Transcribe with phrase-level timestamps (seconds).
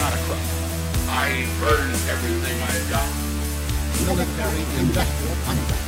[0.00, 0.40] not a crook.
[1.12, 3.04] I burn everything I've got.
[4.08, 5.80] military industrial complex.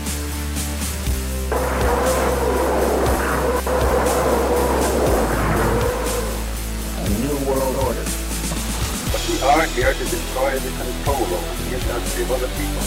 [7.00, 8.04] a new world order.
[9.08, 12.82] But we are here to destroy the control over the industry of other people.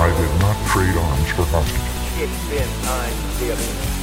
[0.00, 1.92] I did not trade arms for hostages.
[2.16, 4.01] It's been time, dearly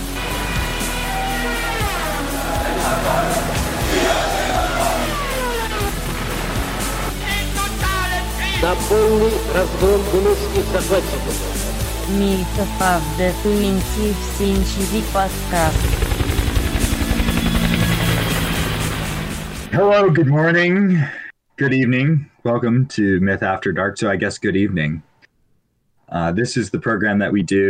[8.64, 11.34] на полный разгром гнусных захватчиков.
[12.18, 16.04] Мілька Павде Туінців Сінчеві подкаст.
[19.72, 20.76] Hello, good morning,
[21.58, 22.08] good evening.
[22.44, 23.92] Welcome to Myth After Dark.
[23.98, 25.02] So, I guess good evening.
[26.16, 27.68] Uh, this is the program that we do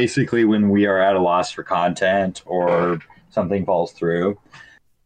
[0.00, 3.00] basically when we are at a loss for content or
[3.33, 4.37] something falls through.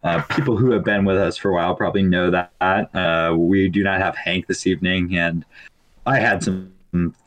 [0.04, 2.52] Uh, people who have been with us for a while probably know that.
[2.62, 5.44] Uh, we do not have Hank this evening, and
[6.06, 6.72] I had some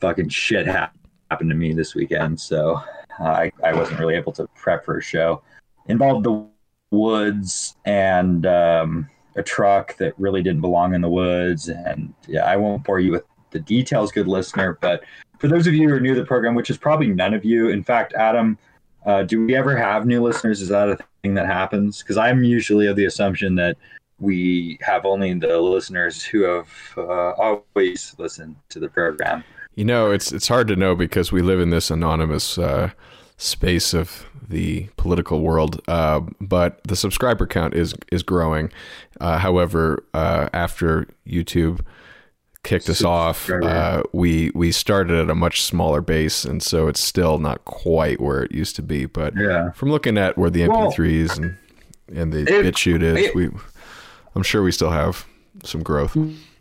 [0.00, 0.96] fucking shit hap-
[1.30, 2.80] happen to me this weekend, so
[3.18, 5.42] uh, I, I wasn't really able to prep for a show.
[5.86, 6.46] Involved the
[6.90, 11.68] woods and um, a truck that really didn't belong in the woods.
[11.68, 14.78] And yeah, I won't bore you with the details, good listener.
[14.80, 15.02] But
[15.38, 17.44] for those of you who are new to the program, which is probably none of
[17.44, 18.58] you, in fact, Adam,
[19.06, 20.60] uh, do we ever have new listeners?
[20.60, 22.02] Is that a thing that happens?
[22.02, 23.76] Because I'm usually of the assumption that
[24.18, 29.42] we have only the listeners who have uh, always listened to the program.
[29.76, 32.90] You know, it's it's hard to know because we live in this anonymous uh,
[33.38, 35.80] space of the political world.
[35.88, 38.70] Uh, but the subscriber count is is growing.
[39.20, 41.80] Uh, however, uh, after YouTube
[42.62, 47.00] kicked us off, uh, we we started at a much smaller base, and so it's
[47.00, 49.06] still not quite where it used to be.
[49.06, 49.70] But Yeah.
[49.72, 51.56] from looking at where the MP3s and
[52.14, 53.48] and the it- BitChute is, it- we
[54.34, 55.26] I'm sure we still have
[55.64, 56.16] some growth.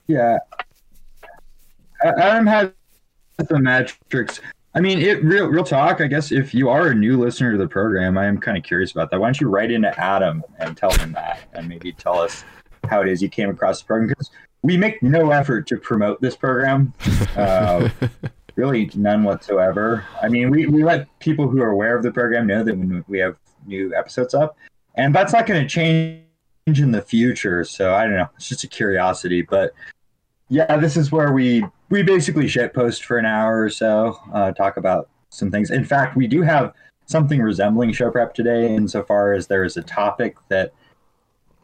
[0.08, 0.38] Yeah.
[2.04, 2.72] Adam has
[3.38, 4.40] the metrics.
[4.76, 6.00] I mean, it real real talk.
[6.02, 8.64] I guess if you are a new listener to the program, I am kind of
[8.64, 9.20] curious about that.
[9.20, 12.44] Why don't you write into Adam and tell him that, and maybe tell us
[12.88, 14.10] how it is you came across the program?
[14.10, 14.32] Because
[14.62, 16.94] we make no effort to promote this program,
[17.36, 17.90] uh,
[18.56, 20.06] really none whatsoever.
[20.22, 23.04] I mean, we we let people who are aware of the program know that when
[23.08, 24.58] we have new episodes up,
[24.96, 26.24] and that's not going to change
[26.68, 27.64] in the future.
[27.64, 28.30] So I don't know.
[28.36, 29.74] It's just a curiosity, but
[30.50, 34.52] yeah, this is where we we basically shit post for an hour or so, uh,
[34.52, 35.72] talk about some things.
[35.72, 36.74] In fact, we do have
[37.06, 40.74] something resembling show prep today, insofar as there is a topic that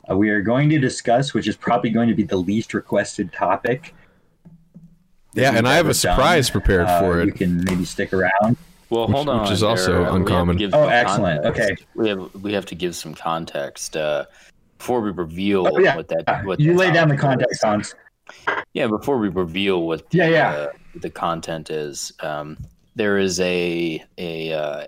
[0.09, 3.31] uh, we are going to discuss, which is probably going to be the least requested
[3.33, 3.93] topic.
[5.33, 6.53] Yeah, and I have ever a surprise done.
[6.61, 7.25] prepared Uh, for it.
[7.25, 8.57] You can maybe stick around.
[8.89, 9.41] Well, Which- hold on.
[9.41, 9.99] which is also there.
[9.99, 10.73] We have uncommon.
[10.73, 11.43] Oh, excellent.
[11.43, 11.71] context.
[11.71, 11.85] Okay.
[11.95, 14.25] We have we have to give some context uh,
[14.77, 15.95] before we reveal Oh, yeah.
[15.97, 16.45] what that.
[16.45, 17.63] What you that lay down the context.
[17.63, 17.95] Hans.
[18.73, 20.49] Yeah, before we reveal what the, Yeah, yeah.
[20.51, 20.67] Uh,
[21.01, 22.57] the content is, um,
[22.95, 24.85] there is a a uh,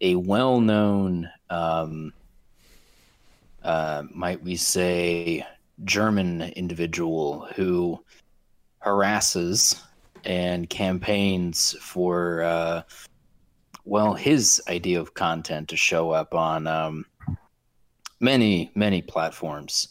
[0.00, 2.12] a well known, um,
[3.62, 5.46] uh, might we say,
[5.84, 8.02] German individual who
[8.80, 9.82] harasses
[10.24, 12.82] and campaigns for uh,
[13.84, 17.06] well his idea of content to show up on um,
[18.20, 19.88] many many platforms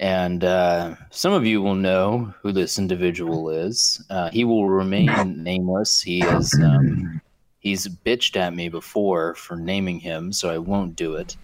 [0.00, 4.02] and uh, some of you will know who this individual is.
[4.08, 6.00] Uh, he will remain nameless.
[6.00, 7.20] He is um,
[7.58, 11.36] he's bitched at me before for naming him, so I won't do it.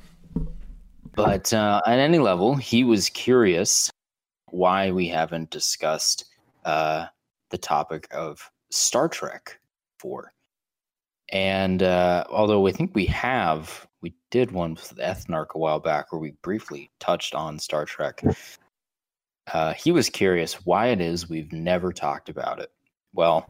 [1.17, 3.91] But uh, at any level, he was curious
[4.51, 6.27] why we haven't discussed
[6.67, 7.07] uh,
[7.51, 9.59] the topic of Star Trek
[9.99, 10.35] Four.
[11.31, 16.13] And uh, although I think we have, we did one with Ethnarch a while back
[16.13, 18.23] where we briefly touched on Star Trek.
[19.53, 22.71] Uh, he was curious why it is we've never talked about it.
[23.15, 23.49] Well,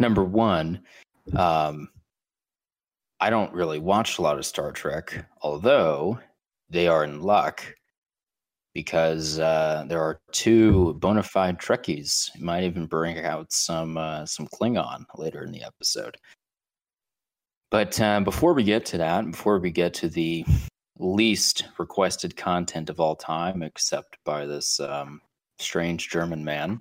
[0.00, 0.82] number one,
[1.36, 1.90] um,
[3.20, 6.18] I don't really watch a lot of Star Trek, although
[6.70, 7.62] they are in luck
[8.74, 12.28] because uh, there are two bona fide Trekkies.
[12.38, 16.16] Might even bring out some uh, some Klingon later in the episode.
[17.70, 20.44] But uh, before we get to that, before we get to the
[20.98, 25.20] least requested content of all time, except by this um,
[25.58, 26.80] strange German man,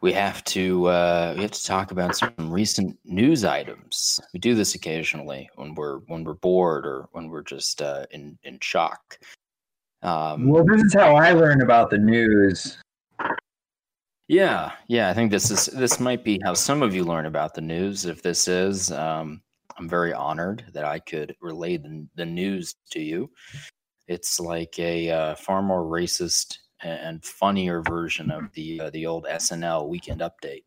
[0.00, 4.20] we have to uh, we have to talk about some recent news items.
[4.32, 8.38] We do this occasionally when we're when we're bored or when we're just uh, in
[8.44, 9.18] in shock.
[10.02, 12.78] Um, Well, this is how I learn about the news.
[14.28, 15.08] Yeah, yeah.
[15.08, 18.04] I think this is this might be how some of you learn about the news.
[18.04, 19.42] If this is, um,
[19.76, 23.30] I'm very honored that I could relay the, the news to you.
[24.06, 29.24] It's like a uh, far more racist and funnier version of the uh, the old
[29.24, 30.64] SNL Weekend Update.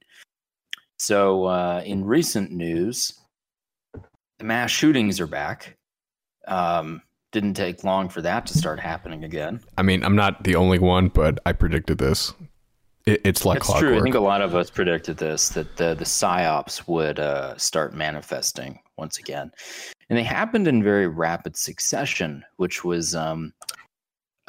[0.97, 3.13] So, uh, in recent news,
[3.93, 5.77] the mass shootings are back.
[6.47, 9.61] Um, didn't take long for that to start happening again.
[9.77, 12.33] I mean, I'm not the only one, but I predicted this.
[13.05, 13.91] It, it's like That's clockwork.
[13.91, 13.99] true.
[13.99, 17.95] I think a lot of us predicted this that the the psyops would uh, start
[17.95, 19.51] manifesting once again,
[20.09, 23.53] and they happened in very rapid succession, which was um,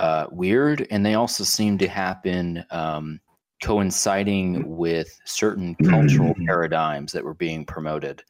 [0.03, 0.87] uh, weird.
[0.91, 3.21] And they also seem to happen um,
[3.63, 8.23] coinciding with certain cultural paradigms that were being promoted.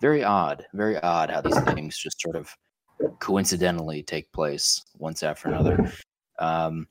[0.00, 0.66] Very odd.
[0.72, 2.56] Very odd how these things just sort of
[3.18, 5.92] coincidentally take place once after another.
[6.38, 6.88] Um,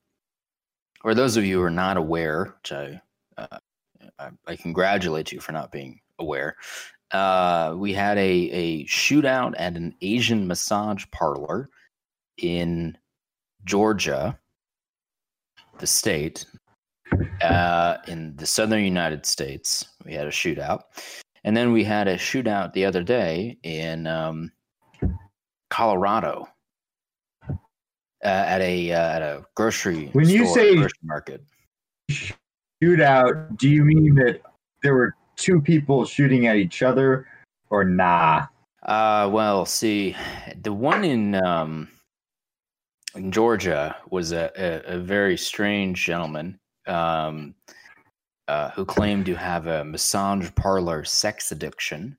[1.03, 3.01] or those of you who are not aware, which I,
[3.35, 3.57] uh,
[4.19, 6.55] I, I congratulate you for not being aware,
[7.11, 11.69] uh, we had a, a shootout at an Asian massage parlor
[12.37, 12.95] in
[13.65, 14.38] Georgia,
[15.79, 16.45] the state,
[17.41, 19.88] uh, in the southern United States.
[20.06, 20.81] We had a shootout.
[21.44, 24.51] And then we had a shootout the other day in um,
[25.69, 26.47] Colorado
[27.50, 27.56] uh,
[28.23, 31.44] at a uh, at a grocery When you say- grocery market.
[32.81, 34.41] Shootout, do you mean that
[34.83, 37.27] there were two people shooting at each other
[37.69, 38.47] or nah?
[38.83, 40.15] Uh, well, see,
[40.61, 41.88] the one in um,
[43.15, 47.56] in Georgia was a, a, a very strange gentleman um,
[48.47, 52.17] uh, who claimed to have a massage parlor sex addiction,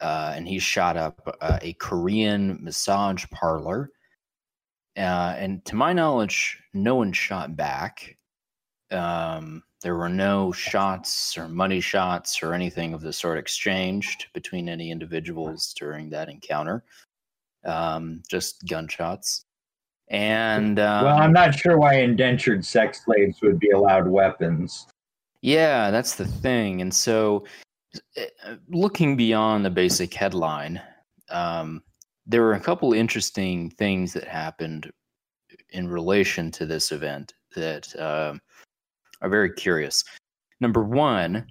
[0.00, 3.90] uh, and he shot up uh, a Korean massage parlor.
[4.96, 8.16] Uh, and to my knowledge, no one shot back.
[8.90, 14.68] Um, there were no shots or money shots or anything of the sort exchanged between
[14.68, 16.84] any individuals during that encounter.
[17.64, 19.44] Um, just gunshots.
[20.10, 24.86] And um, well, I'm not sure why indentured sex slaves would be allowed weapons.
[25.42, 26.80] yeah, that's the thing.
[26.80, 27.44] And so,
[28.18, 30.80] uh, looking beyond the basic headline,
[31.30, 31.82] um,
[32.26, 34.90] there were a couple interesting things that happened
[35.70, 38.40] in relation to this event that um
[39.22, 40.04] are very curious.
[40.60, 41.46] Number one,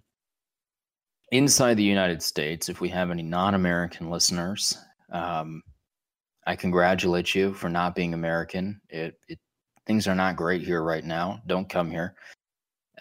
[1.32, 4.78] inside the United States, if we have any non American listeners,
[5.12, 5.62] um,
[6.50, 8.82] I congratulate you for not being American.
[8.90, 9.38] It, it
[9.86, 11.44] things are not great here right now.
[11.46, 12.16] Don't come here.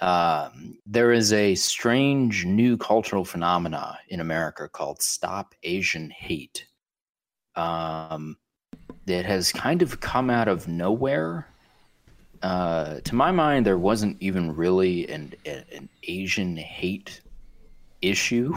[0.03, 6.67] Um, there is a strange new cultural phenomena in America called Stop Asian Hate.
[7.56, 8.37] Um,
[9.06, 11.49] that has kind of come out of nowhere.
[12.43, 17.23] Uh, to my mind, there wasn't even really an, an Asian hate
[18.03, 18.55] issue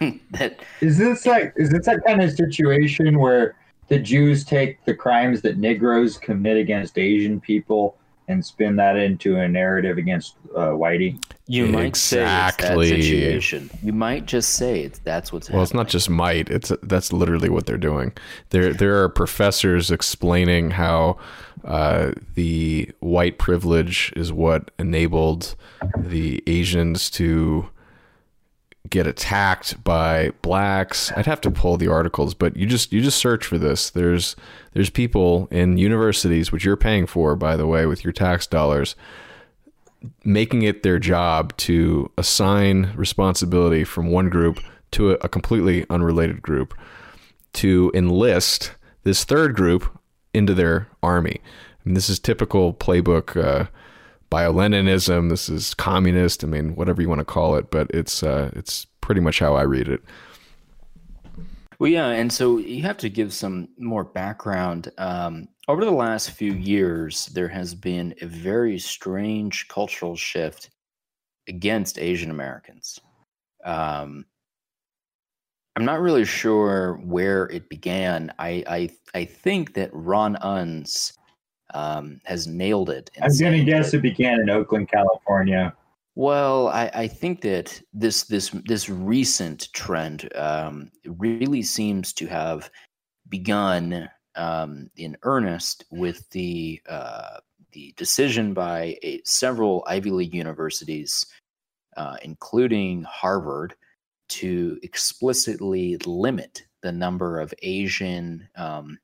[0.30, 3.56] that Is this like is this that kind of situation where
[3.88, 7.96] the Jews take the crimes that Negroes commit against Asian people
[8.28, 11.18] and spin that into a narrative against uh, Whitey?
[11.48, 13.70] you might say it's that situation.
[13.82, 15.56] You might just say it's that's what's happening.
[15.56, 16.50] Well, it's not just might.
[16.50, 18.12] It's that's literally what they're doing.
[18.50, 21.16] There, there are professors explaining how
[21.64, 25.56] uh, the white privilege is what enabled
[25.96, 27.70] the Asians to
[28.90, 31.12] get attacked by blacks.
[31.16, 33.90] I'd have to pull the articles, but you just you just search for this.
[33.90, 34.36] There's
[34.72, 38.96] there's people in universities, which you're paying for, by the way, with your tax dollars,
[40.24, 44.60] making it their job to assign responsibility from one group
[44.92, 46.74] to a, a completely unrelated group
[47.54, 48.72] to enlist
[49.04, 49.98] this third group
[50.34, 51.40] into their army.
[51.42, 53.68] I mean, this is typical playbook uh,
[54.30, 55.30] bio-Leninism.
[55.30, 56.44] This is communist.
[56.44, 59.54] I mean, whatever you want to call it, but it's uh, it's pretty much how
[59.54, 60.02] I read it.
[61.78, 64.90] Well, yeah, and so you have to give some more background.
[64.98, 70.70] Um, over the last few years, there has been a very strange cultural shift
[71.46, 72.98] against Asian Americans.
[73.64, 74.24] Um,
[75.76, 78.32] I'm not really sure where it began.
[78.38, 81.12] I I, I think that Ron Unz
[81.74, 83.10] um, has nailed it.
[83.20, 85.74] I'm going to guess it began in Oakland, California.
[86.14, 92.70] well, I, I think that this this this recent trend um, really seems to have
[93.28, 97.38] begun um, in earnest with the uh,
[97.72, 101.26] the decision by a, several Ivy League universities,
[101.96, 103.74] uh, including Harvard,
[104.28, 108.98] to explicitly limit the number of Asian um,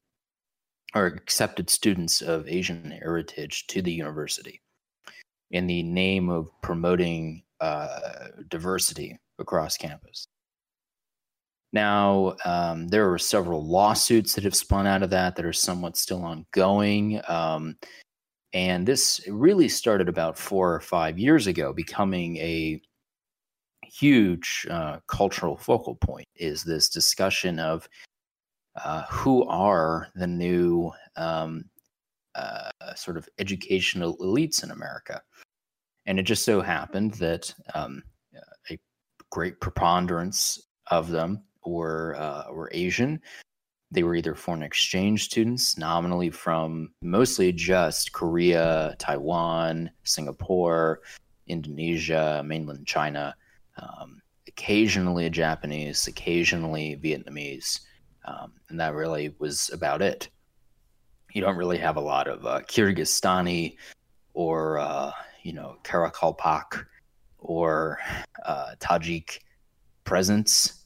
[0.94, 4.60] or accepted students of Asian heritage to the university
[5.50, 10.26] in the name of promoting uh, diversity across campus.
[11.72, 15.96] Now, um, there are several lawsuits that have spun out of that that are somewhat
[15.96, 17.20] still ongoing.
[17.26, 17.76] Um,
[18.52, 22.80] and this really started about four or five years ago, becoming a
[23.84, 26.28] huge uh, cultural focal point.
[26.36, 27.88] Is this discussion of
[28.82, 31.64] uh, who are the new um,
[32.34, 35.22] uh, sort of educational elites in America?
[36.06, 38.02] And it just so happened that um,
[38.70, 38.78] a
[39.30, 43.20] great preponderance of them were uh, were Asian.
[43.90, 51.00] They were either foreign exchange students, nominally from mostly just Korea, Taiwan, Singapore,
[51.46, 53.36] Indonesia, mainland China,
[53.80, 57.80] um, occasionally Japanese, occasionally Vietnamese,
[58.24, 60.28] um, and that really was about it.
[61.32, 63.76] You don't really have a lot of uh, Kyrgyzstani
[64.34, 65.12] or uh,
[65.42, 66.84] you know Karakalpak
[67.38, 67.98] or
[68.44, 69.38] uh, Tajik
[70.04, 70.84] presence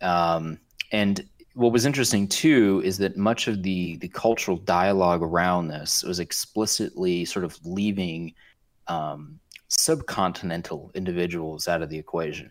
[0.00, 0.58] um,
[0.92, 6.02] and what was interesting too is that much of the the cultural dialogue around this
[6.02, 8.32] was explicitly sort of leaving
[8.88, 12.50] um, subcontinental individuals out of the equation.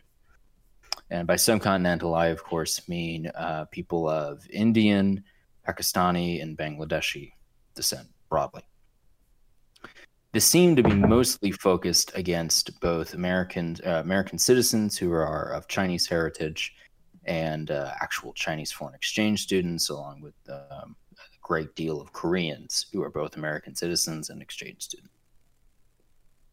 [1.10, 5.24] And by subcontinental, I of course mean uh, people of Indian,
[5.68, 7.34] Pakistani, and Bangladeshi
[7.76, 8.64] descent broadly.
[10.32, 15.68] This seemed to be mostly focused against both American uh, American citizens who are of
[15.68, 16.76] Chinese heritage
[17.26, 22.86] and uh, actual Chinese foreign exchange students, along with um, a great deal of Koreans
[22.92, 25.19] who are both American citizens and exchange students.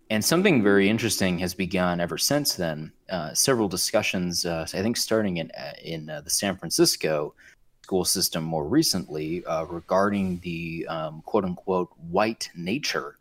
[0.08, 2.92] And something very interesting has begun ever since then.
[3.08, 7.34] Uh, several discussions, uh, I think, starting in uh, in uh, the San Francisco
[7.82, 13.16] school system more recently, uh, regarding the um, "quote unquote" white nature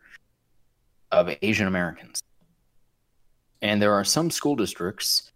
[1.11, 2.21] of Asian Americans.
[3.61, 5.31] And there are some school districts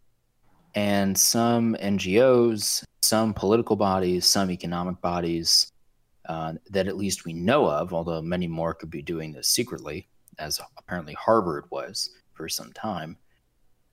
[0.76, 5.72] and some NGOs, some political bodies, some economic bodies
[6.28, 10.08] uh, that at least we know of, although many more could be doing this secretly,
[10.40, 13.18] as apparently Harvard was for some time,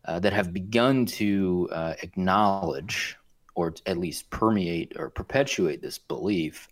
[0.04, 3.16] uh, that have begun to uh, acknowledge
[3.54, 6.68] or at least permeate or perpetuate this belief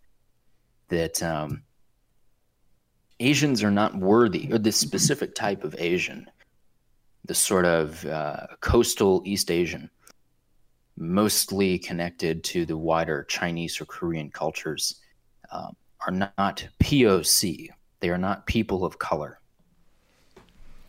[0.88, 1.62] that um,
[3.20, 6.30] Asians are not worthy, or this specific type of Asian,
[7.24, 9.88] the sort of uh, coastal East Asian,
[10.96, 15.00] mostly connected to the wider Chinese or Korean cultures,
[15.50, 15.74] um,
[16.06, 17.70] are not POC.
[18.00, 19.40] They are not people of color.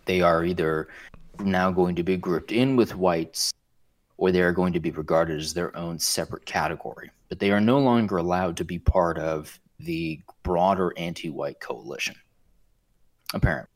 [0.05, 0.89] They are either
[1.39, 3.53] now going to be grouped in with whites
[4.17, 7.12] or they are going to be regarded as their own separate category.
[7.29, 12.15] But they are no longer allowed to be part of the broader anti white coalition,
[13.33, 13.69] apparently.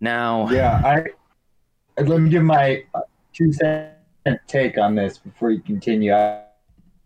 [0.00, 2.84] Now, yeah, I let me give my
[3.32, 3.94] two cents
[4.46, 6.12] take on this before you continue.
[6.12, 6.42] I,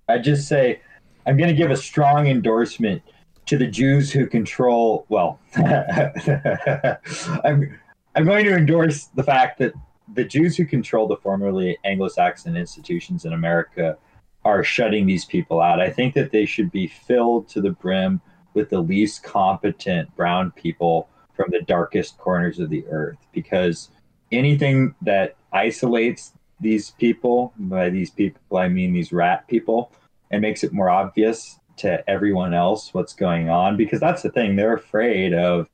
[0.08, 0.80] I just say
[1.26, 3.02] I'm going to give a strong endorsement
[3.46, 5.06] to the Jews who control.
[5.08, 7.78] Well, I'm
[8.14, 9.72] I'm going to endorse the fact that
[10.12, 13.96] the Jews who control the formerly Anglo-Saxon institutions in America
[14.44, 15.80] are shutting these people out.
[15.80, 18.20] I think that they should be filled to the brim
[18.54, 23.90] with the least competent brown people from the darkest corners of the earth because
[24.32, 29.92] anything that isolates these people, by these people, I mean these rat people,
[30.30, 33.76] and makes it more obvious to everyone else what's going on.
[33.76, 35.68] Because that's the thing, they're afraid of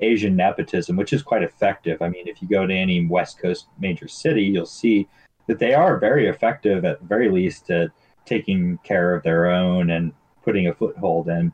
[0.00, 2.02] Asian nepotism, which is quite effective.
[2.02, 5.08] I mean, if you go to any West Coast major city, you'll see
[5.46, 7.90] that they are very effective, at the very least, at
[8.24, 11.52] taking care of their own and putting a foothold in.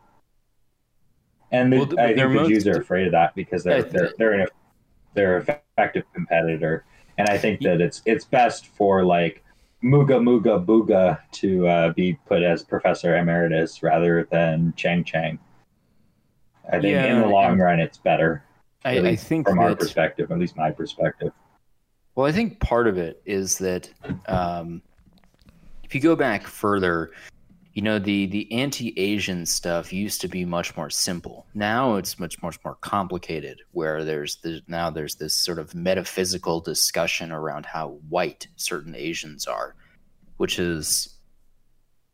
[1.51, 4.13] And the, well, I think the most, Jews are afraid of that because they're they're
[4.19, 4.49] they're, an,
[5.15, 6.85] they're effective competitor
[7.19, 9.43] and I think that it's it's best for like
[9.83, 15.39] Muga Muga Booga to uh, be put as Professor Emeritus rather than Chang Chang.
[16.69, 18.43] I think yeah, in the long run, it's better.
[18.85, 21.33] I, I think from that, our perspective, at least my perspective.
[22.15, 23.91] Well, I think part of it is that
[24.27, 24.83] um,
[25.85, 27.11] if you go back further,
[27.77, 32.41] you know the the anti-asian stuff used to be much more simple now it's much
[32.43, 37.99] much more complicated where there's the, now there's this sort of metaphysical discussion around how
[38.09, 39.75] white certain asians are
[40.39, 41.16] which is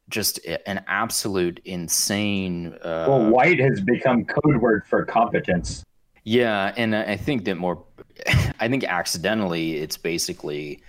[0.08, 5.84] just an absolute insane uh, well white has become code word for competence
[6.24, 7.82] yeah and i think that more
[8.60, 10.82] i think accidentally it's basically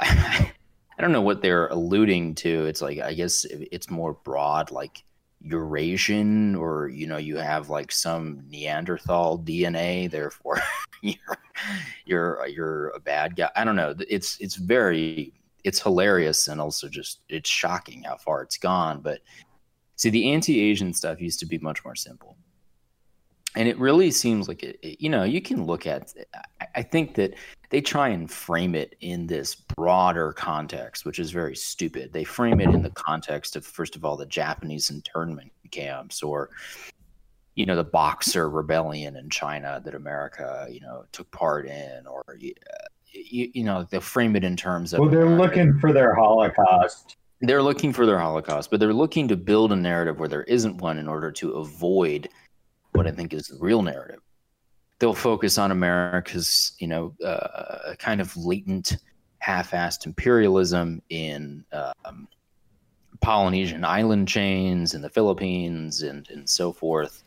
[0.98, 2.66] I don't know what they're alluding to.
[2.66, 5.04] It's like I guess it's more broad, like
[5.42, 10.60] Eurasian, or you know, you have like some Neanderthal DNA, therefore
[11.02, 11.38] you're
[12.06, 13.50] you're you're a bad guy.
[13.54, 13.94] I don't know.
[14.08, 15.34] It's it's very
[15.66, 19.00] it's hilarious and also just it's shocking how far it's gone.
[19.00, 19.20] But
[19.96, 22.36] see, the anti-Asian stuff used to be much more simple,
[23.56, 24.78] and it really seems like it.
[24.82, 26.14] it- you know, you can look at.
[26.60, 27.34] I, I think that
[27.70, 32.12] they try and frame it in this broader context, which is very stupid.
[32.12, 36.50] They frame it in the context of first of all the Japanese internment camps or
[37.56, 42.22] you know the Boxer rebellion in China that America you know took part in, or
[43.24, 46.14] you, you know they'll frame it in terms of Well, they're America- looking for their
[46.14, 47.16] Holocaust.
[47.40, 50.78] they're looking for their Holocaust, but they're looking to build a narrative where there isn't
[50.78, 52.28] one in order to avoid
[52.92, 54.20] what I think is the real narrative.
[54.98, 58.96] They'll focus on America's, you know, uh, kind of latent,
[59.40, 62.26] half-assed imperialism in um,
[63.20, 67.22] Polynesian island chains in the Philippines and and so forth.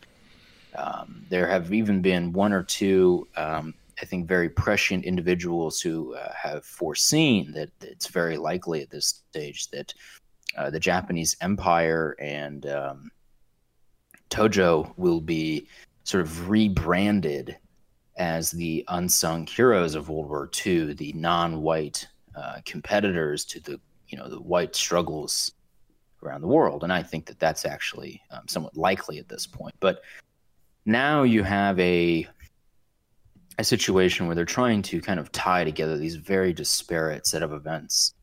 [0.76, 6.16] Um, there have even been one or two, um, I think, very prescient individuals who
[6.16, 9.94] uh, have foreseen that it's very likely at this stage that
[10.58, 13.12] uh, the Japanese Empire and um,
[14.30, 15.68] Tojo will be
[16.04, 17.58] sort of rebranded
[18.18, 24.18] as the unsung heroes of World War II, the non-white uh, competitors to the you
[24.18, 25.52] know the white struggles
[26.24, 29.76] around the world, and I think that that's actually um, somewhat likely at this point.
[29.80, 30.02] But
[30.86, 32.28] now you have a
[33.60, 37.52] a situation where they're trying to kind of tie together these very disparate set of
[37.52, 38.14] events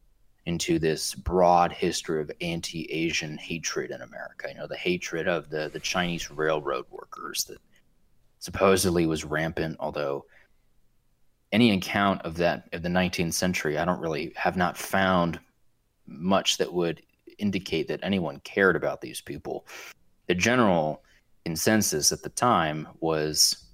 [0.47, 4.49] into this broad history of anti-Asian hatred in America.
[4.49, 7.59] You know, the hatred of the the Chinese railroad workers that
[8.39, 10.25] supposedly was rampant, although
[11.53, 15.39] any account of that of the 19th century, I don't really have not found
[16.07, 17.03] much that would
[17.37, 19.67] indicate that anyone cared about these people.
[20.29, 21.03] The general
[21.45, 23.66] consensus at the time was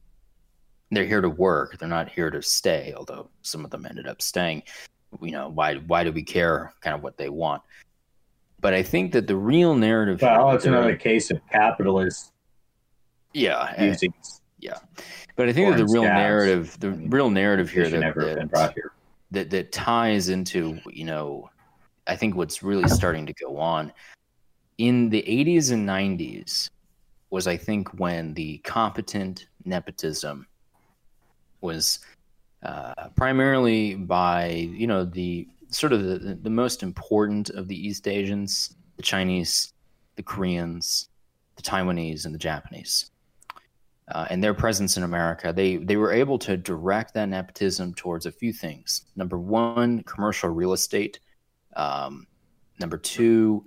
[0.97, 4.21] they're here to work, they're not here to stay, although some of them ended up
[4.23, 4.63] staying.
[5.21, 7.63] You know, why why do we care kind of what they want?
[8.61, 12.33] But I think that the real narrative Well, it's another case of capitalists
[13.35, 13.99] yeah, and-
[14.59, 14.79] yeah.
[15.37, 16.19] But I think that the real scabs.
[16.19, 18.93] narrative, the real narrative here that, never have been that, brought here.
[19.31, 21.49] that that ties into you know,
[22.07, 23.93] I think what's really starting to go on
[24.79, 26.69] in the 80s and 90s
[27.31, 30.47] was I think when the competent nepotism
[31.63, 32.01] was
[32.63, 38.07] uh, primarily by you know the sort of the, the most important of the East
[38.07, 39.73] Asians, the Chinese,
[40.17, 41.09] the Koreans,
[41.57, 43.11] the Taiwanese, and the Japanese.
[44.09, 48.27] Uh, and their presence in America, they they were able to direct that nepotism towards
[48.27, 49.07] a few things.
[49.17, 51.21] Number one, commercial real estate.
[51.77, 52.27] Um,
[52.79, 53.65] number two,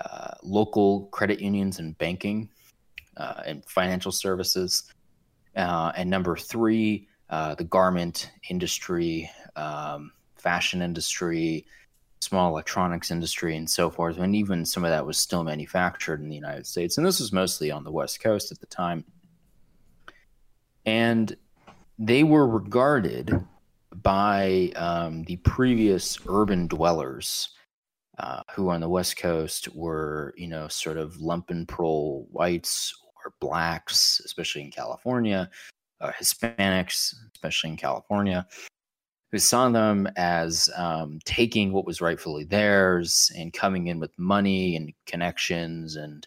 [0.00, 2.48] uh, local credit unions and banking
[3.16, 4.92] uh, and financial services.
[5.56, 11.66] Uh, and number three, uh, the garment industry, um, fashion industry,
[12.20, 14.18] small electronics industry, and so forth.
[14.18, 16.98] And even some of that was still manufactured in the United States.
[16.98, 19.04] And this was mostly on the West Coast at the time.
[20.86, 21.36] And
[21.98, 23.44] they were regarded
[24.02, 27.50] by um, the previous urban dwellers
[28.18, 32.92] uh, who on the West Coast were, you know, sort of lumpenprole whites
[33.24, 35.50] or blacks, especially in California,
[36.00, 38.46] uh, Hispanics, especially in California,
[39.30, 44.76] who saw them as um, taking what was rightfully theirs and coming in with money
[44.76, 46.26] and connections and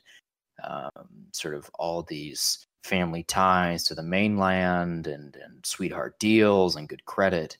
[0.63, 0.91] um,
[1.31, 7.03] sort of all these family ties to the mainland and, and sweetheart deals and good
[7.05, 7.57] credit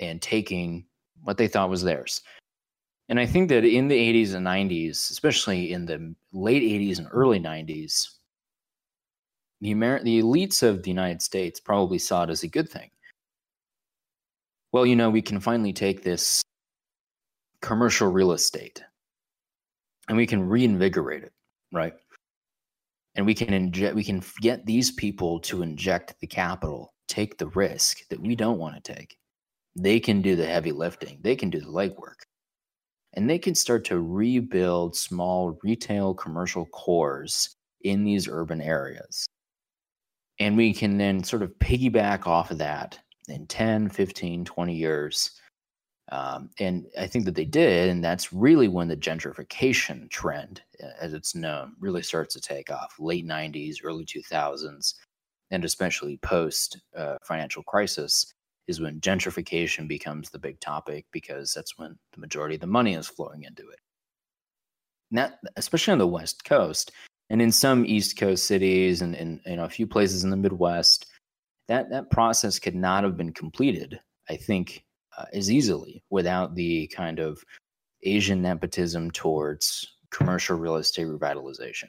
[0.00, 0.84] and taking
[1.22, 2.22] what they thought was theirs.
[3.08, 7.08] And I think that in the 80s and 90s, especially in the late 80s and
[7.10, 8.08] early 90s,
[9.60, 12.90] the, the elites of the United States probably saw it as a good thing.
[14.72, 16.42] Well, you know, we can finally take this
[17.60, 18.82] commercial real estate
[20.08, 21.32] and we can reinvigorate it,
[21.72, 21.94] right?
[23.16, 27.48] And we can inject, we can get these people to inject the capital, take the
[27.48, 29.16] risk that we don't want to take.
[29.76, 32.22] They can do the heavy lifting, they can do the legwork
[33.14, 39.26] and they can start to rebuild small retail commercial cores in these urban areas.
[40.40, 42.98] And we can then sort of piggyback off of that
[43.28, 45.30] in 10, 15, 20 years.
[46.10, 47.90] Um, and I think that they did.
[47.90, 52.70] And that's really when the gentrification trend, uh, as it's known, really starts to take
[52.72, 54.94] off late 90s, early 2000s,
[55.50, 58.34] and especially post uh, financial crisis
[58.66, 62.94] is when gentrification becomes the big topic because that's when the majority of the money
[62.94, 63.78] is flowing into it.
[65.12, 66.92] That, especially on the West Coast
[67.30, 70.36] and in some East Coast cities and in you know a few places in the
[70.36, 71.06] Midwest,
[71.68, 73.98] that that process could not have been completed.
[74.28, 74.84] I think
[75.16, 77.42] uh, as easily without the kind of
[78.02, 81.88] Asian nepotism towards commercial real estate revitalization.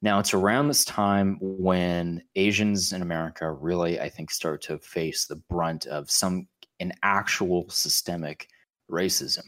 [0.00, 5.26] Now, it's around this time when Asians in America really, I think, start to face
[5.26, 6.46] the brunt of some
[6.80, 8.48] an actual systemic
[8.88, 9.44] racism.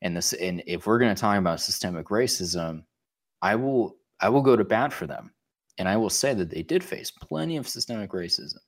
[0.00, 2.84] And this, and if we're going to talk about systemic racism,
[3.42, 5.32] I will, I will go to bat for them,
[5.78, 8.58] and I will say that they did face plenty of systemic racism.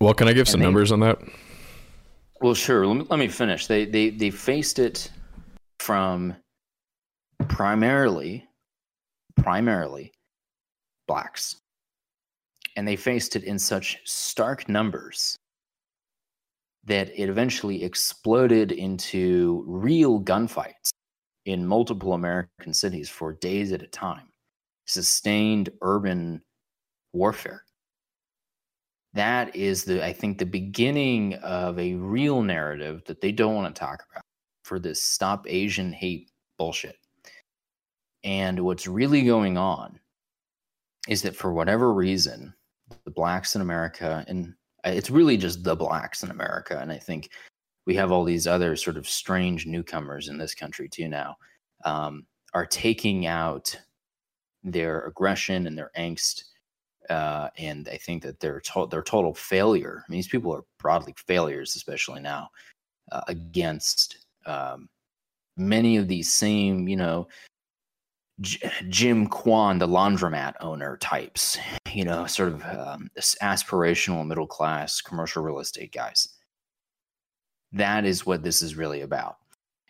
[0.00, 1.18] Well, can I give some they, numbers on that?
[2.40, 2.86] Well, sure.
[2.86, 3.66] Let me, let me finish.
[3.66, 5.10] They they they faced it
[5.78, 6.34] from
[7.48, 8.48] primarily
[9.36, 10.12] primarily
[11.06, 11.56] blacks.
[12.76, 15.36] And they faced it in such stark numbers
[16.84, 20.90] that it eventually exploded into real gunfights
[21.44, 24.28] in multiple American cities for days at a time,
[24.86, 26.42] sustained urban
[27.12, 27.64] warfare.
[29.14, 33.74] That is the I think the beginning of a real narrative that they don't want
[33.74, 34.24] to talk about
[34.64, 36.96] for this stop Asian hate bullshit.
[38.24, 39.98] And what's really going on
[41.08, 42.54] is that for whatever reason,
[43.04, 47.30] the blacks in America, and it's really just the blacks in America, and I think
[47.86, 51.36] we have all these other sort of strange newcomers in this country too now,
[51.84, 53.76] um, are taking out
[54.62, 56.44] their aggression and their angst.
[57.10, 60.04] Uh, and I think that their to- their total failure.
[60.06, 62.48] I mean, these people are broadly failures, especially now,
[63.10, 64.88] uh, against um,
[65.56, 67.28] many of these same, you know,
[68.40, 71.58] J- Jim Kwan, the laundromat owner types,
[71.92, 73.10] you know, sort of um,
[73.42, 76.28] aspirational middle class commercial real estate guys.
[77.72, 79.36] That is what this is really about.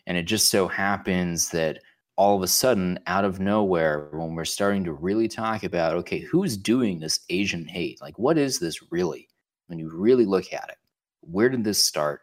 [0.06, 1.80] And it just so happens that
[2.16, 6.20] all of a sudden, out of nowhere, when we're starting to really talk about, okay,
[6.20, 8.00] who's doing this Asian hate?
[8.00, 9.28] Like, what is this really?
[9.66, 10.76] When you really look at it,
[11.20, 12.20] where did this start?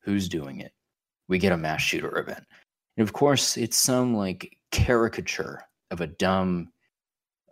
[0.00, 0.72] Who's doing it?
[1.28, 2.44] We get a mass shooter event.
[2.96, 6.68] And of course, it's some like caricature of a dumb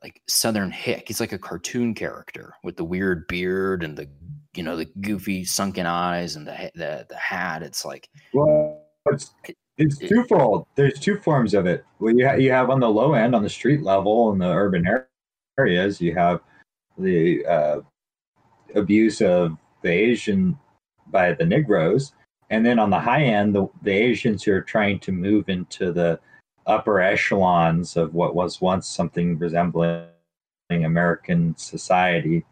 [0.03, 4.09] like southern hick he's like a cartoon character with the weird beard and the
[4.55, 9.33] you know the goofy sunken eyes and the the, the hat it's like well it's
[9.79, 10.67] it's twofold.
[10.75, 11.85] There's two forms of it.
[11.99, 14.49] Well you, ha- you have on the low end on the street level in the
[14.49, 14.87] urban
[15.59, 16.41] areas you have
[16.99, 17.81] the uh,
[18.75, 20.59] abuse of the asian
[21.09, 22.13] by the negroes
[22.51, 25.93] and then on the high end the, the asians who are trying to move into
[25.93, 26.19] the
[26.67, 30.07] upper echelons of what was once something resembling
[30.71, 32.45] American society,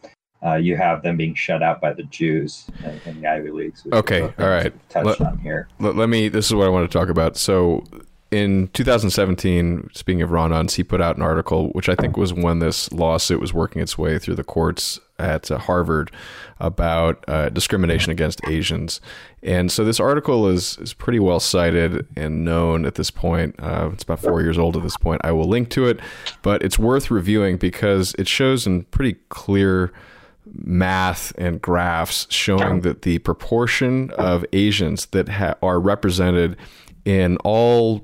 [0.44, 2.66] uh, you have them being shut out by the Jews
[3.04, 3.86] in, the Ivy Leagues.
[3.92, 4.72] Okay, all right.
[4.88, 5.68] Touched let, on here.
[5.78, 6.28] Let, let, me.
[6.28, 7.36] This is what I want to talk about.
[7.36, 7.84] So,
[8.30, 12.32] in 2017, speaking of Ron Unz, he put out an article which I think was
[12.32, 16.10] when this lawsuit was working its way through the courts at uh, Harvard
[16.58, 19.00] about uh, discrimination against Asians.
[19.42, 23.56] And so this article is is pretty well cited and known at this point.
[23.58, 25.20] Uh, it's about four years old at this point.
[25.22, 26.00] I will link to it,
[26.40, 29.92] but it's worth reviewing because it shows in pretty clear
[30.52, 36.56] math and graphs showing that the proportion of Asians that ha- are represented
[37.04, 38.02] in all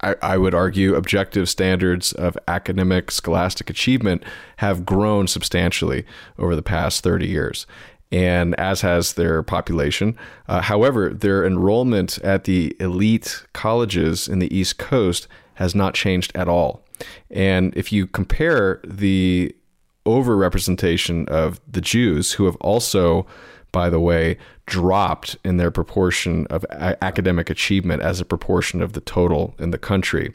[0.00, 4.22] I, I would argue objective standards of academic scholastic achievement
[4.58, 6.04] have grown substantially
[6.38, 7.66] over the past 30 years
[8.12, 10.16] and as has their population.
[10.46, 16.30] Uh, however, their enrollment at the elite colleges in the East Coast has not changed
[16.34, 16.84] at all.
[17.30, 19.54] And if you compare the
[20.04, 23.26] overrepresentation of the Jews, who have also
[23.74, 28.92] by the way, dropped in their proportion of a- academic achievement as a proportion of
[28.92, 30.32] the total in the country.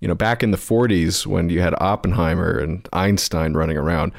[0.00, 4.12] You know, back in the 40s when you had Oppenheimer and Einstein running around,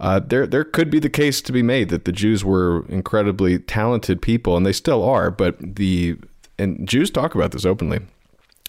[0.00, 3.60] uh, there there could be the case to be made that the Jews were incredibly
[3.60, 5.30] talented people, and they still are.
[5.30, 6.16] But the
[6.58, 8.00] and Jews talk about this openly.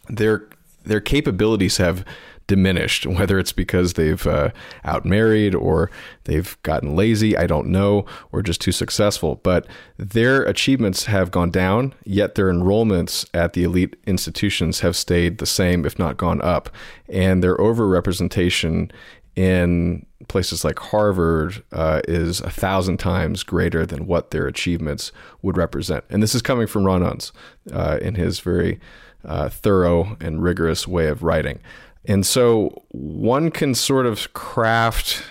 [0.07, 0.47] Their
[0.85, 2.05] their capabilities have
[2.47, 4.49] diminished, whether it's because they've uh,
[4.83, 5.91] outmarried or
[6.23, 9.35] they've gotten lazy, I don't know, or just too successful.
[9.43, 15.37] But their achievements have gone down, yet their enrollments at the elite institutions have stayed
[15.37, 16.69] the same, if not gone up.
[17.09, 18.91] And their overrepresentation
[19.35, 25.11] in places like Harvard uh, is a thousand times greater than what their achievements
[25.43, 26.03] would represent.
[26.09, 27.31] And this is coming from Ron Unz
[27.71, 28.79] uh, in his very
[29.23, 31.59] uh, thorough and rigorous way of writing.
[32.07, 35.23] And so one can sort of craft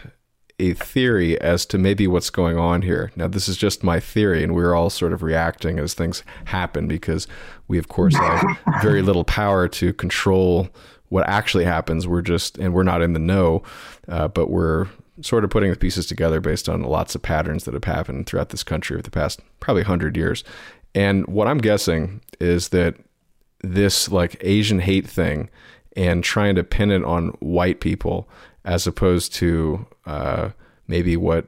[0.58, 3.10] a theory as to maybe what's going on here.
[3.16, 6.86] Now, this is just my theory, and we're all sort of reacting as things happen
[6.86, 7.26] because
[7.68, 8.44] we, of course, have
[8.82, 10.68] very little power to control
[11.08, 12.06] what actually happens.
[12.06, 13.62] We're just, and we're not in the know,
[14.08, 14.86] uh, but we're
[15.20, 18.50] sort of putting the pieces together based on lots of patterns that have happened throughout
[18.50, 20.44] this country over the past probably 100 years.
[20.94, 22.96] And what I'm guessing is that
[23.62, 25.48] this like Asian hate thing
[25.96, 28.28] and trying to pin it on white people
[28.64, 30.50] as opposed to uh,
[30.86, 31.46] maybe what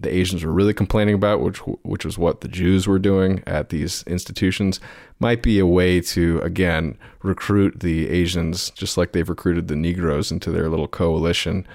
[0.00, 3.68] the Asians were really complaining about, which which was what the Jews were doing at
[3.68, 4.80] these institutions,
[5.20, 10.32] might be a way to again recruit the Asians, just like they've recruited the Negroes
[10.32, 11.66] into their little coalition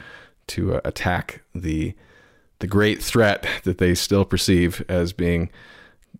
[0.47, 1.95] to uh, attack the
[2.59, 5.49] the great threat that they still perceive as being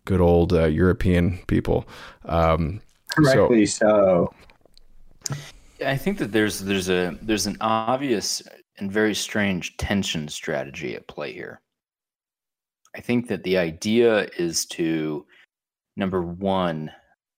[0.06, 1.88] good old uh, European people.
[2.26, 4.32] Um, Correctly so.
[4.32, 4.34] so.
[5.86, 8.42] I think that there's there's a there's an obvious
[8.78, 11.62] and very strange tension strategy at play here.
[12.96, 15.26] I think that the idea is to
[15.96, 16.92] number one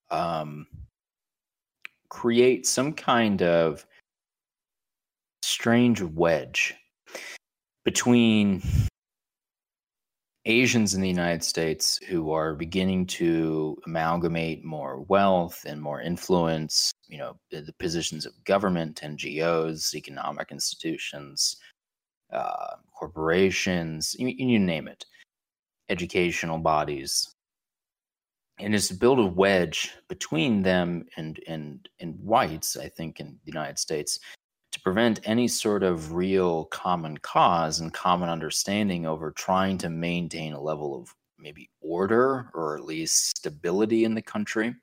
[0.10, 0.68] um,
[2.10, 3.86] create some kind of
[5.44, 6.76] strange wedge
[7.84, 8.62] between
[10.46, 16.92] Asians in the United States who are beginning to amalgamate more wealth and more influence,
[17.08, 21.58] you know, the positions of government, NGOs, economic institutions,
[22.34, 25.06] uh, corporations, you, you name it,
[25.90, 27.36] educational bodies,
[28.60, 32.78] and is to build a wedge between them and and and whites.
[32.78, 34.20] I think in the United States
[34.72, 40.54] to prevent any sort of real common cause and common understanding over trying to maintain
[40.54, 44.74] a level of maybe order or at least stability in the country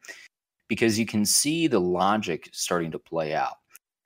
[0.69, 3.57] because you can see the logic starting to play out.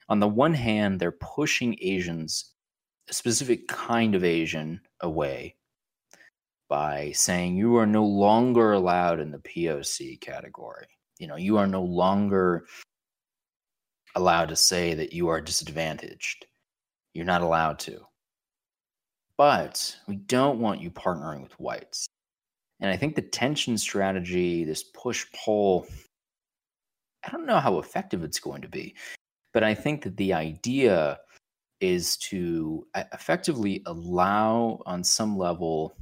[0.09, 2.53] On the one hand, they're pushing Asians,
[3.09, 5.55] a specific kind of Asian, away
[6.69, 10.87] by saying you are no longer allowed in the POC category.
[11.19, 12.65] You know, you are no longer
[14.15, 16.45] allowed to say that you are disadvantaged.
[17.13, 18.01] You're not allowed to.
[19.37, 22.07] But we don't want you partnering with whites.
[22.79, 25.87] And I think the tension strategy, this push pull,
[27.23, 28.95] I don't know how effective it's going to be,
[29.53, 31.19] but I think that the idea
[31.79, 35.95] is to uh, effectively allow, on some level,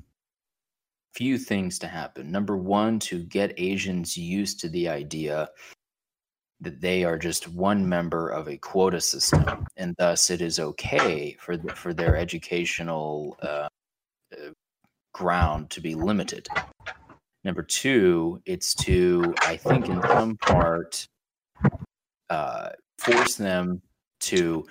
[1.13, 2.32] few things to happen.
[2.32, 5.50] Number one, to get Asians used to the idea
[6.62, 11.36] that they are just one member of a quota system, and thus it is okay
[11.39, 13.67] for the, for their educational uh,
[14.34, 14.52] uh,
[15.13, 16.47] ground to be limited.
[17.43, 21.08] Number two, it's to I think in some part
[22.30, 22.69] uh,
[23.00, 23.82] force them
[24.21, 24.67] to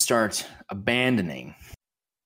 [0.00, 1.54] start abandoning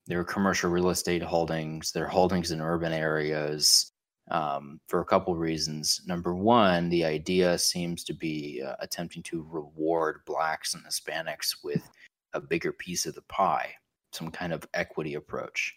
[0.07, 3.91] their commercial real estate holdings, their holdings in urban areas,
[4.31, 6.03] um, for a couple of reasons.
[6.07, 11.89] Number one, the idea seems to be uh, attempting to reward blacks and Hispanics with
[12.33, 13.73] a bigger piece of the pie,
[14.13, 15.75] some kind of equity approach.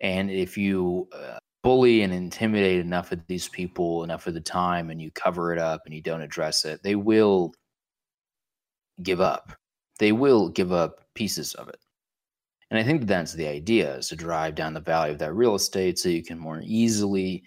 [0.00, 4.90] And if you uh, bully and intimidate enough of these people enough of the time
[4.90, 7.54] and you cover it up and you don't address it, they will
[9.02, 9.52] give up.
[9.98, 11.78] They will give up pieces of it.
[12.72, 15.54] And I think that's the idea is to drive down the value of that real
[15.54, 17.44] estate so you can more easily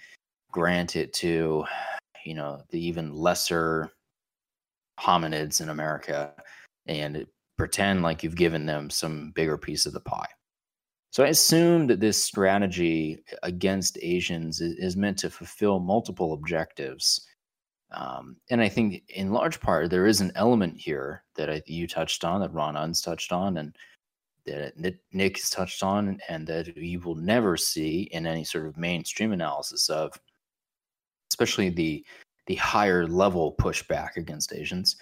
[0.51, 1.65] grant it to,
[2.23, 3.89] you know, the even lesser
[4.99, 6.31] hominids in America
[6.85, 7.25] and
[7.57, 10.29] pretend like you've given them some bigger piece of the pie.
[11.09, 17.25] So I assume that this strategy against Asians is, meant to fulfill multiple objectives.
[17.91, 21.87] Um, and I think in large part, there is an element here that I, you
[21.87, 23.75] touched on, that Ron Unz touched on, and
[24.45, 28.77] that Nick has touched on, and that you will never see in any sort of
[28.77, 30.19] mainstream analysis of,
[31.31, 32.05] especially the
[32.47, 34.97] the higher level pushback against Asians,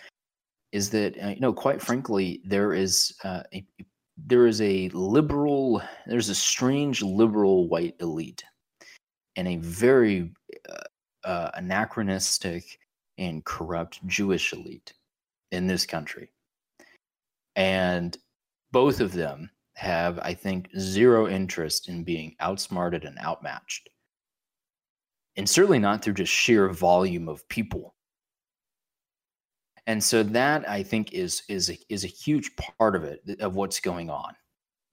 [0.72, 3.66] is that uh, you know quite frankly there is uh, a,
[4.18, 8.44] there is a liberal there's a strange liberal white elite
[9.36, 10.32] and a very
[10.70, 12.80] uh, uh anachronistic
[13.18, 14.94] and corrupt Jewish elite
[15.52, 16.30] in this country.
[17.56, 18.18] And
[18.74, 23.88] both of them have, I think, zero interest in being outsmarted and outmatched.
[25.38, 27.96] And certainly not through just sheer volume of people.
[29.86, 33.56] And so that I think is is a, is a huge part of it of
[33.56, 34.34] what's going on.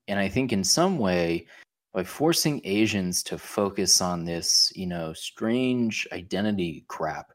[0.08, 1.46] And I think in some way
[1.94, 7.32] by forcing Asians to focus on this, you know, strange identity crap,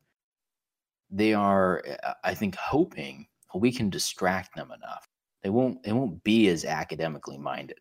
[1.10, 5.08] they are uh, I think hoping we can distract them enough
[5.46, 7.78] they won't they won't be as academically minded.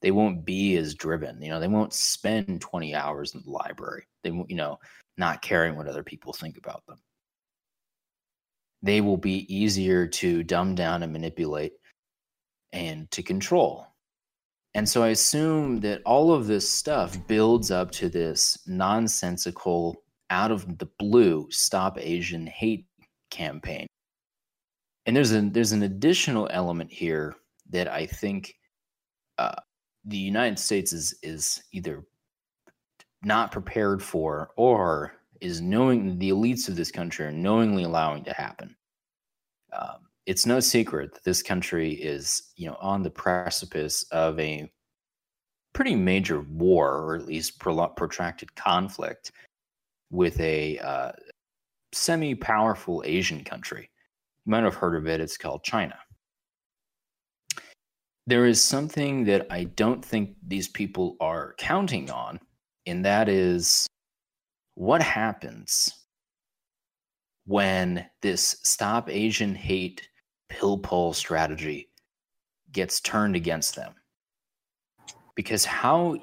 [0.00, 4.04] They won't be as driven you know they won't spend 20 hours in the library.
[4.22, 4.78] They won't you know
[5.18, 7.00] not caring what other people think about them.
[8.80, 11.72] They will be easier to dumb down and manipulate
[12.72, 13.88] and to control.
[14.74, 19.96] And so i assume that all of this stuff builds up to this nonsensical
[20.30, 22.86] out of the blue Stop Asian Hate
[23.30, 23.88] campaign.
[25.06, 27.34] And there's an there's an additional element here
[27.70, 28.54] that I think
[29.38, 29.56] uh,
[30.04, 32.04] the United States is is either
[33.22, 38.32] not prepared for or is knowing the elites of this country are knowingly allowing to
[38.32, 38.74] happen.
[39.72, 44.70] Um, it's no secret that this country is, you know, on the precipice of a
[45.74, 49.32] pretty major war, or at least pro- protracted conflict,
[50.10, 51.12] with a uh,
[51.92, 53.90] semi-powerful Asian country.
[54.44, 55.20] You might have heard of it.
[55.20, 55.96] It's called China.
[58.26, 62.40] There is something that I don't think these people are counting on,
[62.86, 63.86] and that is
[64.74, 65.90] what happens
[67.46, 70.08] when this stop Asian hate
[70.48, 71.90] pill pull strategy
[72.72, 73.94] gets turned against them.
[75.36, 76.16] Because how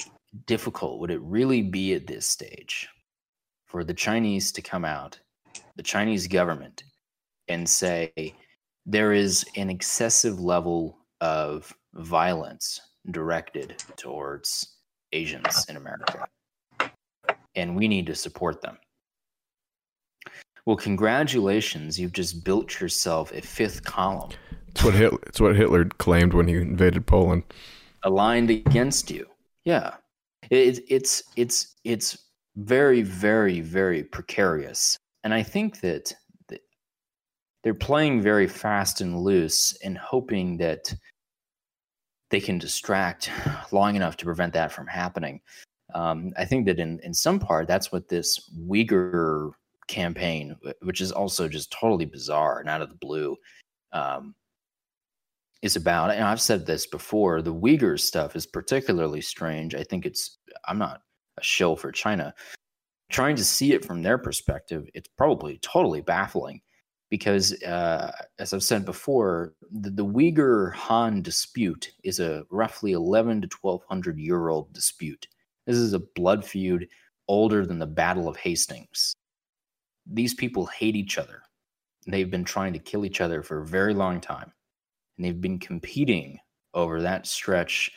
[0.48, 2.88] difficult would it really be at this stage
[3.68, 5.20] for the Chinese to come out,
[5.76, 6.84] the Chinese government,
[7.52, 8.12] and say
[8.86, 14.78] there is an excessive level of violence directed towards
[15.12, 16.28] Asians in America,
[17.56, 18.78] and we need to support them.
[20.66, 22.00] Well, congratulations.
[22.00, 24.32] You've just built yourself a fifth column.
[24.68, 27.44] It's what Hitler, it's what Hitler claimed when he invaded Poland.
[28.04, 29.28] Aligned against you.
[29.66, 29.96] Yeah.
[30.50, 32.18] It, it's it's it's
[32.56, 34.98] very very very precarious.
[35.24, 36.14] And I think that
[37.64, 40.94] they're playing very fast and loose and hoping that
[42.30, 43.30] they can distract
[43.72, 45.42] long enough to prevent that from happening.
[45.94, 49.52] Um, I think that in, in some part, that's what this Uyghur
[49.88, 53.36] campaign, which is also just totally bizarre and out of the blue,
[53.92, 54.34] um,
[55.62, 56.12] is about.
[56.12, 57.42] And I've said this before.
[57.42, 59.76] The Uyghur stuff is particularly strange.
[59.76, 60.38] I think it's.
[60.68, 61.02] I'm not
[61.38, 62.34] a shill for China.
[63.12, 66.62] Trying to see it from their perspective, it's probably totally baffling
[67.12, 73.42] because, uh, as I've said before, the, the Uyghur Han dispute is a roughly 11
[73.42, 75.28] to 1200 year old dispute.
[75.68, 76.88] This is a blood feud
[77.28, 79.16] older than the Battle of Hastings
[80.06, 81.44] these people hate each other.
[82.08, 84.52] They've been trying to kill each other for a very long time.
[85.18, 86.40] And they've been competing
[86.74, 87.92] over that stretch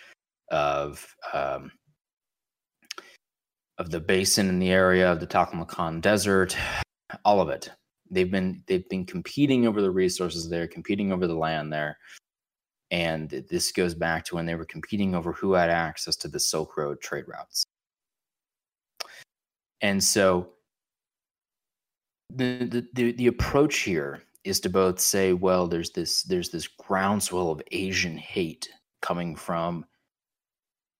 [0.50, 1.72] of um,
[3.78, 6.56] of the basin in the area of the Taklamakan Desert,
[7.24, 7.70] all of it.
[8.14, 11.98] They've been they've been competing over the resources there, competing over the land there.
[12.90, 16.38] And this goes back to when they were competing over who had access to the
[16.38, 17.64] Silk Road trade routes.
[19.80, 20.50] And so
[22.30, 27.50] the, the the approach here is to both say, well, there's this there's this groundswell
[27.50, 28.68] of Asian hate
[29.02, 29.84] coming from.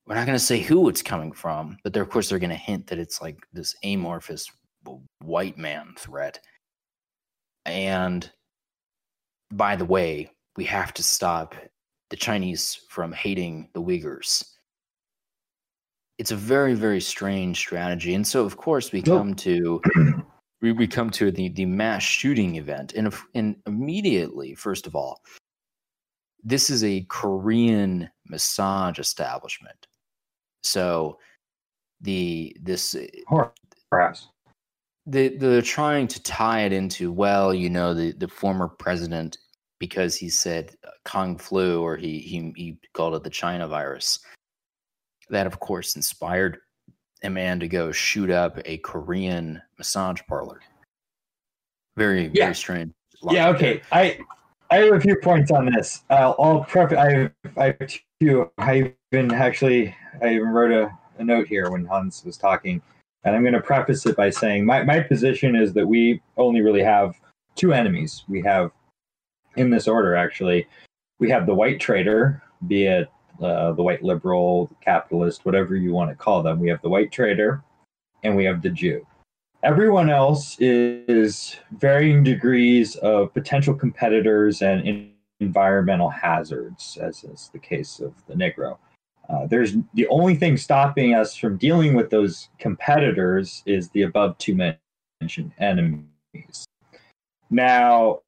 [0.07, 2.57] We're not going to say who it's coming from, but of course they're going to
[2.57, 4.50] hint that it's like this amorphous
[5.22, 6.40] white man threat.
[7.66, 8.31] And
[9.53, 11.55] by the way, we have to stop
[12.11, 14.44] the Chinese from hating the Uyghurs.
[16.18, 18.14] It's a very, very strange strategy.
[18.14, 19.83] And so, of course, we come to
[20.62, 22.94] we, we come to the, the mass shooting event.
[22.94, 25.20] And, if, and immediately, first of all,
[26.42, 29.87] this is a Korean massage establishment.
[30.62, 31.18] So
[32.00, 32.94] the this
[33.90, 34.29] perhaps
[35.07, 39.38] they they're trying to tie it into well, you know, the the former president
[39.79, 44.19] because he said uh, Kung flu or he he he called it the China virus.
[45.31, 46.59] That of course inspired
[47.23, 50.61] a man to go shoot up a Korean massage parlor.
[51.97, 52.45] Very yeah.
[52.45, 52.93] very strange.
[53.31, 53.49] Yeah.
[53.51, 53.83] Okay.
[53.93, 54.19] I
[54.71, 56.03] I have a few points on this.
[56.11, 56.99] I'll, I'll preface.
[56.99, 58.51] I I have two.
[58.59, 62.83] I even actually I even wrote a, a note here when Hans was talking,
[63.25, 66.61] and I'm going to preface it by saying my my position is that we only
[66.61, 67.15] really have
[67.55, 68.25] two enemies.
[68.29, 68.71] We have
[69.57, 70.67] in this order actually.
[71.19, 73.09] We have the white trader, be it
[73.41, 76.61] uh, the white liberal, capitalist, whatever you want to call them.
[76.61, 77.62] We have the white trader
[78.22, 79.07] and we have the Jew.
[79.62, 85.11] Everyone else is varying degrees of potential competitors and
[85.41, 88.77] environmental hazards, as is the case of the Negro.
[89.29, 94.37] Uh, there's the only thing stopping us from dealing with those competitors is the above
[94.39, 96.66] two mentioned enemies.
[97.51, 98.20] Now,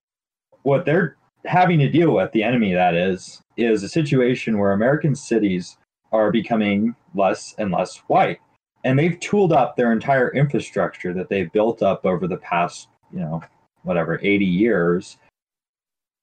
[0.63, 5.15] what they're having to deal with, the enemy that is, is a situation where American
[5.15, 5.77] cities
[6.13, 8.39] are becoming less and less white.
[8.85, 13.21] And they've tooled up their entire infrastructure that they've built up over the past, you
[13.21, 13.43] know,
[13.83, 15.19] whatever, 80 years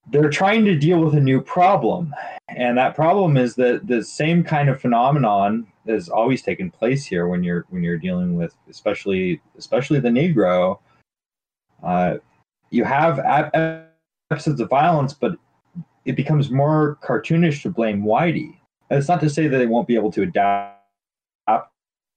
[0.08, 2.14] they're trying to deal with a new problem.
[2.50, 7.28] And that problem is that the same kind of phenomenon has always taken place here
[7.28, 10.80] when you're when you're dealing with especially especially the Negro.
[11.82, 12.18] Uh,
[12.70, 13.20] you have
[14.30, 15.36] episodes of violence, but
[16.06, 18.58] it becomes more cartoonish to blame Whitey.
[18.90, 20.80] And it's not to say that they won't be able to adapt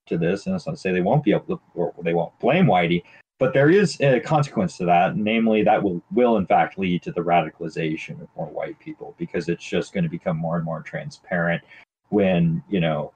[0.06, 2.38] to this, and it's not to say they won't be able to, or they won't
[2.38, 3.02] blame Whitey,
[3.38, 7.12] but there is a consequence to that, namely that will will in fact lead to
[7.12, 10.82] the radicalization of more white people because it's just going to become more and more
[10.82, 11.62] transparent
[12.08, 13.12] when you know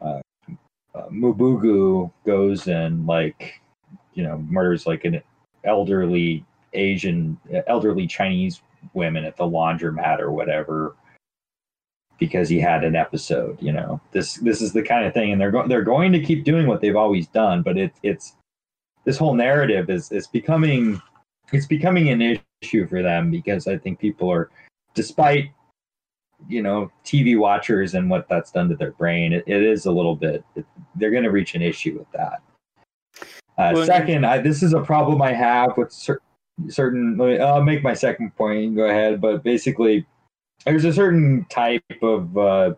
[0.00, 0.20] uh,
[0.94, 3.60] uh, Mubugu goes and like
[4.14, 5.20] you know murders like an
[5.64, 8.62] elderly Asian, elderly Chinese
[8.92, 10.94] women at the laundromat or whatever
[12.18, 13.60] because he had an episode.
[13.60, 16.20] You know, this this is the kind of thing, and they're going they're going to
[16.20, 18.36] keep doing what they've always done, but it, it's
[19.04, 21.00] this whole narrative is is becoming
[21.52, 24.50] it's becoming an issue for them because I think people are,
[24.94, 25.50] despite
[26.48, 29.92] you know TV watchers and what that's done to their brain, it, it is a
[29.92, 30.44] little bit.
[30.56, 32.42] It, they're going to reach an issue with that.
[33.56, 36.22] Uh, well, second, I, this is a problem I have with cer-
[36.68, 37.20] certain.
[37.40, 38.74] I'll make my second point.
[38.74, 40.06] Go ahead, but basically,
[40.64, 42.74] there's a certain type of uh,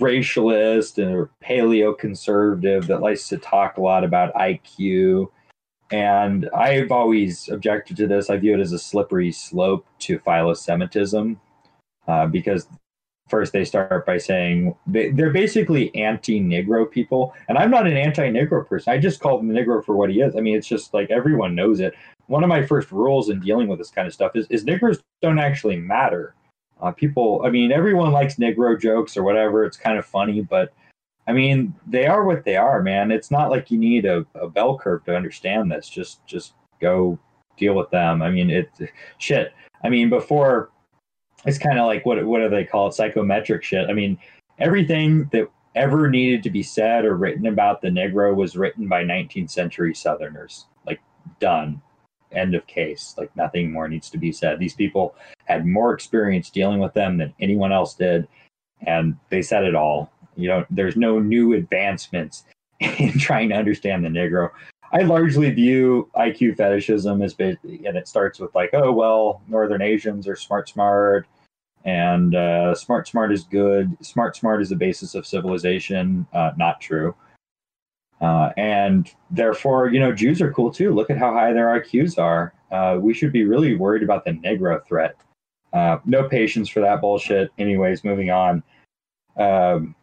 [0.00, 5.28] racialist or paleo conservative that likes to talk a lot about IQ.
[5.90, 8.28] And I've always objected to this.
[8.28, 11.40] I view it as a slippery slope to philo-Semitism
[12.08, 12.66] uh, because
[13.28, 17.34] first they start by saying they, they're basically anti-Negro people.
[17.48, 18.92] And I'm not an anti-Negro person.
[18.92, 20.34] I just call him Negro for what he is.
[20.36, 21.94] I mean, it's just like everyone knows it.
[22.26, 25.02] One of my first rules in dealing with this kind of stuff is, is Negroes
[25.22, 26.34] don't actually matter.
[26.80, 29.64] Uh, people, I mean, everyone likes Negro jokes or whatever.
[29.64, 30.72] It's kind of funny, but
[31.26, 33.10] I mean, they are what they are, man.
[33.10, 35.88] It's not like you need a, a bell curve to understand this.
[35.88, 37.18] Just, just go
[37.56, 38.22] deal with them.
[38.22, 38.70] I mean, it
[39.18, 39.52] shit.
[39.82, 40.70] I mean, before
[41.44, 42.94] it's kind of like what what do they call it?
[42.94, 43.88] Psychometric shit.
[43.88, 44.18] I mean,
[44.58, 49.04] everything that ever needed to be said or written about the Negro was written by
[49.04, 50.66] 19th century Southerners.
[50.86, 51.00] Like
[51.40, 51.82] done
[52.32, 53.14] end of case.
[53.16, 54.58] Like nothing more needs to be said.
[54.58, 55.14] These people
[55.44, 58.26] had more experience dealing with them than anyone else did,
[58.86, 60.10] and they said it all.
[60.36, 62.44] You know, there's no new advancements
[62.80, 64.50] in trying to understand the Negro.
[64.92, 70.28] I largely view IQ fetishism as, and it starts with like, oh well, Northern Asians
[70.28, 71.26] are smart, smart,
[71.84, 73.96] and uh, smart, smart is good.
[74.04, 76.26] Smart, smart is the basis of civilization.
[76.32, 77.14] Uh, not true.
[78.20, 80.92] Uh, and therefore, you know, Jews are cool too.
[80.92, 82.54] Look at how high their IQs are.
[82.72, 85.16] Uh, we should be really worried about the Negro threat.
[85.72, 87.50] Uh, no patience for that bullshit.
[87.58, 88.62] Anyways, moving on.
[89.36, 89.94] Um,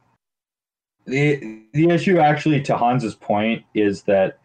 [1.05, 4.39] the the issue, actually, to Hans's point, is that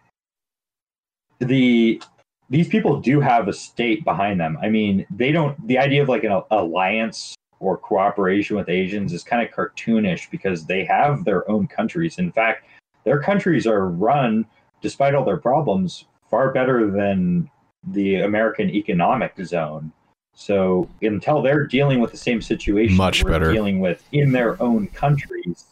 [1.39, 2.03] the
[2.51, 4.59] these people do have a state behind them.
[4.63, 5.67] I mean, they don't.
[5.67, 10.67] The idea of like an alliance or cooperation with Asians is kind of cartoonish because
[10.67, 12.19] they have their own countries.
[12.19, 12.65] In fact
[13.05, 14.45] their countries are run,
[14.83, 17.51] despite all their problems, far better than
[17.87, 19.93] the American economic zone.
[20.35, 24.89] So until they're dealing with the same situation much better dealing with in their own
[24.89, 25.65] countries,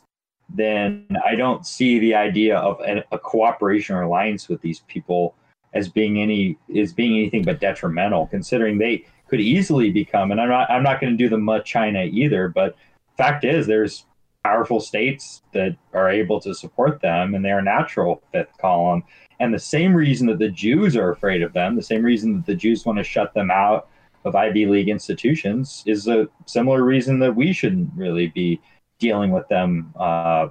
[0.49, 5.35] then I don't see the idea of a, a cooperation or alliance with these people
[5.75, 10.31] as being any as being anything but detrimental, considering they could easily become.
[10.31, 12.77] And I'm not I'm not going to do the much China either, but
[13.17, 14.05] fact is there's
[14.45, 19.03] powerful states that are able to support them and they're a natural fifth column.
[19.41, 22.47] And the same reason that the Jews are afraid of them, the same reason that
[22.47, 23.89] the Jews want to shut them out
[24.25, 28.61] of Ivy League institutions, is a similar reason that we shouldn't really be
[28.99, 30.49] dealing with them uh,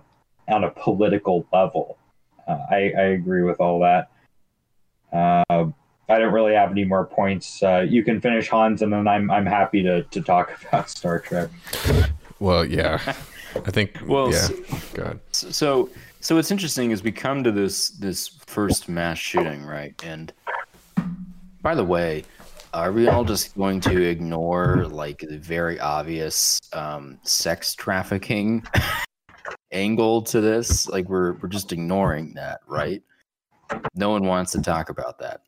[0.47, 1.97] on a political level.
[2.47, 4.11] Uh, I, I, agree with all that.
[5.11, 5.65] Uh,
[6.07, 7.63] I don't really have any more points.
[7.63, 11.19] Uh, you can finish Hans, and then I'm I'm happy to to talk about Star
[11.19, 11.49] Trek.
[12.39, 12.99] Well, yeah.
[13.55, 13.99] I think.
[14.05, 14.47] Well, yeah.
[14.93, 15.19] God.
[15.31, 15.89] So,
[16.19, 19.99] so what's interesting is we come to this this first mass shooting, right?
[20.03, 20.31] And
[21.61, 22.25] by the way,
[22.75, 28.63] are we all just going to ignore like the very obvious um, sex trafficking
[29.71, 30.87] angle to this?
[30.89, 33.01] Like we're we're just ignoring that, right?
[33.95, 35.41] No one wants to talk about that.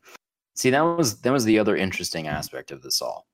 [0.54, 3.26] See, that was that was the other interesting aspect of this all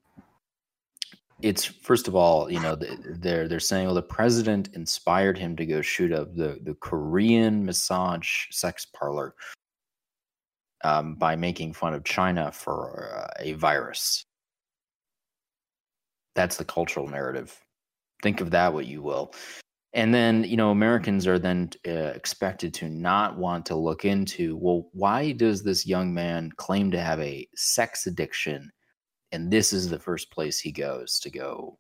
[1.41, 5.67] it's first of all, you know, they're they're saying, well, the president inspired him to
[5.67, 9.35] go shoot up the the Korean massage sex parlor
[10.85, 14.25] um, by making fun of China for uh, a virus.
[16.37, 17.59] That's the cultural narrative.
[18.23, 19.35] Think of that what you will.
[19.93, 24.57] And then, you know, Americans are then uh, expected to not want to look into,
[24.57, 28.73] well, why does this young man claim to have a sex addiction
[29.35, 31.77] And this is the first place he goes to go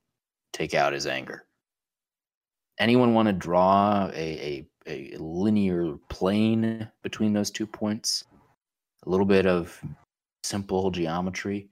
[0.53, 1.47] take out his anger.
[2.81, 8.25] Anyone want to draw a, a, a linear plane between those two points?
[9.07, 9.81] A little bit of
[10.43, 11.69] simple geometry.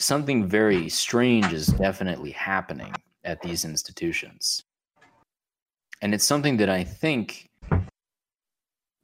[0.00, 2.94] Something very strange is definitely happening
[3.24, 4.62] at these institutions.
[6.00, 7.46] And it's something that I think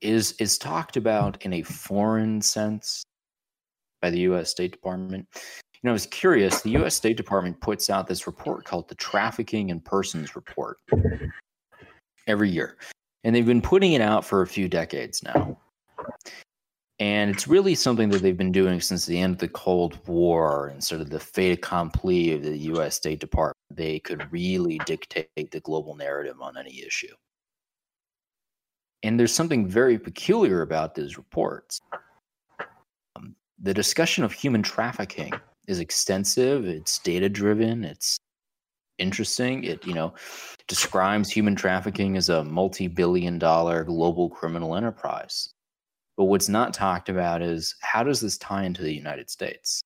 [0.01, 3.03] is is talked about in a foreign sense
[4.01, 5.27] by the US State Department.
[5.35, 8.95] You know, I was curious, the US State Department puts out this report called the
[8.95, 10.79] Trafficking in Persons Report
[12.27, 12.77] every year.
[13.25, 15.59] And they've been putting it out for a few decades now.
[17.01, 20.69] And it's really something that they've been doing since the end of the Cold War
[20.69, 23.57] and sort of the fait accompli of the US State Department.
[23.71, 27.15] They could really dictate the global narrative on any issue.
[29.03, 31.81] And there's something very peculiar about these reports.
[33.17, 35.33] Um, the discussion of human trafficking
[35.67, 38.19] is extensive, it's data driven, it's
[38.99, 39.65] interesting.
[39.65, 40.15] It, you know,
[40.69, 45.51] describes human trafficking as a multi billion dollar global criminal enterprise.
[46.17, 49.83] But what's not talked about is how does this tie into the United States?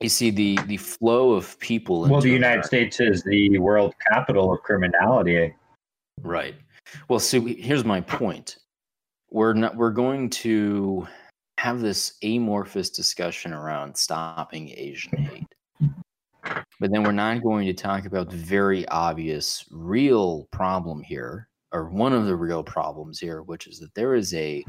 [0.00, 2.02] You see the the flow of people.
[2.08, 5.54] Well, the United America- States is the world capital of criminality.
[6.22, 6.54] Right.
[7.08, 8.58] Well, so here's my point.
[9.30, 11.06] We're not we're going to
[11.58, 15.46] have this amorphous discussion around stopping Asian hate.
[16.80, 21.88] But then we're not going to talk about the very obvious real problem here, or
[21.90, 24.64] one of the real problems here, which is that there is a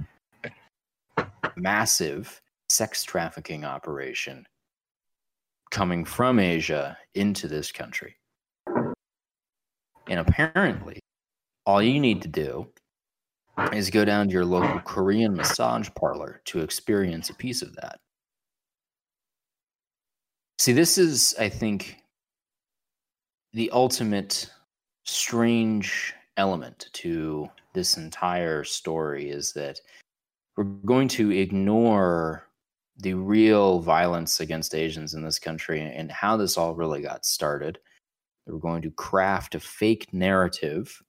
[1.55, 4.45] massive sex trafficking operation
[5.71, 8.15] coming from Asia into this country.
[10.07, 10.99] And apparently,
[11.65, 12.67] all you need to do
[13.73, 17.97] is go down to your local Korean massage parlor to experience a piece of that.
[20.57, 21.97] See, this is, I think,
[23.53, 24.49] the ultimate
[25.05, 29.79] strange element to this entire story is that
[30.55, 32.47] we're going to ignore
[32.97, 37.77] the real violence against Asians in this country and how this all really got started.
[38.47, 41.01] We're going to craft a fake narrative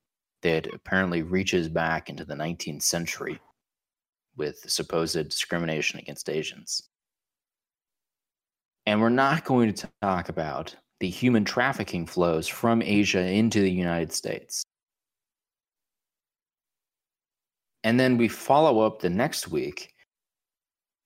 [0.42, 3.38] that apparently reaches back into the 19th century
[4.36, 6.88] with supposed discrimination against Asians.
[8.86, 13.70] And we're not going to talk about the human trafficking flows from Asia into the
[13.70, 14.64] United States.
[17.84, 19.94] And then we follow up the next week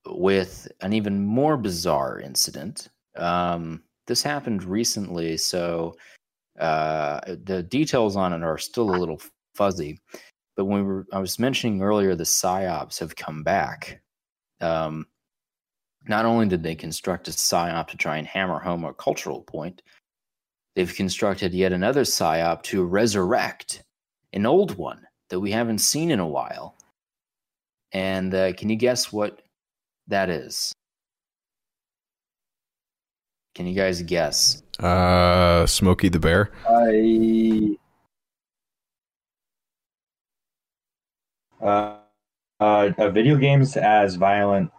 [0.06, 2.88] with an even more bizarre incident.
[3.16, 5.96] Um, this happened recently, so
[6.58, 9.20] uh, the details on it are still a little
[9.54, 10.00] fuzzy.
[10.56, 14.02] But when we were, I was mentioning earlier, the psyops have come back.
[14.60, 15.06] Um,
[16.06, 19.82] not only did they construct a psyop to try and hammer home a cultural point,
[20.76, 23.84] they've constructed yet another psyop to resurrect
[24.32, 26.76] an old one that we haven't seen in a while.
[27.90, 29.42] And uh, can you guess what
[30.06, 30.72] that is?
[33.56, 34.62] Can you guys guess?
[34.78, 36.52] Uh, Smokey the Bear.
[36.68, 37.76] I
[41.60, 41.96] uh,
[42.60, 44.70] uh, uh, video games as violent.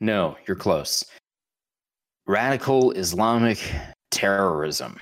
[0.00, 1.02] No, you're close.
[2.26, 3.58] Radical Islamic
[4.10, 5.00] terrorism.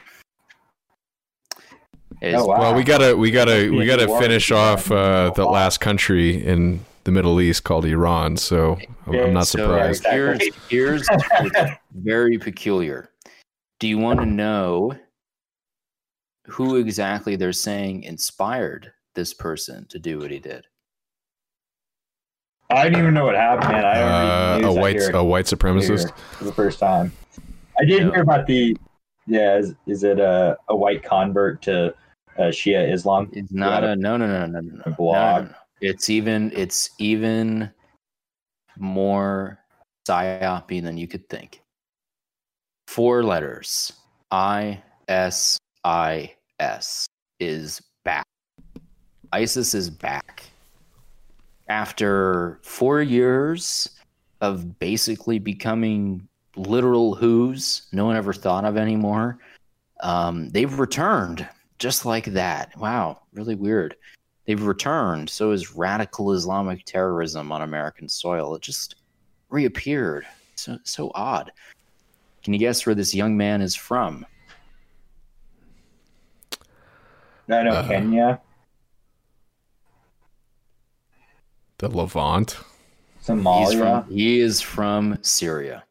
[2.21, 2.59] Is- Oh, wow.
[2.61, 7.13] Well, we gotta we gotta we gotta finish off uh, the last country in the
[7.13, 8.37] Middle East called Iran.
[8.37, 10.05] So I'm, I'm not So surprised.
[10.07, 11.09] here's here's
[11.95, 13.11] very peculiar.
[13.79, 14.93] Do you want to know
[16.47, 20.67] who exactly they're saying inspired this person to do what he did?
[22.71, 23.85] I didn't even know what happened, man.
[23.85, 26.13] I don't Uh, read a white hear a white supremacist.
[26.33, 27.13] for the first time.
[27.81, 28.11] I did No.
[28.13, 28.77] hear about the.
[29.27, 31.95] Yeah, is, is it a, a white convert to
[32.39, 33.31] uh, Shia Islam?
[33.33, 34.83] It's not a no no no no no no.
[34.87, 35.45] no, blog.
[35.45, 35.55] no, no.
[35.81, 37.71] It's even it's even
[38.77, 39.59] more
[40.09, 41.63] psyopy than you could think.
[42.87, 43.93] Four letters.
[44.31, 47.07] I S I S
[47.41, 48.25] is back.
[49.33, 50.45] ISIS is back.
[51.69, 53.91] After four years
[54.41, 56.27] of basically becoming
[56.57, 59.39] literal who's no one ever thought of anymore,
[60.03, 61.47] um, they've returned
[61.79, 62.77] just like that.
[62.77, 63.97] Wow, really weird.
[64.47, 65.29] They've returned.
[65.31, 68.55] So is radical Islamic terrorism on American soil.
[68.55, 68.97] It just
[69.51, 70.27] reappeared.
[70.55, 71.53] So so odd.
[72.43, 74.25] Can you guess where this young man is from?
[77.51, 78.41] I know Uh, Kenya,
[81.79, 82.59] The Levant.
[83.23, 83.67] Somalia.
[83.71, 85.85] He's from, he is from Syria.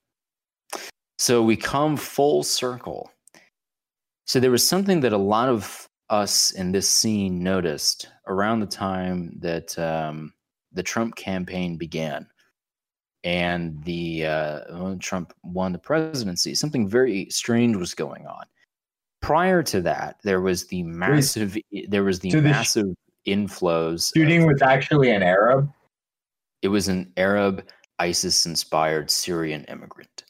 [1.18, 3.12] So we come full circle.
[4.28, 8.66] So there was something that a lot of us in this scene noticed around the
[8.68, 10.34] time that um,
[10.74, 12.28] the Trump campaign began
[13.24, 16.54] and the uh, when Trump won the presidency.
[16.56, 18.46] Something very strange was going on.
[19.22, 21.58] Prior to that, there was the massive
[21.88, 24.14] there was the So the sh- massive inflows.
[24.16, 25.72] Shooting of- was actually an Arab.
[26.62, 27.66] it was an Arab
[28.00, 30.26] ISIS inspired Syrian immigrant.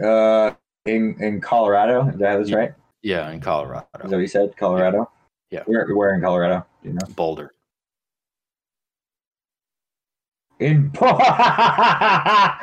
[0.00, 0.52] Uh,
[0.86, 2.08] in in Colorado.
[2.08, 2.56] Is that Yeah.
[2.56, 2.74] right?
[3.02, 3.86] Yeah, in Colorado.
[4.04, 4.56] Is that what you said?
[4.56, 5.10] Colorado.
[5.50, 5.62] Yeah.
[5.66, 6.66] Where where in Colorado?
[6.82, 7.00] Do you know?
[7.16, 7.52] Boulder.
[10.58, 12.60] In Fuck.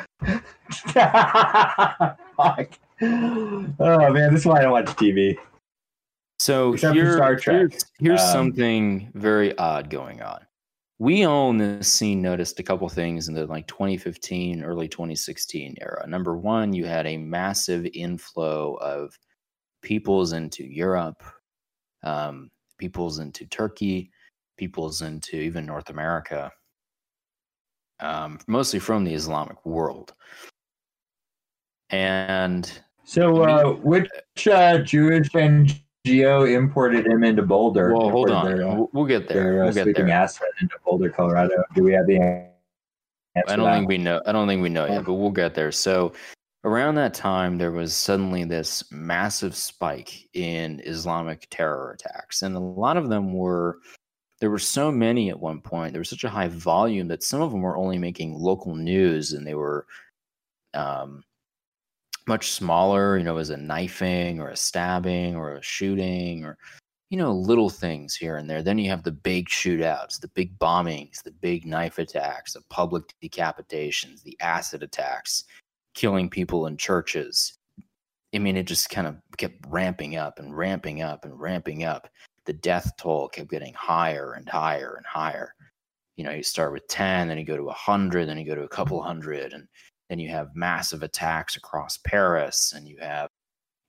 [3.00, 5.36] Oh man, this is why I don't watch TV.
[6.40, 7.56] So Except here, Star Trek.
[7.70, 10.40] here's, here's Um, something very odd going on.
[11.00, 15.76] We all in this scene noticed a couple things in the like 2015, early 2016
[15.80, 16.04] era.
[16.08, 19.16] Number one, you had a massive inflow of
[19.80, 21.22] peoples into Europe,
[22.02, 24.10] um, peoples into Turkey,
[24.56, 26.50] peoples into even North America,
[28.00, 30.14] um, mostly from the Islamic world.
[31.90, 32.70] And
[33.04, 34.08] So, uh, which
[34.48, 35.28] uh, Jewish
[36.08, 37.94] NGO imported him into Boulder?
[37.94, 39.44] well, hold on, Their, uh, we'll, get there.
[39.44, 40.08] their uh, We'll get there.
[40.10, 41.62] asset into Boulder, Colorado.
[41.74, 42.48] Do we have the answer?
[43.46, 44.20] I don't think we know.
[44.26, 45.70] I don't think we know yet, but we'll get there.
[45.70, 46.12] So,
[46.64, 52.60] around that time, there was suddenly this massive spike in Islamic terror attacks, and a
[52.60, 53.78] lot of them were.
[54.40, 55.92] There were so many at one point.
[55.92, 59.32] There was such a high volume that some of them were only making local news,
[59.32, 59.84] and they were
[60.74, 61.24] um,
[62.28, 63.18] much smaller.
[63.18, 66.58] You know, as a knifing or a stabbing or a shooting or
[67.10, 68.62] you know, little things here and there.
[68.62, 73.14] Then you have the big shootouts, the big bombings, the big knife attacks, the public
[73.22, 75.44] decapitations, the acid attacks,
[75.94, 77.54] killing people in churches.
[78.34, 82.10] I mean, it just kind of kept ramping up and ramping up and ramping up.
[82.44, 85.54] The death toll kept getting higher and higher and higher.
[86.16, 88.64] You know, you start with 10, then you go to 100, then you go to
[88.64, 89.66] a couple hundred, and
[90.08, 93.28] then you have massive attacks across Paris, and you have,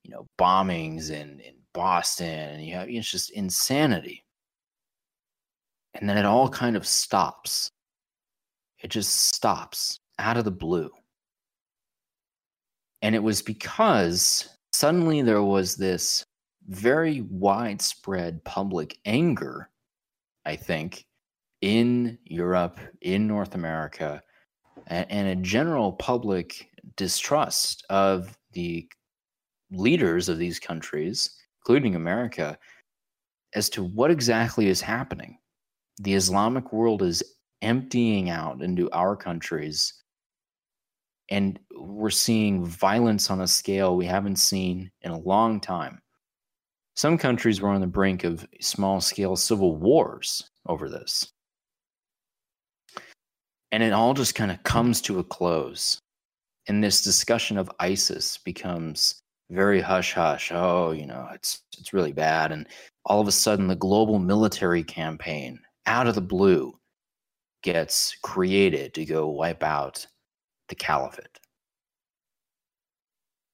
[0.04, 4.24] you know, bombings in, in Boston, and you have it's just insanity.
[5.96, 7.70] And then it all kind of stops.
[8.80, 10.92] It just stops out of the blue.
[13.02, 16.24] And it was because suddenly there was this
[16.68, 19.70] very widespread public anger,
[20.46, 21.06] I think,
[21.62, 24.22] in Europe, in North America,
[24.90, 28.90] and, a general public distrust of the
[29.72, 31.30] leaders of these countries,
[31.62, 32.58] including America,
[33.54, 35.38] as to what exactly is happening.
[36.02, 37.24] The Islamic world is
[37.62, 39.94] emptying out into our countries,
[41.30, 46.02] and we're seeing violence on a scale we haven't seen in a long time.
[46.96, 51.32] Some countries were on the brink of small scale civil wars over this.
[53.72, 56.00] And it all just kind of comes to a close.
[56.68, 60.52] And this discussion of ISIS becomes very hush hush.
[60.54, 62.52] Oh, you know, it's it's really bad.
[62.52, 62.68] And
[63.06, 66.78] all of a sudden the global military campaign out of the blue
[67.64, 70.06] gets created to go wipe out
[70.70, 71.40] the caliphate.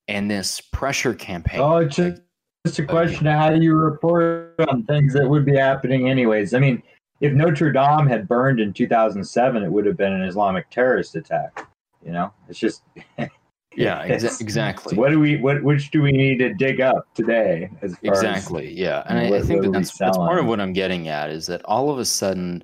[0.07, 1.61] And this pressure campaign.
[1.61, 2.22] Oh, it's just,
[2.66, 6.53] just a question of how do you report on things that would be happening anyways.
[6.53, 6.84] I mean,
[7.22, 11.68] if Notre Dame had burned in 2007, it would have been an Islamic terrorist attack.
[12.05, 12.84] You know, it's just
[13.18, 14.95] yeah, exa- it's- exactly.
[14.97, 17.70] What do we what which do we need to dig up today?
[17.82, 18.72] As far as- Exactly.
[18.72, 21.47] Yeah, and I, I think that that's, that's part of what I'm getting at is
[21.47, 22.63] that all of a sudden,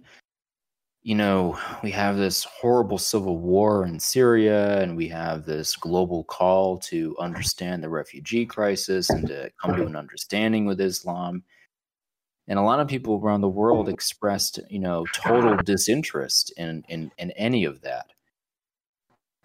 [1.03, 6.23] you know, we have this horrible civil war in Syria, and we have this global
[6.25, 11.41] call to understand the refugee crisis and to come to an understanding with Islam.
[12.47, 17.11] And a lot of people around the world expressed, you know, total disinterest in in,
[17.17, 18.07] in any of that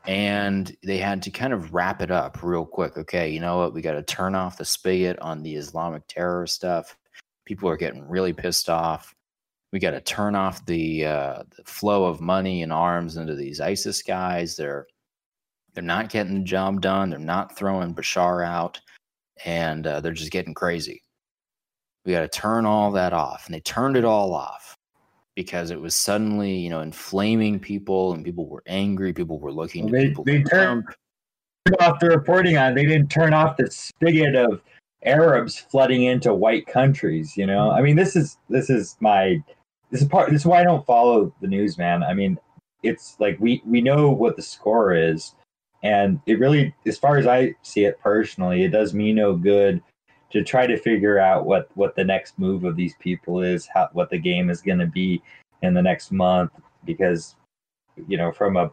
[0.07, 2.97] and they had to kind of wrap it up real quick.
[2.97, 3.75] Okay, you know what?
[3.75, 6.97] We got to turn off the spigot on the Islamic terror stuff.
[7.45, 9.15] People are getting really pissed off.
[9.73, 13.61] We got to turn off the, uh, the flow of money and arms into these
[13.61, 14.57] ISIS guys.
[14.57, 14.87] They're
[15.75, 17.11] they're not getting the job done.
[17.11, 18.81] They're not throwing Bashar out,
[19.45, 21.03] and uh, they're just getting crazy.
[22.07, 24.77] We got to turn all that off, and they turned it all off
[25.35, 29.13] because it was suddenly, you know, inflaming people, and people were angry.
[29.13, 30.85] People were looking Well, to they people they turned
[31.81, 32.75] off the reporting on.
[32.75, 34.63] They didn't turn off the spigot of
[35.05, 37.37] Arabs flooding into white countries.
[37.37, 39.43] You know, I mean, this is this is my
[39.91, 40.31] this is part.
[40.31, 42.05] This is why I don't follow the news, man.
[42.05, 42.39] I mean,
[42.85, 45.35] it's like we we know what the score is,
[45.83, 49.83] and it really, as far as I see it personally, it does me no good
[50.31, 53.89] to try to figure out what what the next move of these people is, how
[53.93, 55.23] what the game is going to be
[55.63, 56.51] in the next month,
[56.85, 57.37] because
[58.09, 58.71] you know from a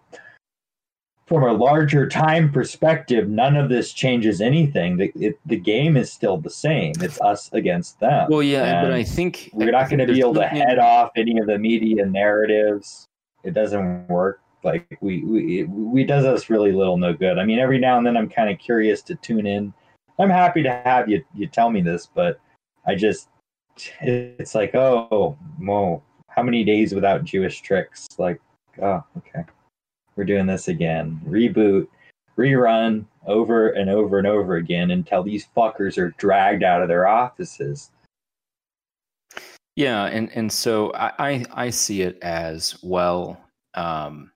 [1.26, 4.98] from a larger time perspective, none of this changes anything.
[4.98, 6.94] The it, the game is still the same.
[7.00, 8.28] It's us against them.
[8.30, 11.40] Well, yeah, but I think we're not going to be able to head off any
[11.40, 13.08] of the media narratives.
[13.44, 14.42] It doesn't work.
[14.64, 17.38] Like we we it, we does us really little no good.
[17.38, 19.74] I mean, every now and then I'm kind of curious to tune in.
[20.20, 22.40] I'm happy to have you you tell me this, but
[22.86, 23.30] I just
[24.02, 28.08] it's like oh, whoa, how many days without Jewish tricks?
[28.18, 28.40] Like
[28.82, 29.44] oh, okay,
[30.16, 31.20] we're doing this again.
[31.26, 31.88] Reboot,
[32.38, 37.08] rerun over and over and over again until these fuckers are dragged out of their
[37.08, 37.90] offices.
[39.76, 43.42] Yeah, and and so I I, I see it as well.
[43.74, 44.32] Um,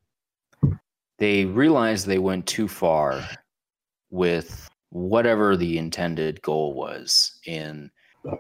[1.20, 3.24] they realized they went too far
[4.10, 4.68] with
[4.98, 7.92] whatever the intended goal was in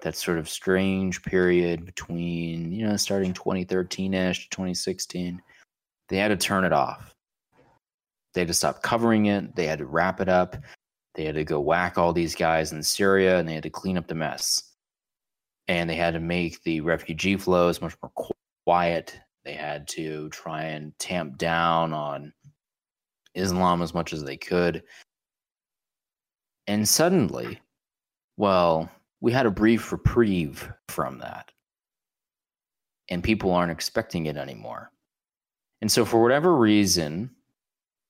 [0.01, 5.41] that sort of strange period between you know starting 2013ish to 2016
[6.10, 7.14] they had to turn it off.
[8.34, 9.55] They had to stop covering it.
[9.55, 10.55] They had to wrap it up.
[11.16, 13.97] They had to go whack all these guys in syria and they had to clean
[13.97, 14.64] up the mess.
[15.68, 18.30] And they had to make the refugee flows much more
[18.66, 19.20] quiet.
[19.43, 22.34] They had to try and tamp down on
[23.34, 24.82] islam as much as they could
[26.68, 27.59] and suddenly
[28.38, 28.89] well
[29.20, 31.51] we had a brief reprieve from that.
[33.09, 34.91] And people aren't expecting it anymore.
[35.82, 37.32] And so, for whatever reason,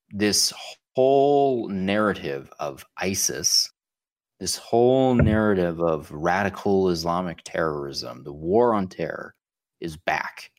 [0.10, 0.53] this
[0.95, 3.72] whole narrative of ISIS,
[4.39, 9.36] this whole narrative of radical Islamic terrorism, the war on terror,
[9.80, 10.51] is back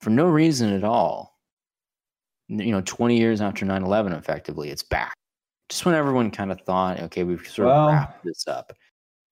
[0.00, 1.38] for no reason at all.
[2.48, 5.17] You know, 20 years after 9 11, effectively, it's back.
[5.68, 8.72] Just when everyone kind of thought, okay, we've sort of wrapped this up.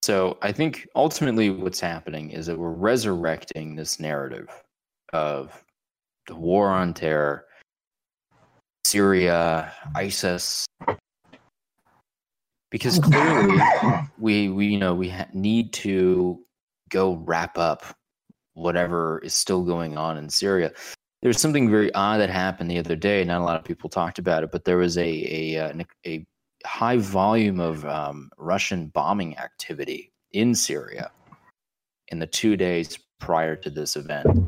[0.03, 4.47] So I think ultimately what's happening is that we're resurrecting this narrative
[5.13, 5.63] of
[6.27, 7.45] the war on terror,
[8.85, 10.65] Syria, ISIS,
[12.69, 13.59] because clearly
[14.19, 16.39] we we you know we ha- need to
[16.89, 17.83] go wrap up
[18.53, 20.71] whatever is still going on in Syria.
[21.21, 23.23] There's something very odd that happened the other day.
[23.23, 26.25] Not a lot of people talked about it, but there was a a uh, a
[26.65, 31.11] high volume of um, Russian bombing activity in Syria
[32.09, 34.47] in the two days prior to this event.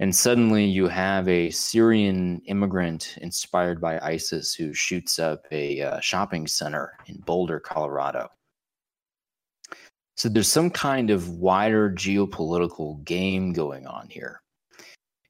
[0.00, 6.00] And suddenly you have a Syrian immigrant inspired by ISIS who shoots up a uh,
[6.00, 8.30] shopping center in Boulder, Colorado.
[10.16, 14.39] So there's some kind of wider geopolitical game going on here.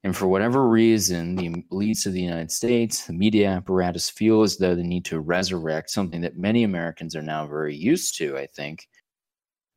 [0.03, 4.57] And for whatever reason, the elites of the United States, the media apparatus feel as
[4.57, 8.47] though they need to resurrect something that many Americans are now very used to, I
[8.47, 8.89] think,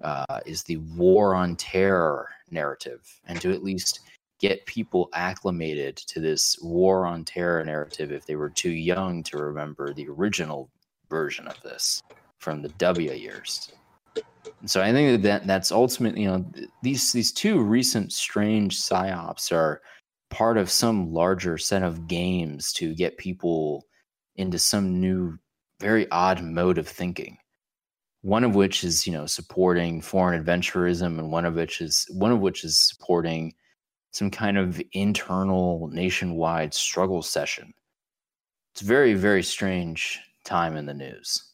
[0.01, 3.99] uh, is the war on terror narrative, and to at least
[4.39, 9.37] get people acclimated to this war on terror narrative if they were too young to
[9.37, 10.69] remember the original
[11.09, 12.01] version of this
[12.39, 13.71] from the W years.
[14.59, 16.45] And so I think that, that that's ultimately, you know,
[16.81, 19.81] these these two recent strange psyops are
[20.33, 23.85] part of some larger set of games to get people
[24.35, 25.37] into some new,
[25.79, 27.37] very odd mode of thinking.
[28.21, 32.31] One of which is, you know, supporting foreign adventurism, and one of which is one
[32.31, 33.53] of which is supporting
[34.11, 37.73] some kind of internal nationwide struggle session.
[38.73, 41.51] It's very, very strange time in the news.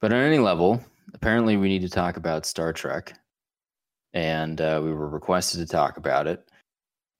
[0.00, 0.80] But on any level,
[1.12, 3.14] apparently we need to talk about Star Trek.
[4.12, 6.47] And uh, we were requested to talk about it.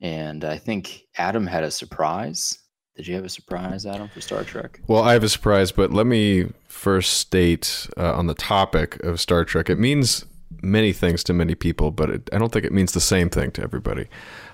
[0.01, 2.59] And I think Adam had a surprise.
[2.97, 4.81] Did you have a surprise, Adam, for Star Trek?
[4.89, 9.21] Well, I have a surprise, but let me first state uh, on the topic of
[9.21, 9.71] Star Trek.
[9.71, 10.25] It means
[10.63, 13.53] many things to many people, but it, I don't think it means the same thing
[13.53, 14.07] to everybody.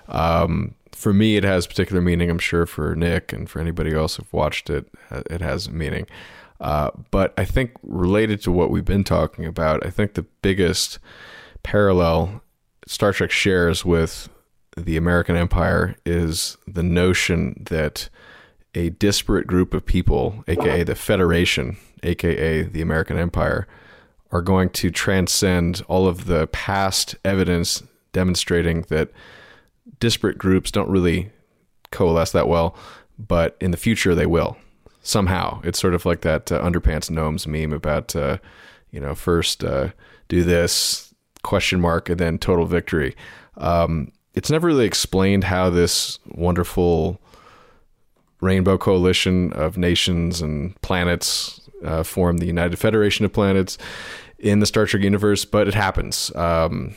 [0.09, 2.31] Um, for me, it has particular meaning.
[2.31, 6.07] I'm sure for Nick and for anybody else who've watched it, uh, it has meaning.
[6.61, 10.99] Uh, but I think related to what we've been talking about, I think the biggest
[11.63, 12.43] parallel
[12.87, 14.29] Star Trek shares with
[14.77, 18.09] the American Empire is the notion that
[18.75, 23.67] a disparate group of people, aka the Federation, aka the American Empire,
[24.33, 29.11] are going to transcend all of the past evidence demonstrating that
[30.01, 31.31] disparate groups don't really
[31.91, 32.77] coalesce that well,
[33.19, 34.57] but in the future they will
[35.03, 35.61] somehow.
[35.63, 38.39] It's sort of like that uh, underpants gnomes meme about, uh,
[38.91, 39.91] you know, first uh,
[40.29, 43.15] do this question mark and then total victory.
[43.57, 47.21] Um, it's never really explained how this wonderful
[48.41, 53.79] rainbow coalition of nations and planets uh, form the United Federation of Planets
[54.39, 56.35] in the Star Trek universe, but it happens.
[56.35, 56.95] Um,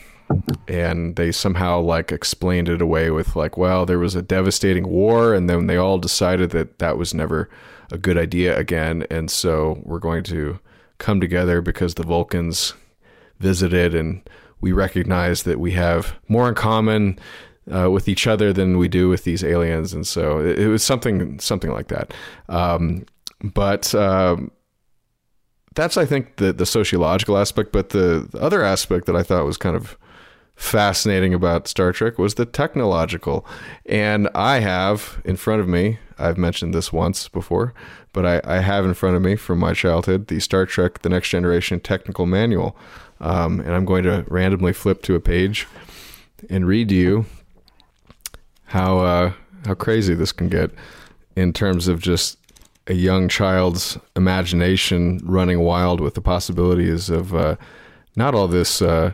[0.68, 5.34] and they somehow like explained it away with like, well, there was a devastating war,
[5.34, 7.50] and then they all decided that that was never
[7.92, 10.60] a good idea again, and so we're going to
[10.98, 12.74] come together because the Vulcans
[13.40, 14.28] visited and
[14.62, 17.20] we recognize that we have more in common
[17.74, 20.84] uh, with each other than we do with these aliens, and so it, it was
[20.84, 22.14] something something like that.
[22.50, 23.06] Um,
[23.44, 24.52] but um,
[25.76, 27.72] that's I think the the sociological aspect.
[27.72, 29.98] But the, the other aspect that I thought was kind of
[30.58, 33.46] fascinating about Star Trek was the technological.
[33.86, 37.76] And I have in front of me, I've mentioned this once before,
[38.12, 41.10] but I, I have in front of me from my childhood the Star Trek The
[41.10, 42.76] Next Generation Technical Manual.
[43.20, 45.68] Um, and I'm going to randomly flip to a page
[46.50, 47.26] and read you
[48.66, 49.34] how uh,
[49.66, 50.72] how crazy this can get
[51.36, 52.38] in terms of just
[52.88, 57.56] a young child's imagination running wild with the possibilities of uh,
[58.16, 59.12] not all this uh,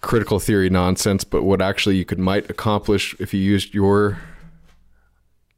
[0.00, 4.18] critical theory nonsense, but what actually you could might accomplish if you used your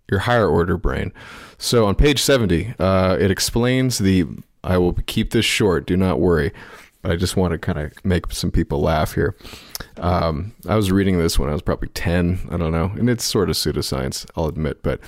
[0.08, 1.12] your higher order brain.
[1.58, 4.24] So on page 70, uh, it explains the.
[4.62, 5.86] I will keep this short.
[5.86, 6.52] Do not worry.
[7.06, 9.36] But I just want to kind of make some people laugh here.
[9.98, 12.48] Um, I was reading this when I was probably 10.
[12.50, 12.90] I don't know.
[12.96, 14.98] And it's sort of pseudoscience, I'll admit, but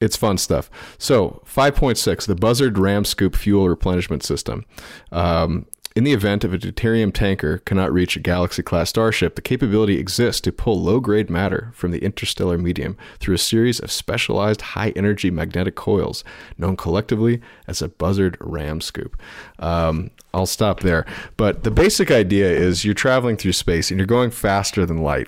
[0.00, 0.70] it's fun stuff.
[0.96, 4.64] So, 5.6, the Bussard Ram Scoop Fuel Replenishment System.
[5.12, 5.66] Um,
[5.98, 9.98] in the event of a deuterium tanker cannot reach a galaxy class starship, the capability
[9.98, 14.60] exists to pull low grade matter from the interstellar medium through a series of specialized
[14.60, 16.22] high energy magnetic coils,
[16.56, 19.20] known collectively as a Bussard ram scoop.
[19.58, 21.04] Um, I'll stop there.
[21.36, 25.26] But the basic idea is you're traveling through space and you're going faster than light.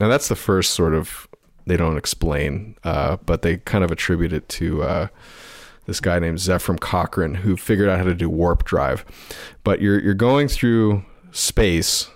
[0.00, 1.28] Now, that's the first sort of,
[1.64, 4.82] they don't explain, uh, but they kind of attribute it to.
[4.82, 5.06] Uh,
[5.88, 9.06] this guy named Zefram Cochrane who figured out how to do warp drive.
[9.64, 12.10] But you're you're going through space,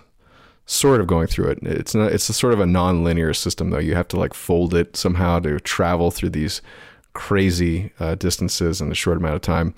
[0.67, 1.59] sort of going through it.
[1.63, 3.79] It's not it's a sort of a non-linear system though.
[3.79, 6.61] You have to like fold it somehow to travel through these
[7.13, 9.73] crazy uh, distances in a short amount of time.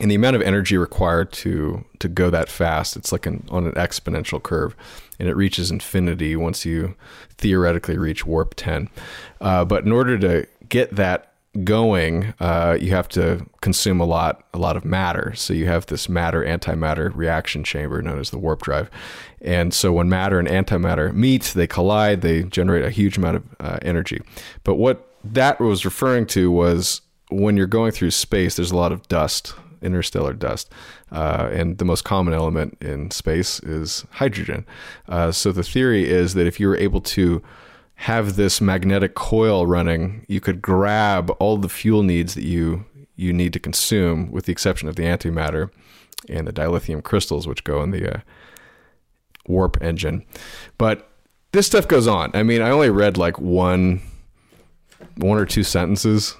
[0.00, 3.66] And the amount of energy required to to go that fast, it's like an, on
[3.66, 4.76] an exponential curve,
[5.18, 6.94] and it reaches infinity once you
[7.36, 8.90] theoretically reach warp ten.
[9.40, 11.32] Uh, but in order to get that
[11.64, 15.32] going, uh, you have to consume a lot, a lot of matter.
[15.34, 18.90] So you have this matter antimatter reaction chamber known as the warp drive.
[19.40, 23.44] And so when matter and antimatter meet, they collide, they generate a huge amount of
[23.60, 24.20] uh, energy.
[24.62, 28.92] But what that was referring to was when you're going through space, there's a lot
[28.92, 30.70] of dust, interstellar dust.
[31.10, 34.66] Uh, and the most common element in space is hydrogen.
[35.08, 37.42] Uh, so the theory is that if you were able to
[38.02, 42.84] have this magnetic coil running, you could grab all the fuel needs that you
[43.16, 45.70] you need to consume, with the exception of the antimatter
[46.28, 48.20] and the dilithium crystals, which go in the uh,
[49.48, 50.24] warp engine.
[50.78, 51.10] But
[51.50, 52.30] this stuff goes on.
[52.34, 54.00] I mean, I only read like one
[55.16, 56.36] one or two sentences,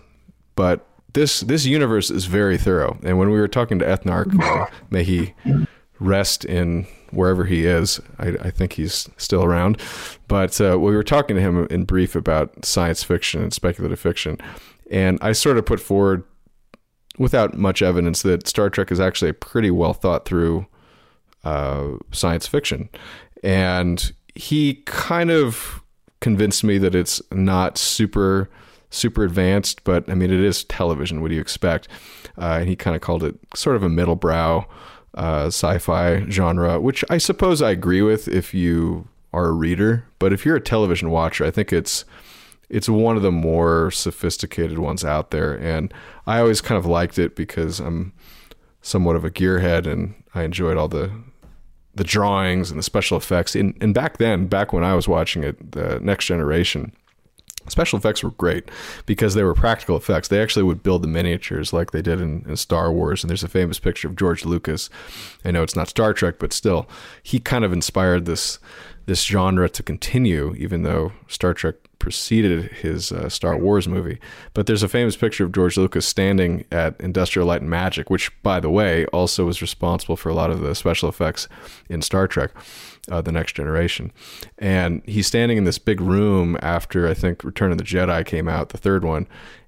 [0.55, 2.99] but this this universe is very thorough.
[3.03, 5.35] And when we were talking to Ethnarch, may he
[5.99, 8.01] rest in wherever he is.
[8.19, 9.81] I, I think he's still around.
[10.27, 14.39] But uh, we were talking to him in brief about science fiction and speculative fiction.
[14.91, 16.25] And I sort of put forward,
[17.19, 20.67] without much evidence, that Star Trek is actually a pretty well thought through
[21.45, 22.89] uh, science fiction.
[23.43, 25.83] And he kind of
[26.21, 28.49] convinced me that it's not super
[28.91, 31.21] super advanced, but I mean it is television.
[31.21, 31.89] What do you expect?
[32.39, 34.67] Uh, and he kind of called it sort of a middle brow
[35.15, 40.07] uh, sci-fi genre, which I suppose I agree with if you are a reader.
[40.19, 42.05] But if you're a television watcher, I think it's
[42.69, 45.93] it's one of the more sophisticated ones out there, and
[46.27, 48.13] I always kind of liked it because I'm
[48.83, 51.11] somewhat of a gearhead, and I enjoyed all the
[51.95, 53.57] the drawings and the special effects.
[53.57, 56.93] And, and back then, back when I was watching it, the Next Generation,
[57.69, 58.71] special effects were great
[59.07, 60.29] because they were practical effects.
[60.29, 63.23] They actually would build the miniatures like they did in, in, Star Wars.
[63.23, 64.91] And there's a famous picture of George Lucas.
[65.45, 66.89] I know it's not Star Trek, but still,
[67.23, 68.59] he kind of inspired this
[69.07, 74.19] this genre to continue, even though Star Trek preceded his uh, Star Wars movie.
[74.53, 78.31] But there's a famous picture of George Lucas standing at Industrial Light and Magic, which,
[78.43, 81.49] by the way, also was responsible for a lot of the special effects
[81.89, 82.51] in Star Trek
[83.11, 84.13] uh, the next generation.
[84.59, 88.49] And he's standing in this big room after I think Return of the Jedi came
[88.49, 89.27] out, the third one,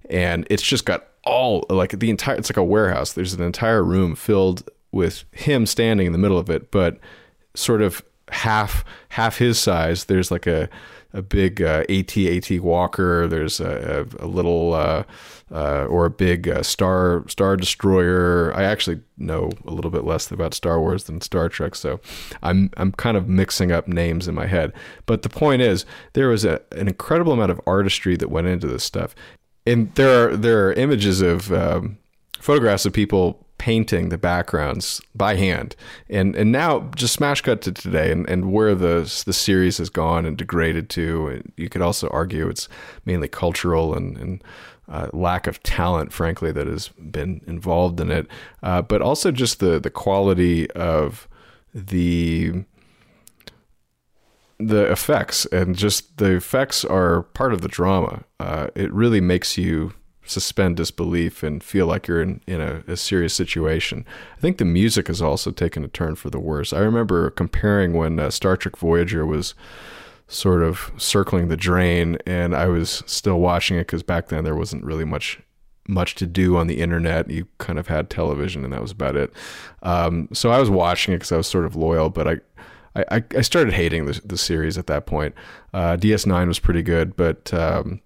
[0.09, 2.37] and it's just got all like the entire.
[2.37, 3.12] It's like a warehouse.
[3.12, 6.99] There's an entire room filled with him standing in the middle of it, but
[7.55, 10.05] sort of half half his size.
[10.05, 10.68] There's like a
[11.12, 13.26] a big uh, AT-AT Walker.
[13.26, 15.03] There's a, a, a little uh,
[15.53, 18.53] uh, or a big uh, star star destroyer.
[18.55, 22.01] I actually know a little bit less about Star Wars than Star Trek, so
[22.42, 24.72] I'm I'm kind of mixing up names in my head.
[25.07, 28.66] But the point is, there was a, an incredible amount of artistry that went into
[28.66, 29.14] this stuff,
[29.66, 31.98] and there are there are images of um,
[32.38, 35.76] photographs of people painting the backgrounds by hand.
[36.09, 39.90] And and now just smash cut to today and, and where the the series has
[39.90, 41.42] gone and degraded to.
[41.59, 42.68] You could also argue it's
[43.05, 44.42] mainly cultural and, and
[44.91, 48.26] uh, lack of talent, frankly, that has been involved in it.
[48.62, 51.28] Uh, but also just the the quality of
[51.72, 52.64] the
[54.59, 58.24] the effects and just the effects are part of the drama.
[58.38, 62.97] Uh, it really makes you suspend disbelief and feel like you're in, in a, a,
[62.97, 64.05] serious situation.
[64.36, 66.72] I think the music has also taken a turn for the worse.
[66.72, 69.55] I remember comparing when uh, Star Trek Voyager was
[70.31, 74.55] sort of circling the drain and I was still watching it because back then there
[74.55, 75.41] wasn't really much
[75.89, 77.28] much to do on the internet.
[77.28, 79.33] You kind of had television and that was about it.
[79.83, 82.37] Um, so I was watching it because I was sort of loyal, but I,
[82.95, 85.35] I, I started hating the, the series at that point.
[85.74, 88.01] Uh, DS9 was pretty good, but um,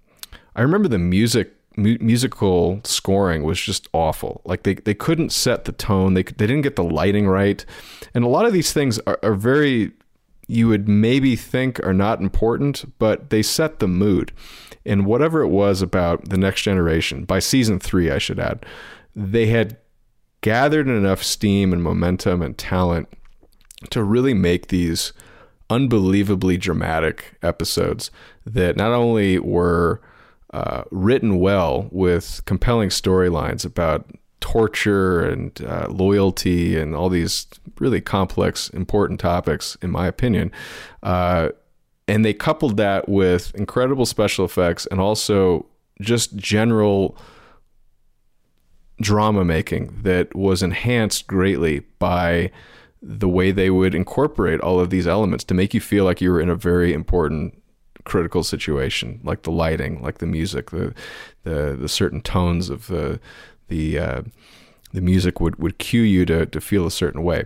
[0.56, 4.40] I remember the music mu- musical scoring was just awful.
[4.44, 6.14] Like they, they couldn't set the tone.
[6.14, 7.64] They they didn't get the lighting right,
[8.14, 9.92] and a lot of these things are, are very
[10.46, 14.32] you would maybe think are not important, but they set the mood.
[14.86, 18.66] And whatever it was about the next generation, by season three, I should add,
[19.16, 19.78] they had
[20.42, 23.08] gathered enough steam and momentum and talent
[23.90, 25.12] to really make these
[25.70, 28.10] unbelievably dramatic episodes
[28.44, 30.02] that not only were
[30.52, 34.08] uh, written well with compelling storylines about
[34.44, 37.46] torture and uh, loyalty and all these
[37.80, 40.52] really complex, important topics, in my opinion.
[41.02, 41.48] Uh,
[42.06, 45.64] and they coupled that with incredible special effects and also
[46.02, 47.16] just general
[49.00, 52.50] drama making that was enhanced greatly by
[53.00, 56.30] the way they would incorporate all of these elements to make you feel like you
[56.30, 57.62] were in a very important
[58.04, 60.94] critical situation, like the lighting, like the music, the
[61.44, 63.18] the, the certain tones of the
[63.68, 64.22] the uh,
[64.94, 67.44] the music would, would cue you to, to feel a certain way.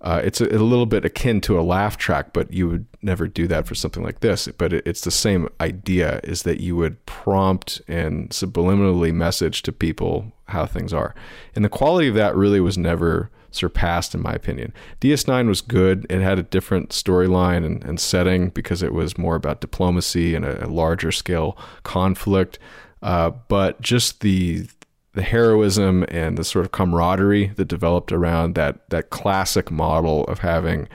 [0.00, 3.28] Uh, it's a, a, little bit akin to a laugh track, but you would never
[3.28, 4.48] do that for something like this.
[4.56, 9.72] But it, it's the same idea: is that you would prompt and subliminally message to
[9.72, 11.14] people how things are,
[11.54, 14.72] and the quality of that really was never surpassed, in my opinion.
[15.00, 16.06] DS9 was good.
[16.10, 20.44] It had a different storyline and, and, setting because it was more about diplomacy and
[20.44, 22.58] a, a larger scale conflict.
[23.02, 24.68] Uh, but just the
[25.16, 30.40] the heroism and the sort of camaraderie that developed around that that classic model of
[30.40, 30.86] having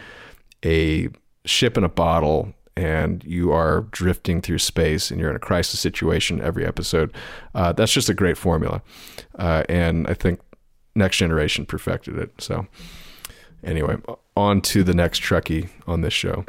[0.63, 1.09] a
[1.43, 5.79] ship in a bottle and you are drifting through space and you're in a crisis
[5.79, 7.11] situation every episode.
[7.55, 8.83] Uh, that's just a great formula,
[9.39, 10.39] uh, and I think
[10.93, 12.31] Next Generation perfected it.
[12.37, 12.67] So,
[13.63, 13.97] anyway,
[14.37, 16.45] on to the next Trekkie on this show.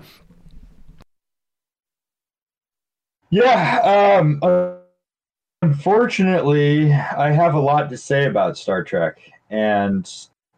[3.31, 4.79] Yeah, um,
[5.63, 9.19] unfortunately, I have a lot to say about Star Trek,
[9.51, 10.11] and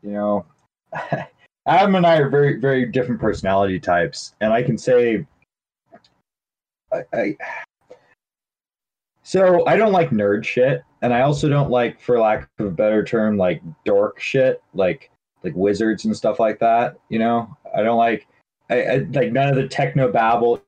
[0.02, 0.46] you know,
[1.66, 5.26] Adam and I are very, very different personality types, and I can say,
[6.92, 7.36] I, I
[9.22, 12.70] so I don't like nerd shit, and I also don't like, for lack of a
[12.70, 15.10] better term, like dork shit, like
[15.42, 16.96] like wizards and stuff like that.
[17.10, 18.26] You know, I don't like,
[18.70, 20.62] I, I like none of the techno babble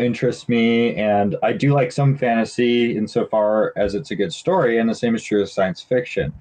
[0.00, 4.88] interests me, and I do like some fantasy insofar as it's a good story, and
[4.88, 6.32] the same is true of science fiction.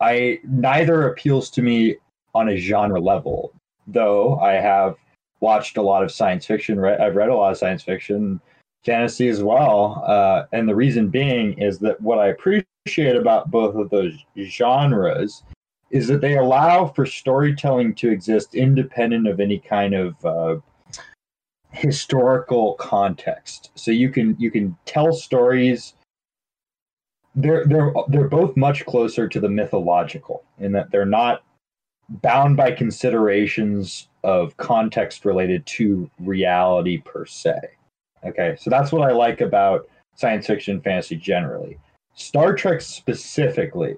[0.00, 1.96] I neither appeals to me
[2.34, 3.52] on a genre level,
[3.86, 4.96] though I have
[5.40, 6.82] watched a lot of science fiction.
[6.84, 8.40] I've read a lot of science fiction
[8.84, 10.02] fantasy as well.
[10.06, 15.42] Uh, and the reason being is that what I appreciate about both of those genres
[15.90, 20.56] is that they allow for storytelling to exist independent of any kind of uh,
[21.76, 23.70] historical context.
[23.74, 25.94] So you can you can tell stories.
[27.34, 31.42] They're they're they're both much closer to the mythological in that they're not
[32.08, 37.58] bound by considerations of context related to reality per se.
[38.24, 41.78] Okay, so that's what I like about science fiction fantasy generally.
[42.14, 43.96] Star Trek specifically.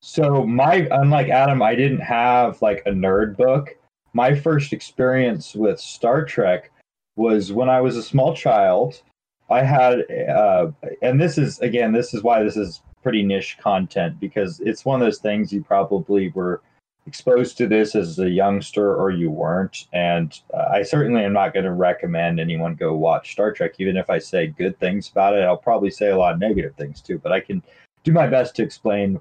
[0.00, 3.76] So my unlike Adam, I didn't have like a nerd book.
[4.14, 6.70] My first experience with Star Trek
[7.16, 9.02] was when I was a small child.
[9.50, 10.70] I had, uh,
[11.02, 15.00] and this is again, this is why this is pretty niche content because it's one
[15.00, 16.62] of those things you probably were
[17.06, 19.88] exposed to this as a youngster or you weren't.
[19.92, 23.96] And uh, I certainly am not going to recommend anyone go watch Star Trek, even
[23.96, 25.42] if I say good things about it.
[25.42, 27.62] I'll probably say a lot of negative things too, but I can
[28.04, 29.20] do my best to explain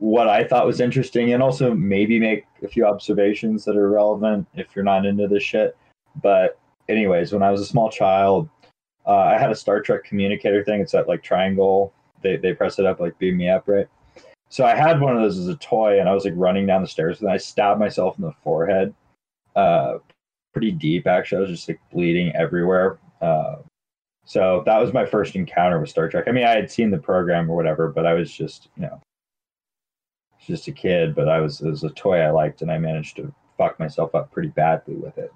[0.00, 4.48] what I thought was interesting and also maybe make a few observations that are relevant
[4.54, 5.76] if you're not into this shit.
[6.22, 8.48] But, anyways, when I was a small child,
[9.06, 10.80] uh, I had a Star Trek communicator thing.
[10.80, 11.92] It's that like triangle.
[12.22, 13.88] They, they press it up, like beam me up, right?
[14.48, 16.82] So I had one of those as a toy, and I was like running down
[16.82, 18.94] the stairs, and I stabbed myself in the forehead,
[19.54, 19.98] uh,
[20.52, 21.06] pretty deep.
[21.06, 22.98] Actually, I was just like bleeding everywhere.
[23.20, 23.56] Uh,
[24.24, 26.24] so that was my first encounter with Star Trek.
[26.26, 29.00] I mean, I had seen the program or whatever, but I was just, you know,
[30.50, 31.14] just a kid.
[31.14, 34.14] But I was it was a toy I liked, and I managed to fuck myself
[34.14, 35.32] up pretty badly with it.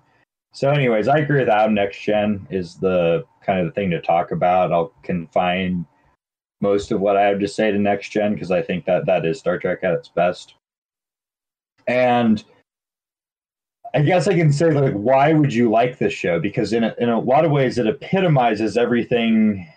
[0.53, 1.75] So, anyways, I agree with Adam.
[1.75, 4.73] Next Gen is the kind of the thing to talk about.
[4.73, 5.85] I'll confine
[6.61, 9.27] most of what I have to say to Next Gen because I think that that
[9.27, 10.55] is Star Trek at its best.
[11.87, 12.43] And
[13.95, 16.41] I guess I can say like, why would you like this show?
[16.41, 19.69] Because in a, in a lot of ways, it epitomizes everything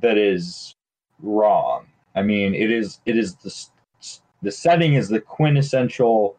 [0.00, 0.74] that is
[1.22, 1.86] wrong.
[2.14, 3.50] I mean, it is it is the
[4.44, 6.36] the setting is the quintessential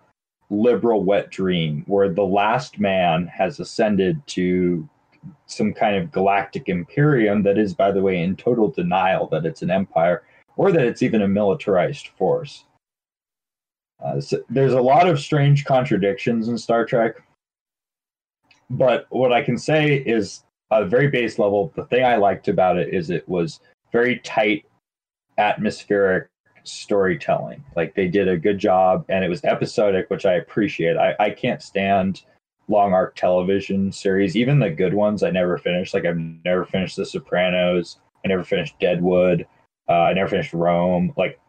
[0.49, 4.87] liberal wet dream where the last man has ascended to
[5.47, 9.63] some kind of galactic imperium that is, by the way, in total denial that it's
[9.63, 10.23] an empire
[10.55, 12.65] or that it's even a militarized force.
[14.03, 17.15] Uh, so there's a lot of strange contradictions in Star Trek.
[18.69, 22.47] But what I can say is, at a very base level, the thing I liked
[22.47, 24.65] about it is it was very tight,
[25.37, 26.27] atmospheric
[26.67, 27.63] storytelling.
[27.75, 30.97] Like they did a good job, and it was episodic, which I appreciate.
[30.97, 32.21] I, I can't stand
[32.67, 35.23] long arc television series, even the good ones.
[35.23, 35.93] I never finished.
[35.93, 37.99] Like I've never finished The Sopranos.
[38.23, 39.45] I never finished Deadwood.
[39.87, 41.13] Uh, I never finished Rome.
[41.15, 41.39] Like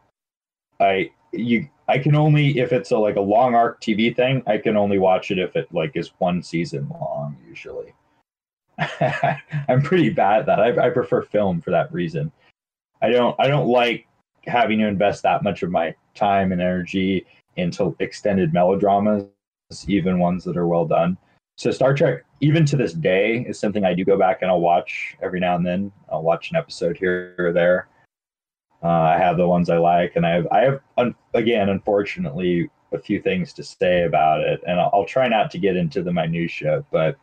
[0.81, 4.59] I you I can only if it's a like a long arc TV thing, I
[4.59, 7.95] can only watch it if it like is one season long usually.
[9.69, 10.61] I'm pretty bad at that.
[10.61, 12.31] I, I prefer film for that reason.
[13.01, 14.07] I don't I don't like
[14.47, 17.27] having to invest that much of my time and energy
[17.57, 19.27] into extended melodramas,
[19.87, 21.17] even ones that are well done.
[21.59, 24.61] So Star Trek, even to this day, is something I do go back and I'll
[24.61, 25.91] watch every now and then.
[26.11, 27.89] I'll watch an episode here or there.
[28.83, 32.71] Uh, I have the ones I like, and I have I have un- again, unfortunately,
[32.93, 36.03] a few things to say about it, and I'll, I'll try not to get into
[36.03, 37.17] the minutia, but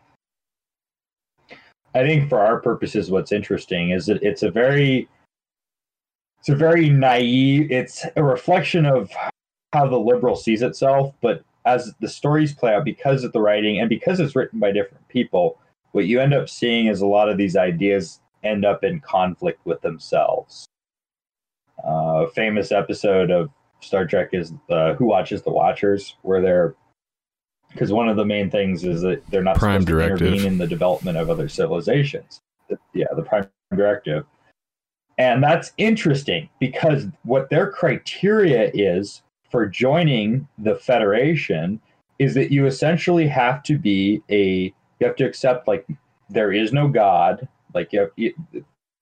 [1.95, 5.07] I think for our purposes, what's interesting is that it's a very
[6.43, 9.09] it's a very naive it's a reflection of
[9.71, 13.79] how the liberal sees itself but as the stories play out because of the writing
[13.79, 15.57] and because it's written by different people
[15.93, 19.65] what you end up seeing is a lot of these ideas end up in conflict
[19.65, 20.65] with themselves.
[21.83, 26.75] Uh, a famous episode of star trek is uh, who watches the watchers where they're
[27.71, 30.19] because one of the main things is that they're not Prime supposed directive.
[30.19, 32.39] to intervene in the development of other civilizations.
[32.69, 34.25] The- yeah the prime directive
[35.17, 41.79] and that's interesting because what their criteria is for joining the Federation
[42.17, 45.85] is that you essentially have to be a, you have to accept like
[46.29, 47.47] there is no God.
[47.73, 48.33] Like you have, you,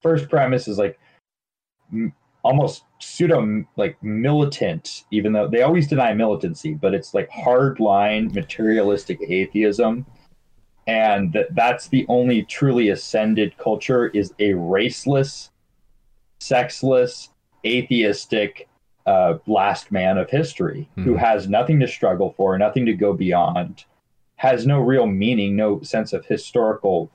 [0.01, 0.99] first premise is like
[1.93, 8.34] m- almost pseudo like militant, even though they always deny militancy, but it's like hardline
[8.34, 10.05] materialistic atheism.
[10.88, 15.51] And that that's the only truly ascended culture is a raceless
[16.41, 17.29] sexless,
[17.65, 18.68] atheistic
[19.05, 21.18] uh, last man of history who Mhm.
[21.18, 23.85] has nothing to struggle for, nothing to go beyond,
[24.38, 27.09] has no real meaning, no sense of historical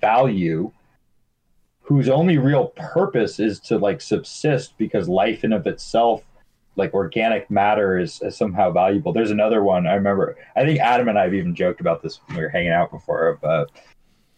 [0.00, 0.70] value,
[1.82, 6.22] whose only real purpose is to like subsist because life in of itself
[6.76, 11.08] like organic matter is, is somehow valuable there's another one i remember i think adam
[11.08, 13.70] and i have even joked about this when we were hanging out before but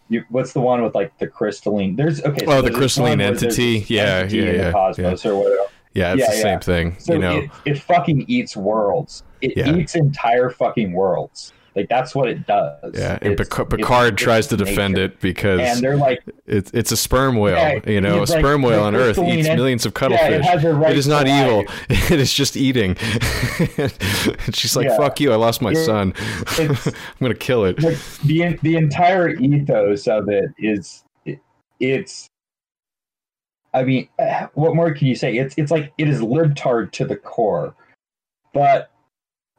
[0.08, 3.30] you, what's the one with like the crystalline there's okay Oh, the crystalline one where
[3.32, 3.84] there's entity?
[3.88, 5.62] Yeah, entity yeah, yeah, cosmos or whatever
[5.94, 6.42] Yeah, it's Yeah, the yeah.
[6.42, 6.96] same thing.
[6.98, 9.74] so you know, it, it fucking eats worlds it Yeah.
[9.76, 13.18] eats entire fucking worlds like that's what it does yeah.
[13.20, 15.06] And It's- Pic- it's- Picard it's tries to defend nature.
[15.06, 17.56] it because and they're like it's it's a sperm whale.
[17.56, 20.10] Yeah, you know, a he's like- sperm whale on Earth eats millions of Yeah, it
[20.20, 20.46] cuttlefish.
[20.46, 21.64] has a right it is not evil.
[21.88, 22.96] It is just eating.
[23.78, 24.96] and she's like, Yeah.
[24.96, 25.32] "Fuck you!
[25.32, 26.12] I lost my It- son.
[26.58, 26.76] I'm
[27.20, 31.38] gonna kill it." like the the entire ethos of it is it,
[31.80, 32.28] it's
[33.72, 37.04] i mean eh, what more can you say it's it's like it is libtard to
[37.04, 37.74] the core
[38.52, 38.90] but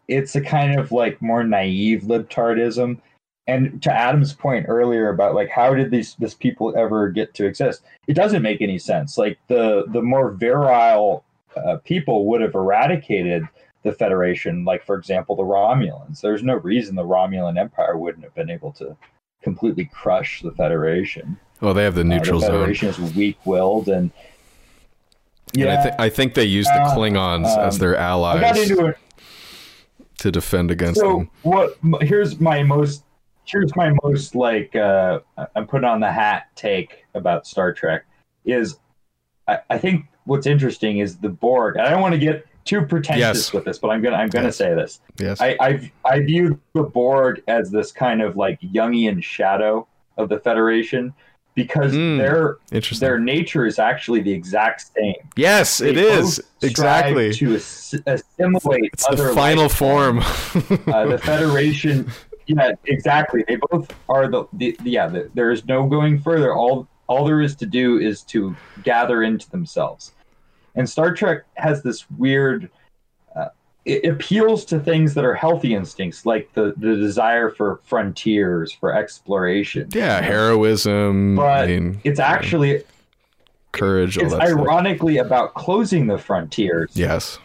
[0.07, 2.99] it's a kind of like more naive libtardism
[3.47, 7.45] and to adam's point earlier about like how did these this people ever get to
[7.45, 11.23] exist it doesn't make any sense like the the more virile
[11.55, 13.47] uh, people would have eradicated
[13.85, 14.65] the Federation.
[14.65, 16.19] Like for example, the Romulans.
[16.19, 18.97] There's no reason the Romulan Empire wouldn't have been able to
[19.41, 21.37] completely crush the Federation.
[21.61, 22.59] Well, they have the neutral uh, the zone.
[22.61, 24.11] Federation is weak-willed and
[25.55, 28.09] And I, th- I think they use the Uh, Klingons as um, their I got
[28.09, 28.97] allies into it.
[30.19, 31.29] To defend against So them.
[31.43, 31.77] what?
[32.01, 33.03] Here's my most.
[33.45, 34.75] Here's my most like.
[34.75, 35.19] Uh,
[35.55, 38.05] I'm putting on the hat take about Star Trek.
[38.45, 38.77] Is
[39.47, 41.77] I, I think what's interesting is the Borg.
[41.77, 43.53] I don't want to get too pretentious Yes.
[43.53, 44.57] with this, but I'm gonna I'm gonna Yes.
[44.57, 44.99] say this.
[45.19, 45.39] Yes.
[45.41, 49.87] I, I I view the Borg as this kind of like Jungian shadow
[50.17, 51.13] of the Federation
[51.55, 52.57] because Mm, their
[52.99, 55.15] their nature is actually the exact same.
[55.35, 56.39] yes, it They is.
[56.61, 57.33] both strive Exactly.
[57.33, 60.19] to ass- assimilate It's the final form.
[60.19, 62.11] uh, the Federation.
[62.47, 63.43] Yeah, exactly.
[63.47, 65.07] They both are the, the yeah.
[65.07, 66.53] The, there is no going further.
[66.53, 70.11] All all there is to do is to gather into themselves.
[70.75, 72.69] And Star Trek has this weird.
[73.85, 78.93] It appeals to things that are healthy instincts, like the the desire for frontiers, for
[78.93, 79.89] exploration.
[79.93, 81.35] yeah, heroism.
[81.35, 82.83] But I mean, It's actually
[83.71, 84.17] courage.
[84.17, 84.59] It's that stuff.
[84.59, 86.91] ironically about closing the frontiers.
[86.95, 87.37] Yes.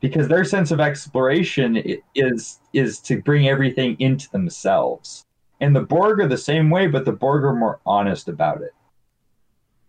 [0.00, 1.82] because their sense of exploration
[2.14, 5.24] is is to bring everything into themselves.
[5.62, 8.74] And the Borg are the same way, but the Borg are more honest about it.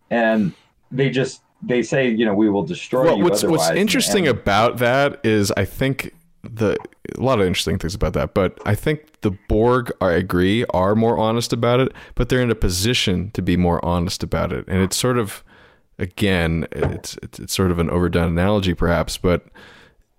[0.10, 0.54] And
[0.92, 3.24] they just they say, you know, we will destroy Well, you.
[3.24, 6.14] what's what's interesting And- about that is I think
[6.44, 6.76] the
[7.18, 10.96] a lot of interesting things about that, but I think the Borg, I agree, are
[10.96, 14.66] more honest about it, but they're in a position to be more honest about it,
[14.68, 15.44] and it's sort of,
[16.00, 19.46] again, it's it's, it's sort of an overdone analogy, perhaps, but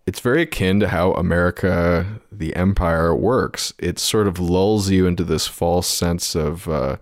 [0.06, 3.73] it's very akin to how America, the empire, works.
[3.78, 6.97] It sort of lulls you into this false sense of uh,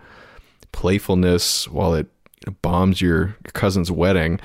[0.72, 2.06] playfulness while it
[2.62, 4.40] bombs your cousin's wedding.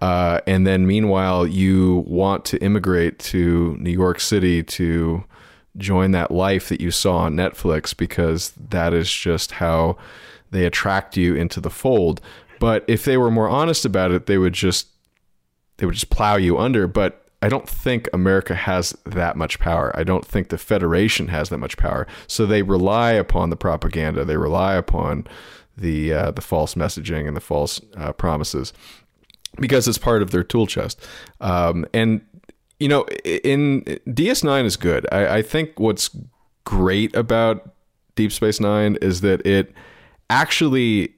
[0.00, 5.24] Uh, and then meanwhile, you want to immigrate to New York City to
[5.76, 9.96] join that life that you saw on Netflix because that is just how
[10.50, 12.20] they attract you into the fold.
[12.58, 14.88] But if they were more honest about it, they would just
[15.76, 16.86] they would just plow you under.
[16.86, 19.92] But I don't think America has that much power.
[19.94, 22.06] I don't think the Federation has that much power.
[22.26, 24.24] So they rely upon the propaganda.
[24.24, 25.26] They rely upon
[25.76, 28.72] the uh, the false messaging and the false uh, promises
[29.58, 31.04] because it's part of their tool chest.
[31.40, 32.22] Um, and
[32.78, 35.06] you know, in DS9 is good.
[35.10, 36.10] I, I think what's
[36.64, 37.74] great about
[38.16, 39.72] Deep Space Nine is that it
[40.28, 41.14] actually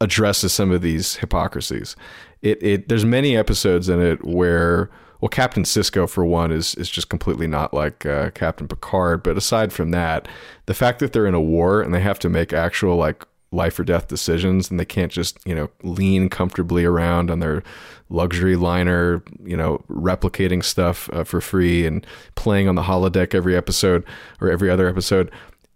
[0.00, 1.94] addresses some of these hypocrisies.
[2.40, 4.90] It it there's many episodes in it where
[5.20, 9.36] well Captain Sisko for one is is just completely not like uh, Captain Picard, but
[9.36, 10.26] aside from that,
[10.66, 13.78] the fact that they're in a war and they have to make actual like life
[13.78, 17.62] or death decisions and they can't just, you know, lean comfortably around on their
[18.08, 23.56] luxury liner, you know, replicating stuff uh, for free and playing on the holodeck every
[23.56, 24.04] episode
[24.40, 25.30] or every other episode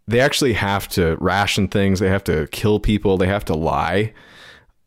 [0.09, 1.99] they actually have to ration things.
[1.99, 3.19] They have to kill people.
[3.19, 4.13] They have to lie.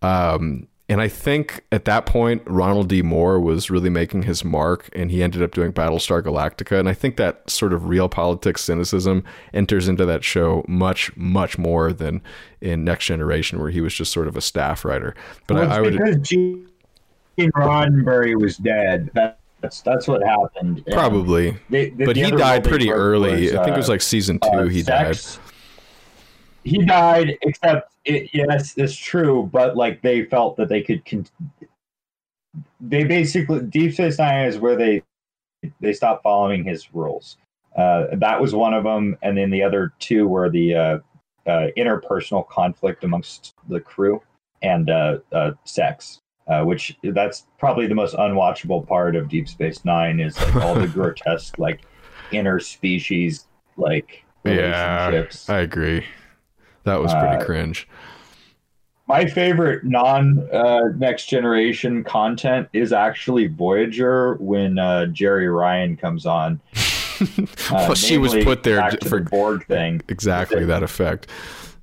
[0.01, 3.01] Um, and I think at that point, Ronald D.
[3.03, 6.79] Moore was really making his mark, and he ended up doing Battlestar Galactica.
[6.79, 11.57] And I think that sort of real politics cynicism enters into that show much, much
[11.59, 12.21] more than
[12.59, 15.15] in Next Generation, where he was just sort of a staff writer.
[15.47, 16.67] But Well, I, I would, because Gene
[17.39, 19.11] Roddenberry was dead.
[19.61, 20.83] That's that's what happened.
[20.91, 23.43] Probably, they- the- but he died pretty early.
[23.43, 24.49] was, I think it was uh, like season two.
[24.49, 25.17] uh, he died.
[26.69, 29.49] He died, except it, yes, it's true.
[29.51, 31.03] But like they felt that they could.
[31.03, 31.27] Con-
[32.79, 35.03] they basically Deep Space Nine is where they
[35.79, 37.37] they stopped following his rules.
[37.75, 40.97] Uh, that was one of them, and then the other two were the uh,
[41.47, 44.21] uh, interpersonal conflict amongst the crew
[44.61, 46.21] and uh, uh, sex.
[46.47, 50.73] Uh, which that's probably the most unwatchable part of Deep Space Nine is like all
[50.73, 51.81] the grotesque like
[52.31, 53.45] interspecies
[53.77, 55.49] like Yeah, relationships.
[55.49, 56.05] I agree.
[56.83, 57.87] That was pretty Uh, cringe.
[59.07, 66.25] My favorite non uh, next generation content is actually Voyager when uh, Jeri Ryan comes
[66.25, 66.59] on.
[67.21, 67.27] Uh,
[67.69, 69.99] well, she was put there for the Borg thing.
[70.07, 71.27] exactly that effect.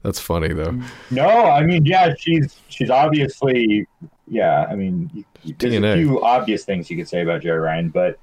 [0.02, 0.81] That's funny though.
[1.10, 3.86] No, I mean, yeah, she's she's obviously,
[4.27, 4.64] yeah.
[4.70, 5.27] I mean,
[5.59, 5.93] there's DNA.
[5.93, 8.18] a few obvious things you could say about Jeri Ryan, but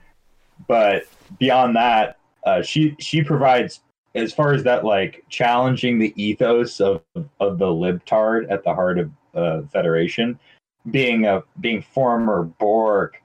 [0.67, 1.03] but
[1.37, 2.17] beyond that,
[2.47, 3.81] uh, she she provides
[4.15, 7.01] as far as that like challenging the ethos of
[7.39, 10.39] of the libtard at the heart of uh, Federation,
[10.91, 13.15] being a being former Borg,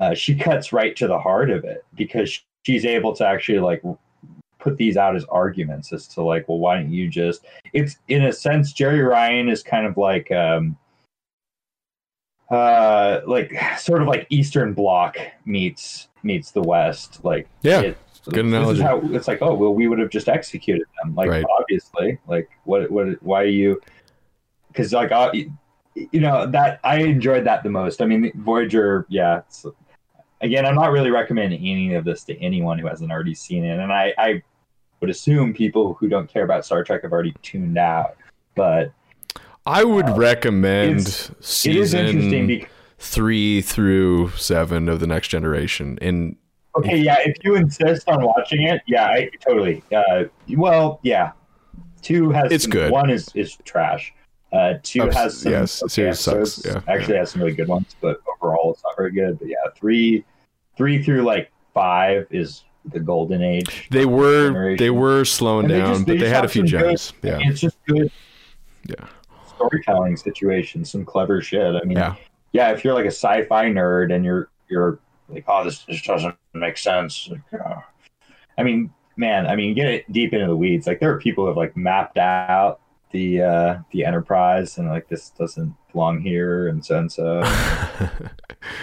[0.00, 3.82] uh, she cuts right to the heart of it because she's able to actually like
[4.58, 7.44] put these out as arguments as to like, well, why don't you just?
[7.72, 10.76] It's in a sense, Jeri Ryan is kind of like um,
[12.50, 17.24] uh like sort of like Eastern Bloc meets meets the West.
[17.24, 17.98] Like Yeah, it-
[18.32, 18.80] good this analogy.
[18.80, 19.42] is how it's like.
[19.42, 21.14] Oh well, we would have just executed them.
[21.14, 21.44] Like Right.
[21.58, 23.80] obviously, like what what why are you?
[24.68, 25.32] Because like uh,
[25.94, 28.00] you know that I enjoyed that the most.
[28.00, 29.42] I mean, Voyager, yeah.
[30.40, 33.78] Again, I'm not really recommending any of this to anyone who hasn't already seen it,
[33.80, 34.42] and I, I
[35.00, 38.16] would assume people who don't care about Star Trek have already tuned out.
[38.54, 38.92] But
[39.66, 41.30] I would recommend is
[41.64, 42.66] interesting season
[42.98, 45.98] three through seven of the Next Generation.
[46.00, 46.36] And
[46.78, 47.16] Okay, yeah.
[47.24, 49.82] If you insist on watching it, yeah, I totally.
[49.94, 50.24] Uh,
[50.56, 51.32] well, yeah.
[52.02, 52.90] Two has It's some- good.
[52.92, 54.12] One is is trash.
[54.52, 55.52] Uh, two Ups- has some.
[55.52, 58.96] yes, okay series sucks, yeah, actually has some really good ones, but overall it's not
[58.96, 59.38] very good.
[59.38, 60.24] But yeah, three,
[60.76, 63.88] three through like five is the golden age.
[63.90, 64.76] they were Generation.
[64.82, 67.12] they were slowing And they down, just- but they they had a few good- gems.
[67.22, 68.10] Yeah, It's just good
[68.88, 69.04] yeah,
[69.54, 71.74] storytelling situation, some clever shit.
[71.74, 72.14] I mean, yeah.
[72.52, 74.98] yeah, if you're like a sci-fi nerd and you're you're
[75.28, 77.28] like, oh, this just doesn't make sense.
[77.30, 77.80] Like, uh,
[78.56, 80.86] I mean, man, I mean, get it deep into the weeds.
[80.86, 82.80] Like there are people who have like mapped out
[83.10, 87.40] the uh the Enterprise and like this doesn't belong here and so and so.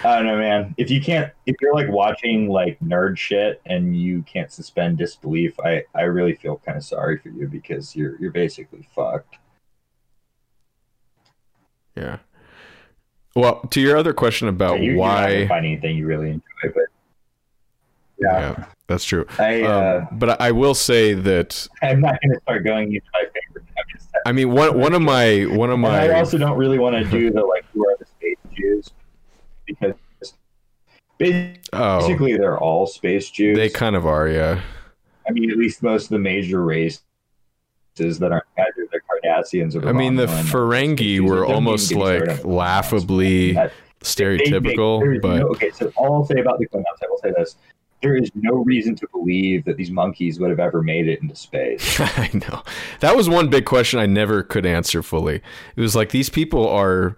[0.03, 0.73] I don't know, man.
[0.77, 5.59] If you can't, if you're like watching like nerd shit and you can't suspend disbelief,
[5.59, 9.38] I I really feel kind of sorry for you because you're you're basically fucked.
[11.95, 12.17] yeah.
[13.36, 14.99] Well, to your other question about You- you're not
[15.30, 16.41] why, find anything you really enjoy,
[16.74, 16.86] but
[18.18, 18.40] yeah.
[18.40, 19.26] yeah, that's true.
[19.38, 23.06] I, uh, Um, but I will say that I'm not going to start going into
[23.14, 23.66] my favorite.
[23.78, 26.80] I'm just, I mean one one of my one of and I also don't really
[26.80, 28.91] want to do the like who are the space Jews
[29.68, 29.94] because
[31.74, 33.57] oh basically they're all space Jews.
[33.57, 34.62] they kind of are yeah
[35.28, 37.02] I mean, at least most of the major races
[37.95, 42.01] that aren't either the Cardassians or the I mean the Ferengi were almost get me
[42.03, 45.72] started like laughably That- they make- stereotypical, but no- okay.
[45.72, 47.55] So all I'll say about the Klingons, I will say this:
[48.03, 51.35] there is no reason to believe that these monkeys would have ever made it into
[51.35, 51.99] space.
[51.99, 52.61] I know.
[52.99, 55.41] That was one big question I never could answer fully.
[55.76, 57.17] It was like these people are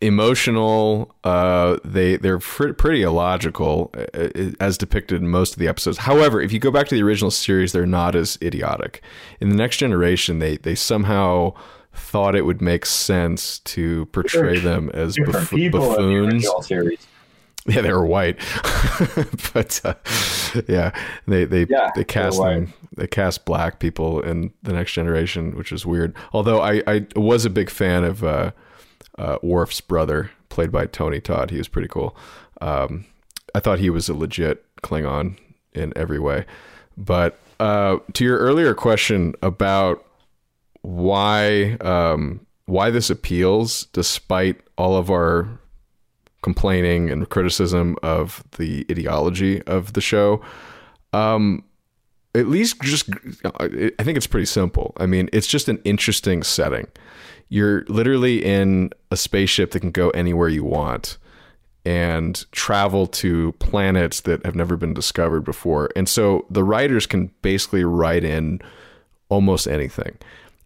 [0.00, 4.28] emotional uh they they're fr- pretty illogical uh,
[4.60, 5.98] as depicted in most of the episodes.
[5.98, 9.02] However if you go back to the original series they're not as idiotic.
[9.40, 11.54] In the next generation they they somehow
[11.92, 16.46] thought it would make sense to portray them as Different buff- people the buffoons.
[17.66, 18.38] yeah, they were white,
[19.52, 19.94] but uh,
[20.68, 20.92] yeah,
[21.26, 22.72] they they Yeah, they they cast them.
[22.96, 26.14] They cast black people in the next generation, which is weird.
[26.32, 28.22] Although I I was a big fan of
[29.18, 31.50] uh, Worf's brother, played by Tony Todd.
[31.50, 32.16] He was pretty cool.
[32.60, 33.04] Um,
[33.54, 35.36] I thought he was a legit Klingon
[35.72, 36.44] in every way.
[36.96, 40.04] But uh, to your earlier question about
[40.82, 45.48] why um, why this appeals, despite all of our
[46.42, 50.40] complaining and criticism of the ideology of the show.
[51.12, 51.64] Um,
[52.34, 53.08] at least just,
[53.58, 54.92] I think it's pretty simple.
[54.98, 56.86] I mean, it's just an interesting setting.
[57.48, 61.18] You're literally in a spaceship that can go anywhere you want
[61.84, 65.90] and travel to planets that have never been discovered before.
[65.96, 68.60] And so the writers can basically write in
[69.30, 70.18] almost anything.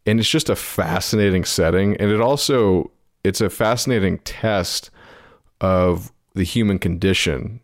[0.04, 1.96] And it's just a fascinating setting.
[1.98, 2.90] And it also,
[3.22, 4.90] it's a fascinating test
[5.60, 7.60] of the human condition,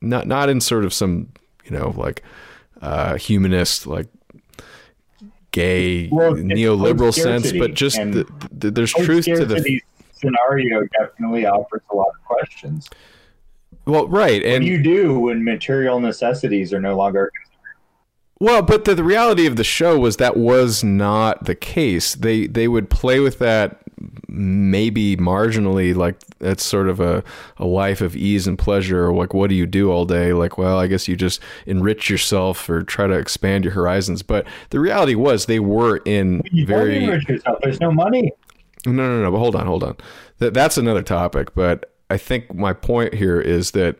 [0.00, 1.28] not not in sort of some
[1.64, 2.22] you know like
[2.80, 4.08] uh, humanist like
[5.52, 9.80] gay Well, neoliberal sense, but just the, the, there's truth to the
[10.12, 12.88] scenario definitely offers a lot of questions.
[13.86, 17.30] well, right, What and do you do when material necessities are no longer?
[18.40, 22.16] Well, but the, the reality of the show was that was not the case.
[22.16, 23.81] They they would play with that
[24.28, 27.22] maybe marginally, like that's sort of a,
[27.58, 29.06] a life of ease and pleasure.
[29.06, 30.32] Or like, what do you do all day?
[30.32, 34.22] Like, well, I guess you just enrich yourself or try to expand your horizons.
[34.22, 37.58] But the reality was they were in You very enrich yourself.
[37.62, 38.32] There's no money.
[38.86, 39.30] no, no, no.
[39.30, 39.96] But hold on, hold on.
[40.38, 41.54] That that's another topic.
[41.54, 43.96] But I think my point here is that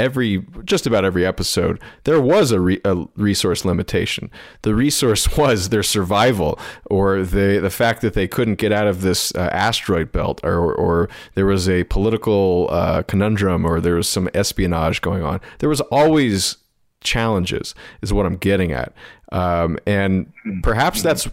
[0.00, 4.30] every just about every episode there was a, re, a resource limitation.
[4.62, 9.02] The resource was their survival, or the the fact that they couldn't get out of
[9.02, 14.08] this uh, asteroid belt, or or there was a political uh, conundrum, or there was
[14.08, 15.40] some espionage going on.
[15.58, 16.56] There was always
[17.02, 18.92] challenges, is what I'm getting at.
[19.32, 20.32] Um, and
[20.62, 21.28] perhaps that's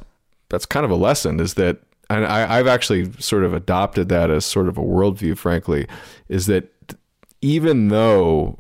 [0.50, 1.78] that's kind of a lesson is that
[2.10, 5.88] and I, I've actually sort of adopted that as sort of a worldview, frankly,
[6.30, 6.74] is that
[7.42, 8.60] even though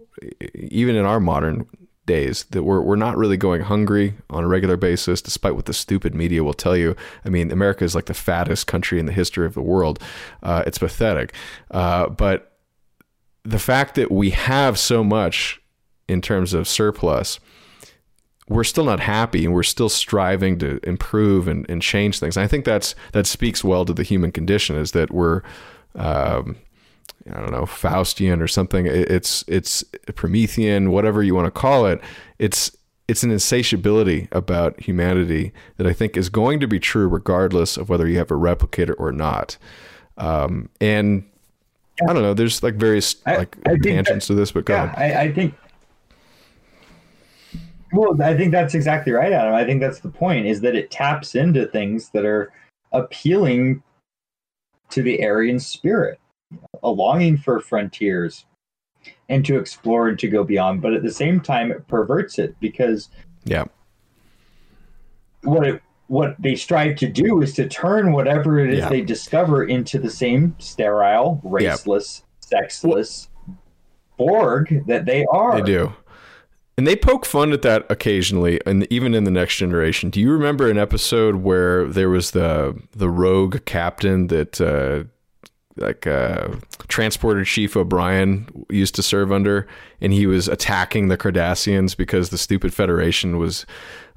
[0.53, 1.67] even in our modern
[2.05, 5.73] days that we're we're not really going hungry on a regular basis, despite what the
[5.73, 6.95] stupid media will tell you.
[7.25, 9.99] I mean, America is like the fattest country in the history of the world.
[10.41, 11.33] Uh, it's pathetic,
[11.71, 12.59] uh, but
[13.43, 15.61] the fact that we have so much
[16.07, 17.39] in terms of surplus
[18.49, 22.37] we're still not happy and we're still striving to improve and, and change things.
[22.37, 25.41] And I think that's that speaks well to the human condition is that we're
[25.95, 26.55] um,
[27.31, 28.85] I don't know Faustian or something.
[28.85, 29.83] It's it's
[30.15, 32.01] Promethean, whatever you want to call it.
[32.39, 32.75] It's
[33.07, 37.89] it's an insatiability about humanity that I think is going to be true regardless of
[37.89, 39.57] whether you have a replicator or not.
[40.17, 41.23] Um, and
[42.07, 42.33] I don't know.
[42.33, 45.33] There's like various like I, I tangents that, to this, but go yeah, I, I
[45.33, 45.53] think
[47.93, 49.53] well, I think that's exactly right, Adam.
[49.53, 52.51] I think that's the point is that it taps into things that are
[52.91, 53.81] appealing
[54.89, 56.19] to the Aryan spirit,
[56.83, 58.45] a longing for frontiers
[59.29, 60.81] and to explore and to go beyond.
[60.81, 63.09] But at the same time, it perverts it because
[63.45, 63.65] yeah,
[65.43, 68.89] what it what they strive to do is to turn whatever it is yeah.
[68.89, 72.59] they discover into the same sterile, raceless, yeah.
[72.59, 73.27] sexless
[74.17, 75.61] Borg that they are.
[75.61, 75.93] They do.
[76.77, 80.11] And they poke fun at that occasionally, and even in the next generation.
[80.11, 85.05] Do you remember an episode where there was the the rogue captain that uh,
[85.77, 86.49] like uh,
[86.87, 89.67] transporter chief O'Brien used to serve under,
[90.01, 93.65] and he was attacking the Cardassians because the stupid Federation was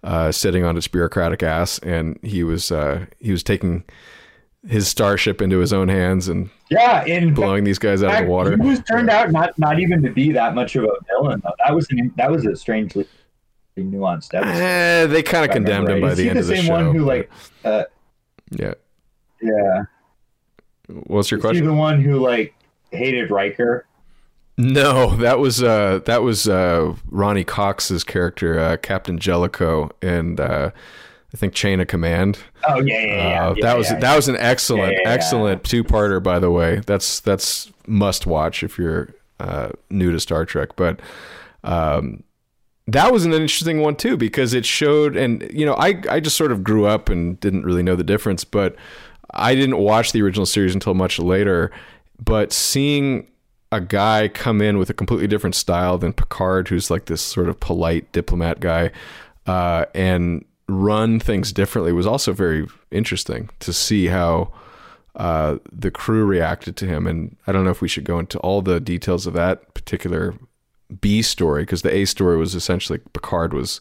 [0.02, 3.84] uh, sitting on its bureaucratic ass, and he was uh, he was taking
[4.66, 8.30] his starship into his own hands and yeah, in blowing these guys out of the
[8.30, 8.56] water.
[8.56, 11.40] He was turned out not not even to be that much of a villain.
[11.42, 11.54] Though.
[11.66, 13.06] That was an, that was a strangely
[13.78, 14.60] nuanced episode.
[14.60, 16.62] Eh, they kind of condemned him by the end the of the show.
[16.62, 17.30] same one who like,
[17.64, 17.84] uh,
[18.50, 18.74] yeah,
[19.40, 19.84] yeah.
[21.06, 21.64] What's your Is question?
[21.64, 22.54] He the one who like
[22.90, 23.86] hated Riker.
[24.58, 30.70] No, that was uh, that was uh, Ronny Cox's character, uh, Captain Jellicoe, and uh,
[31.32, 32.38] I think Chain of Command.
[32.68, 33.46] Oh yeah, yeah, yeah.
[33.46, 36.22] Uh, yeah that was yeah, that was an excellent, excellent two-parter.
[36.22, 39.08] By the way, that's that's must watch if you're
[39.38, 40.76] uh, new to Star Trek.
[40.76, 41.00] But
[41.64, 42.22] um,
[42.86, 46.36] that was an interesting one too because it showed, and you know, I I just
[46.36, 48.76] sort of grew up and didn't really know the difference, but
[49.32, 51.70] I didn't watch the original series until much later.
[52.22, 53.26] But seeing
[53.72, 57.48] a guy come in with a completely different style than Picard, who's like this sort
[57.48, 58.90] of polite diplomat guy,
[59.46, 64.52] uh, and run things differently was also very interesting to see how
[65.16, 67.06] uh, the crew reacted to him.
[67.06, 70.34] And I don't know if we should go into all the details of that particular
[71.00, 73.80] B story because the A story was essentially Picard was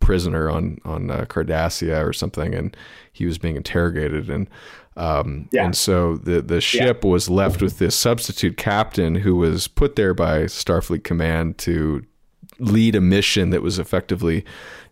[0.00, 2.76] prisoner on on uh, Cardassia or something, and
[3.12, 4.48] he was being interrogated and.
[4.96, 5.64] Um, yeah.
[5.64, 7.10] And so the the ship yeah.
[7.10, 12.04] was left with this substitute captain who was put there by Starfleet Command to
[12.58, 14.44] lead a mission that was effectively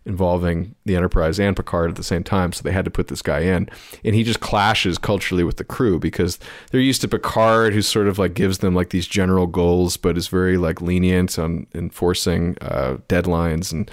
[0.07, 2.53] involving the Enterprise and Picard at the same time.
[2.53, 3.69] So they had to put this guy in.
[4.05, 6.39] And he just clashes culturally with the crew because
[6.71, 10.17] they're used to Picard, who sort of like gives them like these general goals, but
[10.17, 13.91] is very like lenient on enforcing uh, deadlines and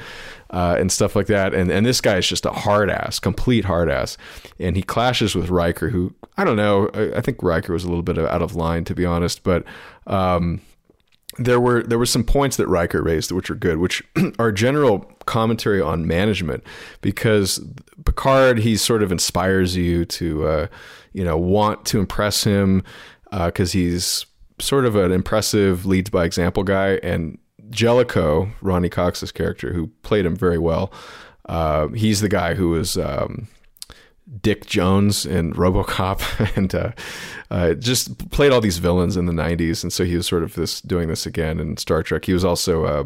[0.50, 1.52] uh, and stuff like that.
[1.52, 4.16] And and this guy is just a hard ass, complete hard ass.
[4.60, 6.90] And he clashes with Riker, who I don't know.
[6.94, 9.64] I, I think Riker was a little bit out of line, to be honest, but.
[10.06, 10.60] Um,
[11.36, 14.04] there were there were some points that Riker raised which are good, which
[14.38, 16.64] are general commentary on management,
[17.00, 17.60] because
[18.04, 20.66] Picard he sort of inspires you to uh,
[21.12, 22.82] you know want to impress him
[23.30, 24.26] because uh, he's
[24.60, 27.38] sort of an impressive leads by example guy, and
[27.70, 30.92] Jellicoe, Ronny Cox's character, who played him very well,
[31.48, 32.96] uh, he's the guy who was.
[32.96, 33.48] Um,
[34.40, 36.92] Dick Jones in RoboCop, and uh,
[37.50, 40.54] uh, just played all these villains in the '90s, and so he was sort of
[40.54, 42.24] this doing this again in Star Trek.
[42.24, 43.04] He was also uh,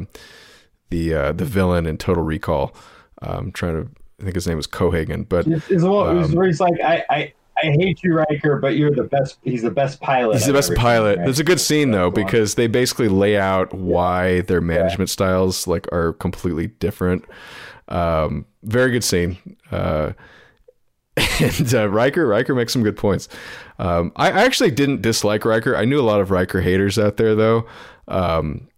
[0.91, 2.75] the uh, the villain in Total Recall.
[3.21, 3.91] I'm trying to,
[4.21, 7.33] I think his name was Cohaagen, but it's, um, where he's like, I, I,
[7.63, 9.39] I hate you, Riker, but you're the best.
[9.43, 10.35] He's the best pilot.
[10.35, 11.19] He's the best pilot.
[11.21, 15.13] It's a good scene though because they basically lay out why their management yeah.
[15.13, 17.25] styles like are completely different.
[17.89, 19.39] Um, very good scene.
[19.71, 20.13] Uh,
[21.41, 23.29] and uh, Riker, Riker makes some good points.
[23.81, 25.75] Um, I, I, actually didn't dislike Riker.
[25.75, 27.67] I knew a lot of Riker haters out there, though.
[28.07, 28.69] Um,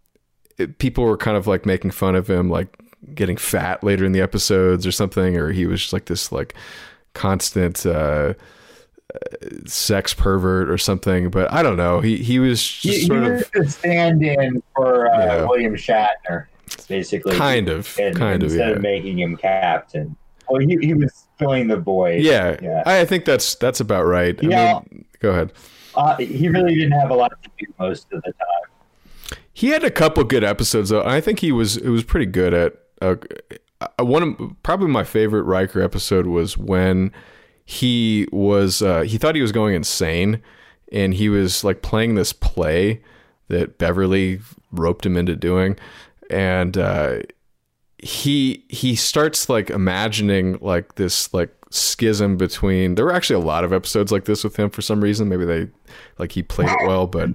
[0.67, 2.69] people were kind of like making fun of him, like
[3.15, 6.55] getting fat later in the episodes or something, or he was just like this like
[7.15, 8.35] constant uh,
[9.67, 11.31] sex pervert or something.
[11.31, 12.01] But I don't know.
[12.01, 15.45] He he was just he, sort he of a stand-in for uh, yeah.
[15.45, 16.47] William Shatner,
[16.89, 17.37] basically.
[17.37, 18.77] Kind of, and, kind instead of, yeah.
[18.77, 20.17] of making him captain.
[20.49, 22.23] Well, he, he was filling the void.
[22.23, 22.83] Yeah, yeah.
[22.85, 24.41] I think that's that's about right.
[24.43, 25.53] Yeah, I mean, go ahead.
[25.95, 28.70] Uh, he really didn't have a lot to do most of the time.
[29.61, 31.05] He had a couple good episodes though.
[31.05, 33.17] I think he was it was pretty good at uh,
[33.99, 37.13] one of probably my favorite Riker episode was when
[37.67, 40.41] he was uh, he thought he was going insane
[40.91, 43.03] and he was like playing this play
[43.49, 44.41] that Beverly
[44.73, 45.77] roped him into doing
[46.31, 47.19] and uh,
[47.99, 53.63] he he starts like imagining like this like schism between there were actually a lot
[53.63, 55.69] of episodes like this with him for some reason maybe they
[56.17, 57.29] like he played it well but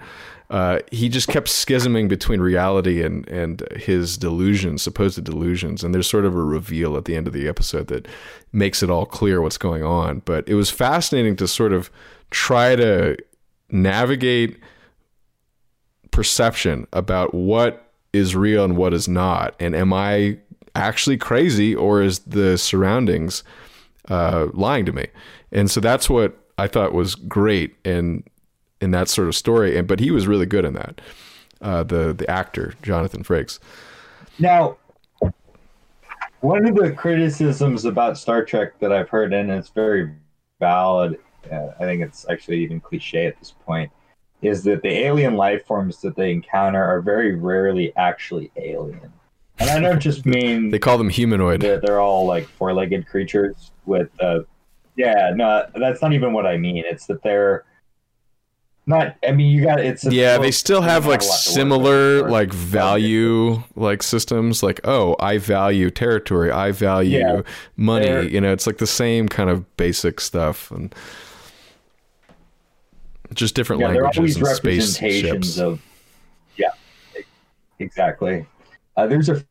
[0.50, 5.84] uh, he just kept schisming between reality and and his delusions supposed delusions.
[5.84, 8.08] And there's sort of a reveal at the end of the episode that
[8.52, 10.22] makes it all clear what's going on.
[10.26, 11.90] But it was fascinating to sort of
[12.30, 13.18] try to
[13.72, 14.60] navigate
[16.12, 19.56] perception about what is real and what is not.
[19.60, 20.38] And am i
[20.76, 23.44] actually crazy or is the surroundings
[24.10, 25.08] uh, lying to me?
[25.52, 27.76] And so that's what I thought was great.
[27.84, 28.24] In
[28.82, 29.78] in that sort of story.
[29.78, 31.02] And but he was really good in that.
[31.62, 33.60] Uh, the the actor Jonathan Frakes.
[34.38, 34.78] Now,
[36.42, 40.12] one of the criticisms about Star Trek that I've heard, and it's very
[40.60, 41.18] valid,
[41.52, 43.92] uh, I think it's actually even cliche at this point,
[44.42, 49.12] is that the alien life forms that they encounter are very rarely actually alien.
[49.60, 51.62] And I don't just mean they call them humanoid.
[51.62, 54.42] They're, they're all like four-legged creatures with, uh,
[54.96, 56.84] yeah, no, that's not even what I mean.
[56.86, 57.64] It's that they're
[58.88, 59.16] not.
[59.28, 60.04] I mean, you got it's.
[60.06, 64.62] yeah, they still have like similar like value like systems.
[64.62, 66.52] Like, oh, I value territory.
[66.52, 67.42] I value yeah,
[67.76, 68.30] money.
[68.30, 70.94] You know, it's like the same kind of basic stuff and
[73.34, 75.58] just different yeah, languages and spaceships.
[75.58, 75.82] Of,
[76.56, 76.70] yeah,
[77.80, 78.46] exactly.
[78.96, 79.44] Uh, there's a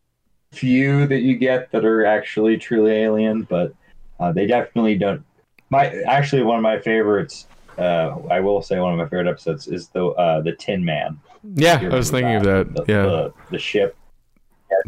[0.53, 3.75] few that you get that are actually truly alien, but
[4.21, 5.25] uh, they definitely don't.
[5.71, 7.47] My actually one of my favorites.
[7.79, 11.19] Uh, I will say one of my favorite episodes is the uh, the Tin Man.
[11.55, 12.57] Yeah, I was thinking that.
[12.57, 12.87] of that.
[12.87, 13.97] The, yeah, the, the ship.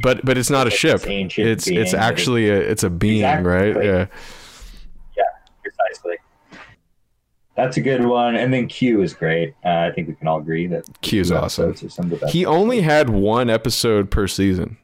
[0.03, 1.03] But but it's not a ship.
[1.07, 3.51] It's it's actually a it's a being, exactly.
[3.51, 3.85] right?
[3.85, 4.07] Yeah.
[5.17, 5.23] Yeah,
[5.63, 6.17] precisely.
[7.55, 8.37] That's a good one.
[8.37, 9.55] And then Q is great.
[9.65, 11.75] Uh, I think we can all agree that Q is awesome.
[12.29, 14.77] He only had one episode per season.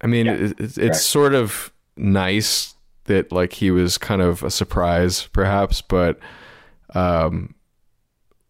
[0.00, 2.74] I mean, yeah, it, it's, it's sort of nice
[3.04, 6.18] that like he was kind of a surprise, perhaps, but
[6.94, 7.54] um,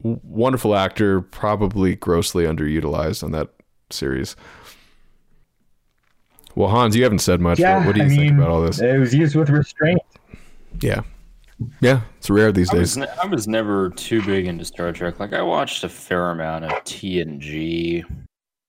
[0.02, 3.48] wonderful actor, probably grossly underutilized on that
[3.90, 4.36] series.
[6.54, 7.58] Well, Hans, you haven't said much.
[7.58, 8.80] Yeah, what, what do you I think mean, about all this?
[8.80, 10.00] It was used with restraint.
[10.80, 11.02] Yeah.
[11.80, 12.96] Yeah, it's rare these I days.
[12.96, 15.18] Was ne- I was never too big into Star Trek.
[15.18, 18.04] Like I watched a fair amount of TNG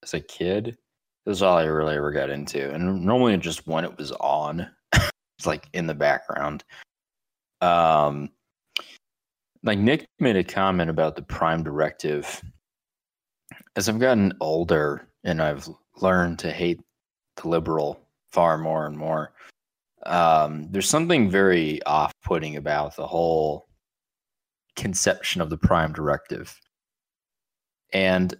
[0.04, 0.78] as a kid.
[1.26, 5.46] That's all I really ever got into, and normally just when it was on, it's
[5.46, 6.64] like in the background.
[7.62, 8.30] Um,
[9.64, 12.42] like Nick made a comment about the Prime Directive.
[13.76, 15.68] As I've gotten older and I've
[16.02, 16.80] learned to hate
[17.36, 18.00] the liberal
[18.32, 19.34] far more and more,
[20.06, 23.68] um, there's something very off-putting about the whole
[24.76, 26.58] conception of the prime directive
[27.92, 28.36] and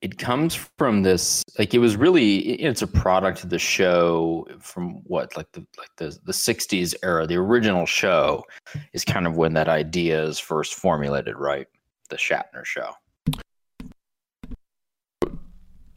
[0.00, 4.94] it comes from this like it was really it's a product of the show from
[5.04, 7.26] what like the like the, the 60s era.
[7.26, 8.44] The original show
[8.92, 11.66] is kind of when that idea is first formulated right?
[12.10, 12.92] The shatner show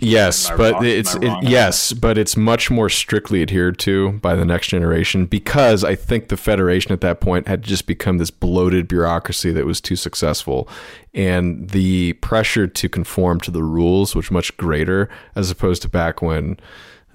[0.04, 0.86] Yes, but wrong?
[0.86, 5.84] it's it, yes, but it's much more strictly adhered to by the next generation because
[5.84, 9.80] I think the Federation at that point had just become this bloated bureaucracy that was
[9.80, 10.68] too successful,
[11.14, 16.20] and the pressure to conform to the rules was much greater as opposed to back
[16.20, 16.60] when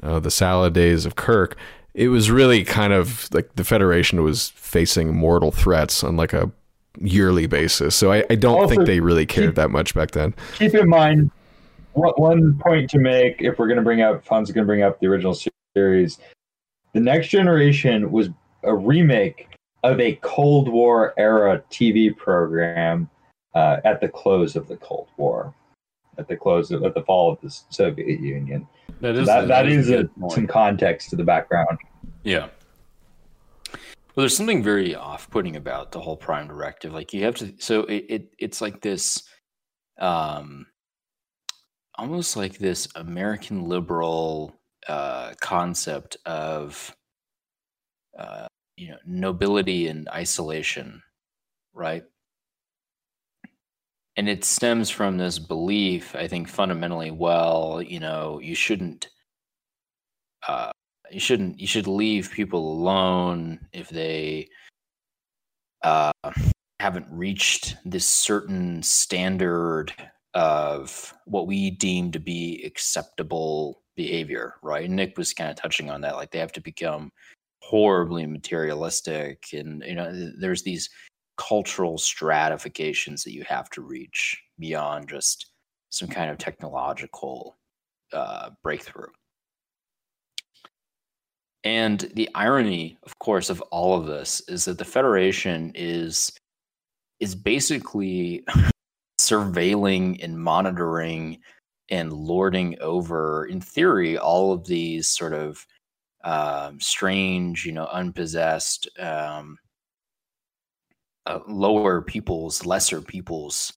[0.05, 1.57] uh, the salad days of Kirk.
[1.93, 6.53] It was really kind of like the Federation was facing mortal threats on like a
[7.01, 7.97] yearly basis.
[7.97, 10.35] So I, I don't also, think they really cared keep, that much back then.
[10.59, 11.31] Keep in mind
[11.97, 15.01] one point to make if we're going to bring up Fon's going to bring up
[15.01, 15.37] the original
[15.75, 16.19] series.
[16.93, 18.29] The Next Generation was
[18.63, 19.49] a remake
[19.83, 23.09] of a Cold War era TV program
[23.55, 25.55] uh, at the close of the Cold War,
[26.19, 28.67] at the close of at the fall of the Soviet Union.
[29.01, 31.79] That is, that, a, that is, a, some context to the background.
[32.23, 32.49] Yeah.
[34.17, 36.95] Well, there's something very off-putting about the whole Prime Directive.
[36.95, 39.23] Like you have to, so it, it it's like this.
[39.99, 40.67] Um,
[41.99, 44.55] almost like this American liberal
[44.89, 46.95] uh, concept of
[48.19, 48.47] uh,
[48.77, 51.03] you know nobility and isolation,
[51.75, 52.05] right?
[54.17, 57.11] And it stems from this belief, I think, fundamentally.
[57.11, 59.09] Well, you know, you shouldn't,
[60.49, 60.71] uh,
[61.11, 64.49] you shouldn't, you should leave people alone if they
[65.83, 66.13] uh,
[66.81, 69.93] haven't reached this certain standard
[70.37, 74.89] of what we deem to be acceptable behavior, right?
[74.89, 76.17] Nick was kind of touching on that.
[76.17, 77.11] Like they have to become
[77.63, 80.91] horribly materialistic, and you know, there's these
[81.39, 85.47] cultural stratifications that you have to reach beyond just
[85.89, 87.57] some kind of technological
[88.13, 89.09] uh, breakthrough.
[91.65, 96.31] And the irony, of course, of all of this is that the Federation is
[97.21, 98.45] is basically
[99.19, 101.39] surveilling and monitoring
[101.91, 105.65] and lording over, in theory, all of these sort of
[106.25, 109.57] um, strange, you know, unpossessed, um,
[111.27, 113.73] uh, lower peoples, lesser peoples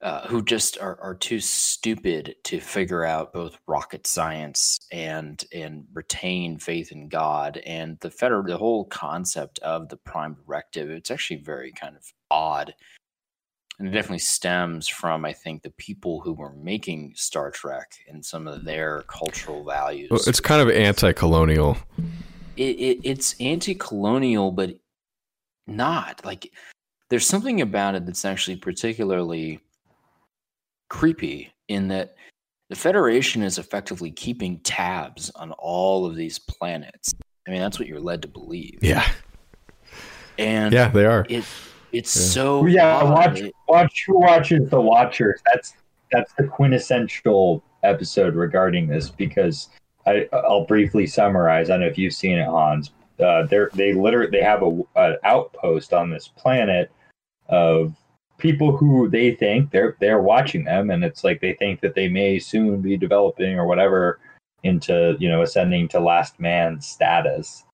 [0.00, 5.84] uh, who just are, are too stupid to figure out both rocket science and and
[5.92, 7.60] retain faith in God.
[7.66, 12.04] And the federal the whole concept of the prime directive it's actually very kind of
[12.30, 12.74] odd
[13.78, 18.24] and it definitely stems from I think the people who were making Star Trek and
[18.24, 20.10] some of their cultural values.
[20.10, 21.76] Well, it's kind of anti-colonial.
[22.56, 24.76] It, it, it's anti-colonial, but
[25.66, 26.52] not like
[27.10, 29.60] there's something about it that's actually particularly
[30.88, 32.16] creepy in that
[32.68, 37.14] the Federation is effectively keeping tabs on all of these planets.
[37.46, 38.78] I mean, that's what you're led to believe.
[38.82, 39.08] Yeah.
[40.38, 41.24] And yeah, they are.
[41.28, 41.44] It
[41.92, 42.22] it's Yeah.
[42.22, 43.10] so yeah, odd.
[43.10, 45.40] watch watch who watches the Watchers.
[45.52, 45.74] That's
[46.12, 49.68] that's the quintessential episode regarding this because
[50.06, 51.70] I I'll briefly summarize.
[51.70, 52.92] I don't know if you've seen it, Hans.
[53.20, 56.90] Uh, they're they literally they have a an outpost on this planet
[57.48, 57.94] of
[58.38, 62.08] people who they think they're they're watching them, and it's like they think that they
[62.08, 64.20] may soon be developing or whatever
[64.62, 67.64] into you know ascending to last man status,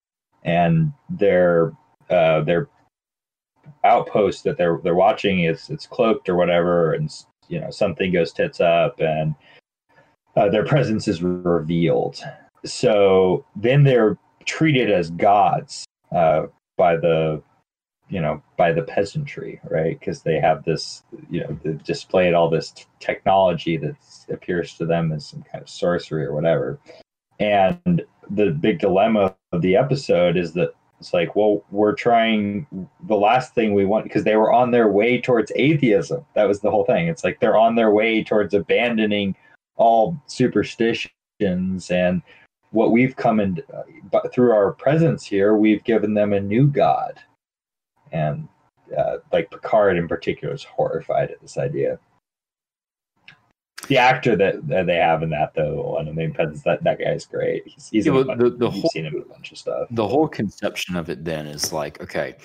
[0.45, 1.73] and their
[2.11, 2.69] uh, their
[3.85, 7.11] outpost that they're they're watching is it's cloaked or whatever, and
[7.49, 9.35] you know something goes tits up, and
[10.37, 12.23] uh, their presence is revealed.
[12.65, 14.17] So then they're
[14.47, 16.47] treated as gods uh,
[16.77, 17.43] by the
[18.09, 19.99] you know by the peasantry, right?
[19.99, 23.97] Because they have this you know they've displayed all this t- technology that
[24.31, 26.79] appears to them as some kind of sorcery or whatever.
[27.41, 32.67] And the big dilemma of the episode is that it's like, well, we're trying
[33.07, 36.25] the last thing we want because they were on their way towards atheism.
[36.35, 37.09] That was the whole thing.
[37.09, 39.37] It's like they're on their way towards abandoning
[39.77, 42.23] all superstitions and
[42.71, 43.63] what we've come in
[44.11, 47.21] but through our presence here, we've given them a new god.
[48.13, 48.49] And
[48.97, 51.99] uh, like Picard in particular is horrified at this idea.
[53.89, 56.99] The actor that, that they have in that though, of the main presence, that that
[56.99, 57.67] guy's great.
[57.67, 59.53] He's, he's Yeah, in a but bunch, the- the whole- seen him in a bunch
[59.53, 59.89] of stuff.
[59.91, 62.37] the whole conception of it then is like, okay,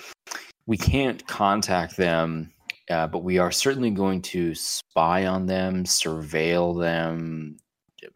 [0.66, 2.52] we can't contact them,
[2.90, 7.56] uh, but we are certainly going to spy on them, surveil them,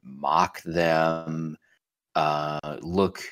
[0.03, 1.57] mock them,
[2.15, 3.23] uh, look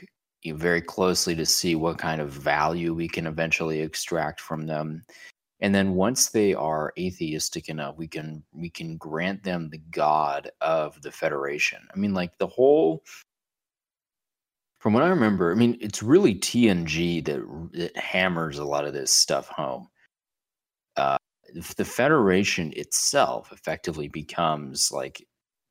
[0.43, 4.67] you know, very closely to see what kind of value we can eventually extract from
[4.67, 5.05] them.
[5.63, 10.51] And then once they are atheistic enough, we can we can grant them the god
[10.61, 11.79] of the Federation.
[11.95, 13.05] I mean, like the whole
[14.81, 18.93] from what I remember, I mean, it's really TNG that that hammers a lot of
[18.93, 19.89] this stuff home.
[20.97, 21.17] Uh,
[21.55, 25.25] the Federation itself effectively becomes like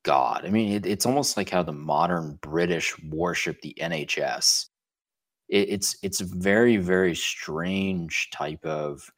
[0.04, 0.46] God.
[0.46, 4.68] I mean, it, it's almost like how the modern British worship the NHS.
[5.50, 9.10] It, it's it's a very very strange type of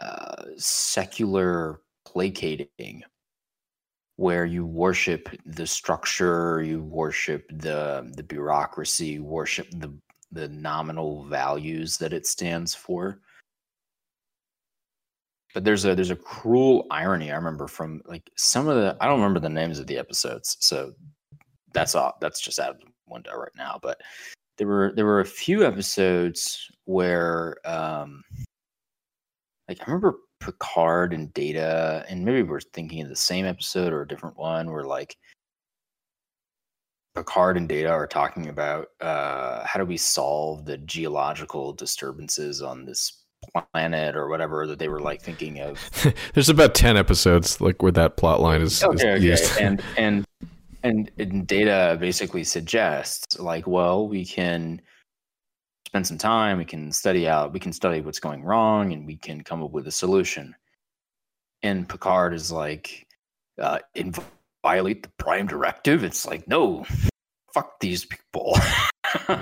[0.00, 3.02] uh, secular placating
[4.16, 9.92] where you worship the structure, you worship the the bureaucracy, worship the
[10.32, 13.20] the nominal values that it stands for.
[15.54, 19.06] But there's a there's a cruel irony I remember from like some of the I
[19.06, 20.92] don't remember the names of the episodes, so
[21.72, 23.78] that's all that's just out of the window right now.
[23.82, 24.00] But
[24.58, 28.22] there were there were a few episodes where um
[29.70, 34.02] like I remember Picard and Data, and maybe we're thinking of the same episode or
[34.02, 35.16] a different one where like
[37.14, 42.84] Picard and Data are talking about uh, how do we solve the geological disturbances on
[42.84, 43.22] this
[43.72, 45.78] planet or whatever that they were like thinking of.
[46.34, 49.24] There's about ten episodes like where that plot line is, is okay, okay.
[49.24, 49.56] used.
[49.60, 50.24] and and
[50.82, 54.82] and and Data basically suggests like, well, we can
[55.90, 59.16] spend some time, we can study out, we can study what's going wrong, and we
[59.16, 60.54] can come up with a solution.
[61.64, 63.08] And Picard is like,
[63.58, 63.80] uh,
[64.62, 66.04] violate the Prime Directive.
[66.04, 66.86] It's like, no,
[67.52, 68.56] fuck these people.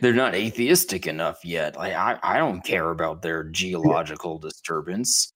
[0.00, 1.76] They're not atheistic enough yet.
[1.76, 5.32] Like, I, I don't care about their geological disturbance.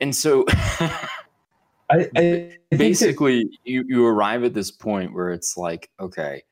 [0.00, 0.46] and so
[1.90, 6.42] I, I basically you, you arrive at this point where it's like okay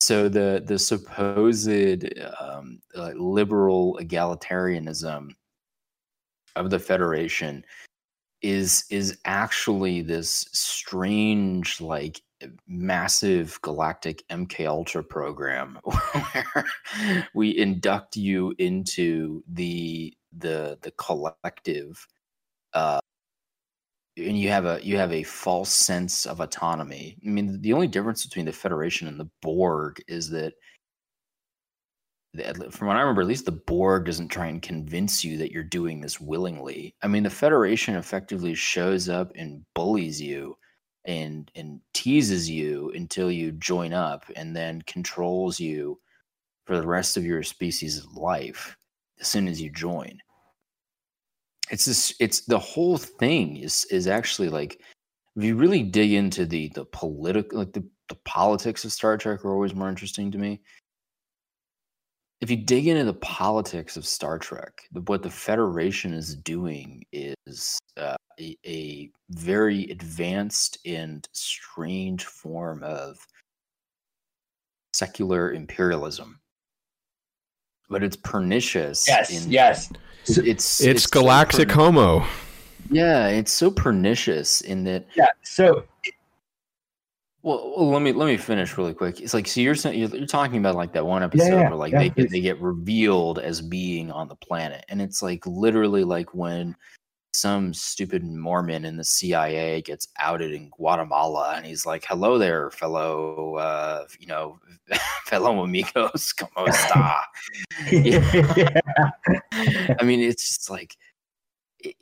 [0.00, 2.04] so the the supposed
[2.40, 5.30] um, uh, liberal egalitarianism
[6.54, 7.64] of the federation
[8.42, 12.20] is is actually this strange like
[12.68, 16.66] massive galactic mk ultra program where
[17.34, 22.06] we induct you into the the the collective
[22.74, 23.00] uh
[24.16, 27.86] and you have a you have a false sense of autonomy i mean the only
[27.86, 30.54] difference between the federation and the borg is that
[32.70, 35.62] from what I remember, at least the Borg doesn't try and convince you that you're
[35.62, 36.94] doing this willingly.
[37.02, 40.56] I mean, the Federation effectively shows up and bullies you
[41.04, 45.98] and and teases you until you join up and then controls you
[46.66, 48.76] for the rest of your species' life
[49.20, 50.18] as soon as you join.
[51.70, 54.80] It's this it's the whole thing is is actually like
[55.36, 59.44] if you really dig into the the political like the, the politics of Star Trek
[59.44, 60.60] are always more interesting to me
[62.40, 67.04] if you dig into the politics of Star Trek, the, what the Federation is doing
[67.12, 73.18] is uh, a, a very advanced and strange form of
[74.92, 76.38] secular imperialism.
[77.88, 79.06] But it's pernicious.
[79.06, 79.90] yes, in- yes.
[80.28, 82.26] It's It's, so Galactic perni- Homo.
[82.90, 85.26] Yeah, it's so pernicious in that Yeah.
[85.42, 85.84] So
[87.42, 89.20] Well, well, let me let me finish really quick.
[89.20, 91.92] It's like so you're you're, you're talking about like that one episode yeah, where like
[91.92, 92.30] yeah, they please.
[92.30, 96.74] they get revealed as being on the planet, and it's like literally like when
[97.36, 102.70] some stupid Mormon in the CIA gets outed in Guatemala, and he's like, "Hello there,
[102.70, 104.58] fellow, uh, you know,
[105.26, 107.20] fellow amigos, como está?"
[107.92, 108.70] yeah.
[110.00, 110.96] I mean, it's just like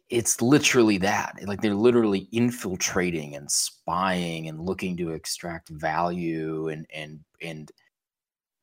[0.09, 1.37] it's literally that.
[1.45, 7.73] Like they're literally infiltrating and spying and looking to extract value and and and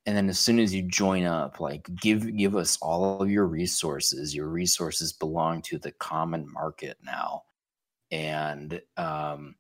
[0.06, 3.46] and then as soon as you join up, like give give us all of your
[3.46, 4.36] resources.
[4.36, 7.44] Your resources belong to the common market now.
[8.12, 9.56] And um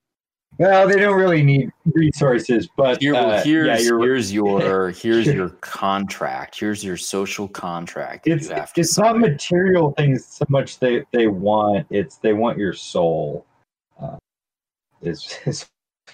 [0.58, 5.28] well, they don't really need resources, but here, well, uh, here's yeah, here's your here's
[5.28, 6.60] your contract.
[6.60, 8.28] Here's your social contract.
[8.28, 12.34] it's you have to it's not material things so much they they want it's they
[12.34, 13.46] want your soul
[14.02, 14.18] uh,
[15.02, 15.68] is is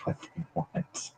[0.04, 1.12] what they want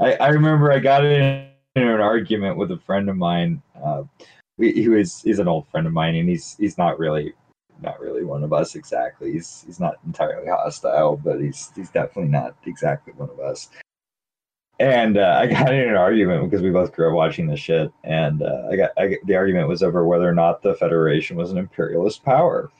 [0.00, 4.02] i i remember i got in, in an argument with a friend of mine uh
[4.58, 7.34] he was he's an old friend of mine and he's he's not really
[7.82, 12.30] not really one of us exactly he's he's not entirely hostile but he's he's definitely
[12.30, 13.68] not exactly one of us
[14.78, 17.90] and uh, I got in an argument because we both grew up watching this shit,
[18.04, 21.50] and uh, I got I, the argument was over whether or not the Federation was
[21.50, 22.70] an imperialist power.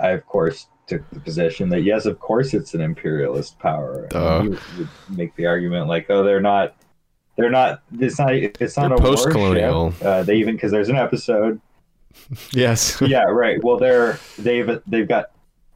[0.00, 4.08] I, of course, took the position that yes, of course, it's an imperialist power.
[4.12, 6.76] And he would make the argument like, oh, they're not,
[7.36, 7.82] they're not.
[7.98, 8.34] It's not.
[8.34, 9.82] It's not They're a post-colonial.
[9.84, 10.02] warship.
[10.04, 11.60] Uh, they even because there's an episode
[12.52, 13.00] Yes.
[13.06, 13.62] yeah, right.
[13.62, 15.30] Well, they're they've they've got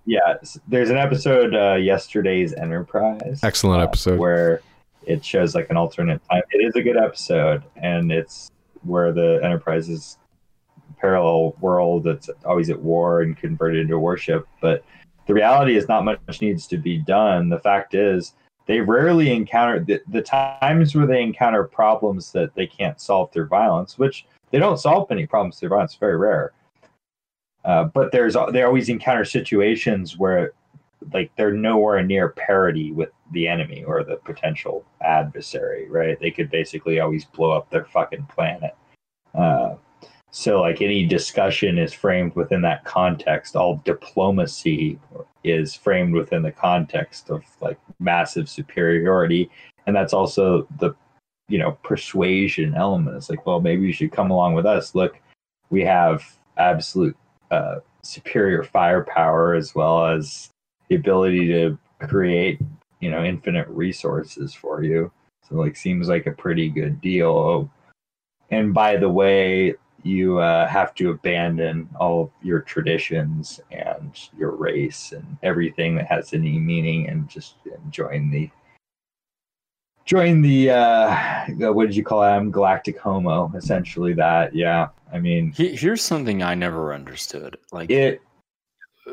[0.04, 0.36] yeah.
[0.66, 3.40] There's an episode uh, yesterday's Enterprise.
[3.42, 4.18] Excellent uh, episode.
[4.18, 4.60] where
[5.06, 6.42] it shows like an alternate time.
[6.50, 8.50] It is a good episode, and it's
[8.82, 10.18] where the Enterprise is
[10.98, 14.46] parallel world that's always at war and converted into a warship.
[14.60, 14.84] But
[15.26, 17.48] the reality is not much needs to be done.
[17.48, 18.34] The fact is
[18.68, 23.46] they rarely encounter the, the times where they encounter problems that they can't solve through
[23.46, 25.94] violence, which they don't solve any problems through violence.
[25.94, 26.52] Very rare.
[27.64, 30.52] Uh, but there's they always encounter situations where
[31.12, 36.20] like they're nowhere near parity with the enemy or the potential adversary, right?
[36.20, 38.76] They could basically always blow up their fucking planet.
[39.34, 39.76] Uh,
[40.30, 43.56] so like any discussion is framed within that context.
[43.56, 44.98] All diplomacy
[45.44, 49.50] is framed within the context of like massive superiority,
[49.86, 50.94] and that's also the
[51.48, 53.16] you know persuasion element.
[53.16, 54.94] It's like, well, maybe you should come along with us.
[54.94, 55.18] Look,
[55.70, 56.22] we have
[56.58, 57.16] absolute
[57.50, 60.50] uh, superior firepower as well as
[60.88, 62.60] the ability to create
[63.00, 65.10] you know infinite resources for you
[65.48, 67.70] so like seems like a pretty good deal
[68.50, 69.74] and by the way
[70.08, 76.06] you uh, have to abandon all of your traditions and your race and everything that
[76.06, 77.56] has any meaning and just
[77.90, 78.50] join the
[80.06, 85.18] join the uh the- what did you call him galactic homo essentially that yeah i
[85.18, 87.58] mean here's something I never understood.
[87.72, 88.22] Like it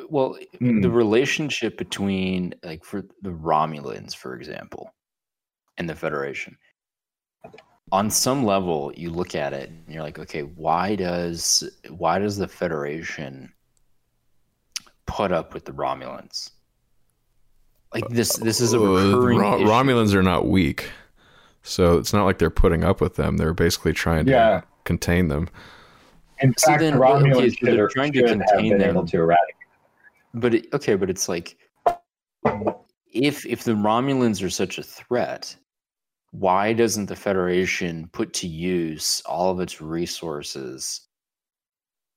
[0.10, 0.82] well Hmm.
[0.82, 4.94] the relationship between like for the romulans for example
[5.78, 6.58] and the federation
[7.92, 12.36] on some level you look at it and you're like okay why does why does
[12.38, 13.52] the federation
[15.06, 16.50] put up with the Romulans.
[17.94, 18.82] Like this, this is a Uh,
[19.14, 19.38] recurring.
[19.38, 20.90] Ro- Romulans are not weak,
[21.62, 23.38] so it's not like they're putting up with them.
[23.38, 24.62] They're basically trying to Yeah.
[24.84, 25.48] contain them.
[26.42, 28.90] In So fact, then, the okay, Romulans so they're trying to contain them.
[28.90, 29.56] able to eradicate.
[30.34, 31.56] But it, okay, but it's like
[33.14, 35.56] if if the Romulans are such a threat,
[36.40, 41.02] why doesn't the Federation put to use all of its resources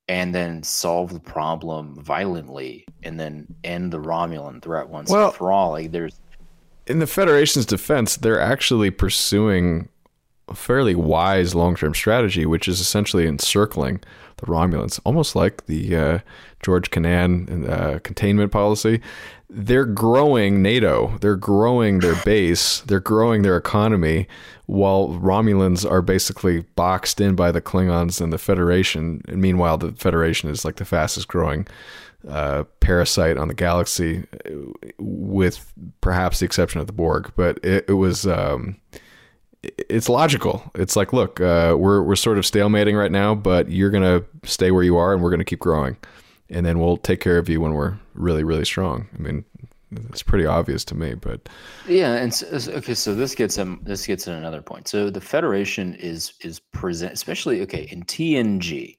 [0.09, 5.35] and then solve the problem violently and then end the Romulan threat once Well- and
[5.35, 5.71] for all?
[5.71, 6.19] Like there's
[6.87, 9.89] In the Federation's defense, they're actually pursuing
[10.49, 14.01] a fairly wise long-term strategy, which is essentially encircling
[14.39, 16.19] the Romulans, almost like the uh,
[16.63, 19.03] George Kennan uh, containment policy.
[19.51, 21.17] They're growing NATO.
[21.21, 22.81] They're growing their base.
[22.81, 24.29] They're growing their economy,
[24.67, 29.23] while Romulans are basically boxed in by the Klingons and the Federation.
[29.27, 31.67] And meanwhile, the Federation is like the fastest growing
[32.29, 34.51] uh, parasite on the galaxy, uh,
[34.99, 37.33] with perhaps the exception of the Borg.
[37.37, 38.27] But it, it was.
[38.27, 38.77] Um,
[39.63, 40.71] it's logical.
[40.77, 44.71] It's like, look, uh, we're we're sort of stalemating right now, but you're gonna stay
[44.71, 45.97] where you are, and we're gonna keep growing,
[46.51, 49.09] and then we'll take care of you when we're really, really strong.
[49.15, 49.45] I mean,
[50.11, 51.49] it's pretty obvious to me, but
[51.87, 54.89] Yeah, and so, okay, so this gets um this gets at another point.
[54.89, 58.97] So the Federation is is present, especially okay in TNG.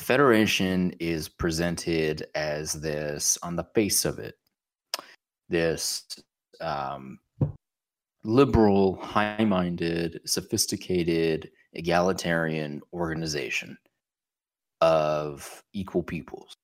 [0.00, 4.36] Federation is presented as this on the face of it,
[5.48, 6.04] this
[6.60, 7.18] um,
[8.22, 13.76] liberal, high-minded, sophisticated, egalitarian organization
[14.80, 16.54] of equal peoples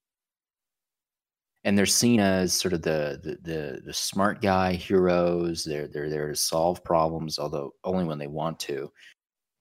[1.65, 5.65] and they're seen as sort of the, the the the smart guy heroes.
[5.65, 8.91] They're they're there to solve problems, although only when they want to.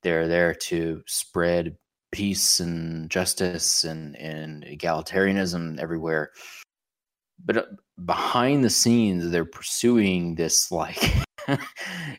[0.03, 1.78] They're there to spread
[2.11, 6.32] peace and justice and and egalitarianism everywhere.
[7.44, 7.65] But uh,
[8.06, 11.14] behind the scenes, they're pursuing this like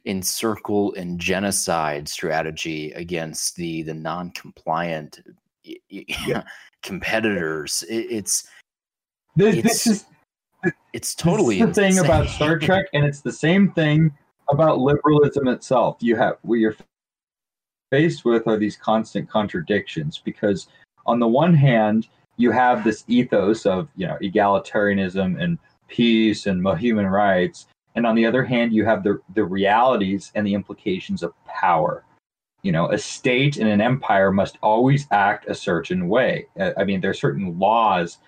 [0.05, 5.21] encircle and genocide strategy against the the non-compliant
[5.66, 6.44] y- y-
[6.82, 7.84] competitors.
[7.89, 8.48] It, it's
[9.36, 10.05] This, It's this is
[10.93, 12.05] it's totally the thing insane.
[12.05, 14.12] about Star Trek, and it's the same thing
[14.51, 15.97] about liberalism itself.
[16.01, 16.76] You have what you're
[17.90, 20.66] faced with are these constant contradictions because
[21.06, 25.59] on the one hand you have this ethos of you know egalitarianism and
[25.89, 30.47] peace and human rights and on the other hand you have the the realities and
[30.47, 32.02] the implications of power
[32.62, 36.84] you know a state and an empire must always act a certain way Uh, i
[36.84, 38.18] mean there are certain laws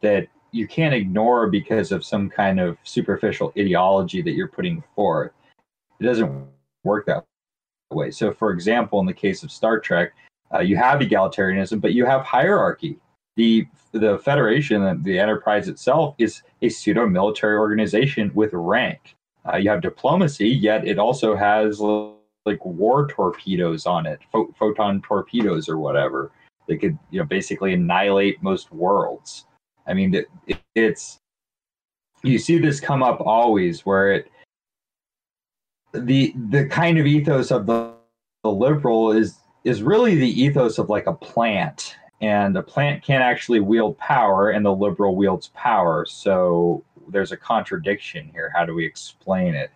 [0.00, 5.32] that you can't ignore because of some kind of superficial ideology that you're putting forth.
[6.00, 6.46] It doesn't
[6.84, 7.24] work that
[7.92, 8.10] way.
[8.10, 10.12] So, for example, in the case of Star Trek,
[10.54, 12.98] uh, you have egalitarianism, but you have hierarchy.
[13.36, 19.16] The the Federation, the Enterprise itself, is a pseudo military organization with rank.
[19.50, 21.80] Uh, you have diplomacy, yet it also has
[22.46, 26.32] like war torpedoes on it, pho- photon torpedoes or whatever.
[26.66, 29.46] They could, you know, basically annihilate most worlds.
[29.86, 31.18] I mean, it, it, it's
[32.22, 34.30] you see this come up always where it
[35.92, 37.94] the the kind of ethos of the,
[38.42, 43.22] the liberal is is really the ethos of like a plant and a plant can't
[43.22, 48.74] actually wield power and the liberal wields power so there's a contradiction here how do
[48.74, 49.70] we explain it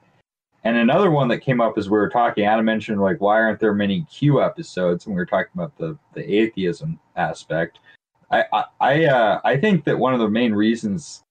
[0.64, 3.60] and another one that came up as we were talking adam mentioned like why aren't
[3.60, 5.06] there many q episodes?
[5.06, 7.78] And we were talking about the the atheism aspect
[8.30, 11.22] i i i, uh, I think that one of the main reasons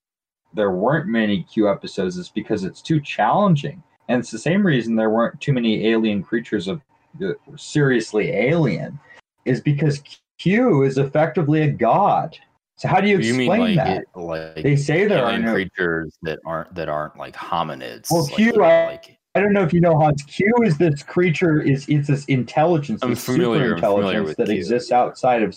[0.54, 3.82] there weren't many q episodes is because it's too challenging.
[4.10, 6.82] And it's the same reason there weren't too many alien creatures of
[7.20, 9.00] that were seriously alien
[9.46, 10.02] is because
[10.38, 12.38] q is effectively a god.
[12.76, 13.98] So how do you You explain mean like that?
[14.02, 18.12] it, like they say there are no creatures that aren't that aren't like hominids?
[18.12, 20.24] Well, Q, you know, I- like I don't know if you know Hans.
[20.24, 24.28] Q is this creature is it's this intelligence, I'm this familiar- I'm super familiar intelligence
[24.28, 24.56] with that Q.
[24.56, 25.56] exists outside of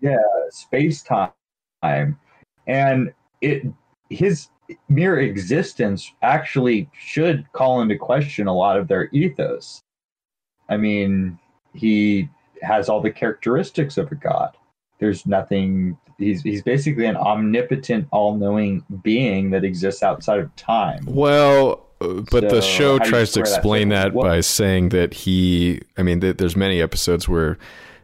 [0.00, 0.16] yeah
[0.50, 2.18] space time,
[2.66, 3.62] and it
[4.08, 4.48] his
[4.88, 9.82] mere existence actually should call into question a lot of their ethos.
[10.68, 11.38] I mean,
[11.74, 12.28] he
[12.62, 14.56] has all the characteristics of a god.
[14.98, 15.96] There's nothing.
[16.18, 21.04] He's he's basically an omnipotent, all-knowing being that exists outside of time.
[21.06, 24.88] Well, but the show how do you tries to that explain that What- by saying
[24.90, 25.80] that he.
[25.98, 27.58] I mean, th- there's many episodes where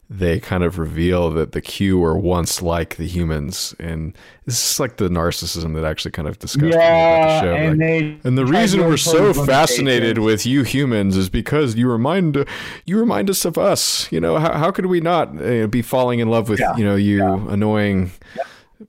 [0.08, 4.78] they kind of reveal that the Q were once like the humans, and this is
[4.78, 7.54] like the narcissism that actually kind of disgusts me about Yeah, the show.
[7.56, 12.44] and like- and the reason we're so fascinated with you humans is because you remind
[12.84, 14.06] you remind us of us.
[14.12, 16.84] You know, how how could we not uh, be falling in love with Yeah, you
[16.84, 18.12] know you annoying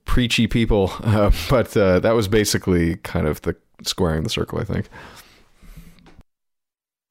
[0.04, 4.64] preachy people, uh, but uh, that was basically kind of the squaring the circle, I
[4.64, 4.88] think.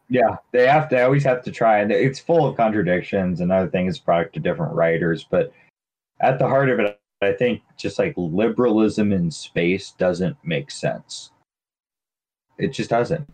[0.09, 0.95] Yeah, they have to.
[0.95, 3.41] They always have to try, and it's full of contradictions.
[3.41, 5.51] Another thing is product to different writers, but
[6.21, 11.31] at the heart of it, I think just like liberalism in space doesn't make sense.
[12.57, 13.27] It just doesn't.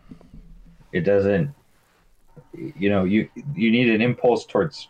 [0.92, 1.54] It doesn't.
[2.52, 4.88] You know, you you need an impulse towards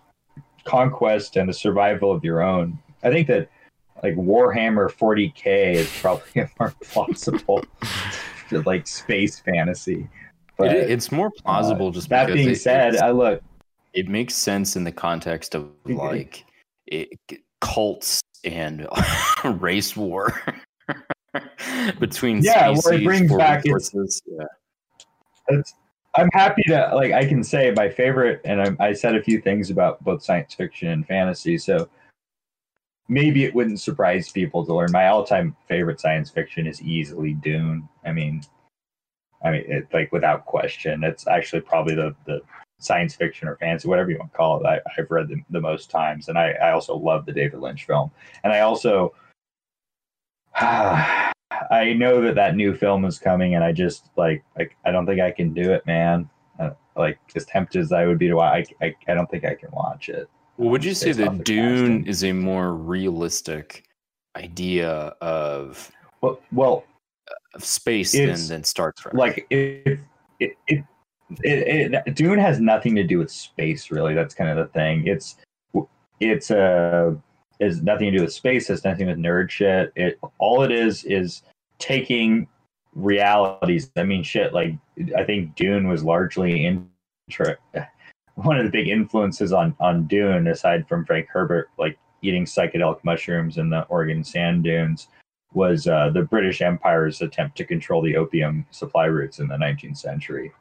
[0.65, 2.79] conquest and the survival of your own.
[3.03, 3.51] I think that
[4.03, 7.65] like Warhammer 40k is probably a more plausible
[8.51, 10.09] like space fantasy.
[10.57, 13.43] But It- it's more uh, plausible just that being it- said, I look
[13.93, 16.45] it makes sense in the context of like
[16.87, 17.09] it,
[17.61, 18.87] cults and
[19.45, 20.41] race war
[21.99, 23.93] between Yeah, well, it brings back its-
[24.27, 24.45] Yeah.
[25.49, 25.75] it's,
[26.17, 29.41] I'm happy to like I can say my favorite, and I, I said a few
[29.41, 31.89] things about both science fiction and fantasy, so
[33.09, 37.89] maybe it wouldn't surprise people to learn my all-time favorite science fiction is easily Dune.
[38.05, 38.43] I mean,
[39.45, 42.41] I mean, it, like without question, it's actually probably the the
[42.81, 44.67] science fiction or fantasy, whatever you want to call it.
[44.67, 47.87] I, I've read the, the most times, and I, I also love the David Lynch
[47.87, 48.11] film,
[48.43, 49.15] and I also.
[51.71, 55.07] I know that that new film is coming, and I just like like I don't
[55.07, 56.29] think I can do it, man.
[56.59, 59.45] Uh, like as tempted as I would be to watch, I, I I don't think
[59.45, 60.29] I can watch it.
[60.57, 62.07] Well, would you say that Dune casting.
[62.07, 63.85] is a more realistic
[64.37, 64.89] idea
[65.21, 65.91] of,
[66.21, 66.85] Well, well,
[67.55, 69.15] of space than, than Star Trek?
[69.15, 69.99] like it
[70.41, 70.85] it, it
[71.43, 74.15] it it Dune has nothing to do with space, really.
[74.15, 75.07] That's kind of the thing.
[75.07, 75.37] It's
[76.21, 77.15] it's uh
[77.61, 78.69] is nothing to do with space.
[78.69, 79.93] Has nothing with nerd shit.
[79.97, 81.43] It all it is is
[81.79, 82.47] taking
[82.95, 83.91] realities.
[83.97, 84.53] I mean, shit.
[84.53, 84.75] Like
[85.17, 86.89] I think Dune was largely in
[88.45, 93.03] one of the big influences on on Dune, aside from Frank Herbert, like eating psychedelic
[93.05, 95.09] mushrooms in the Oregon sand dunes,
[95.53, 99.99] was uh, the British Empire's attempt to control the opium supply routes in the 19th
[99.99, 100.53] century.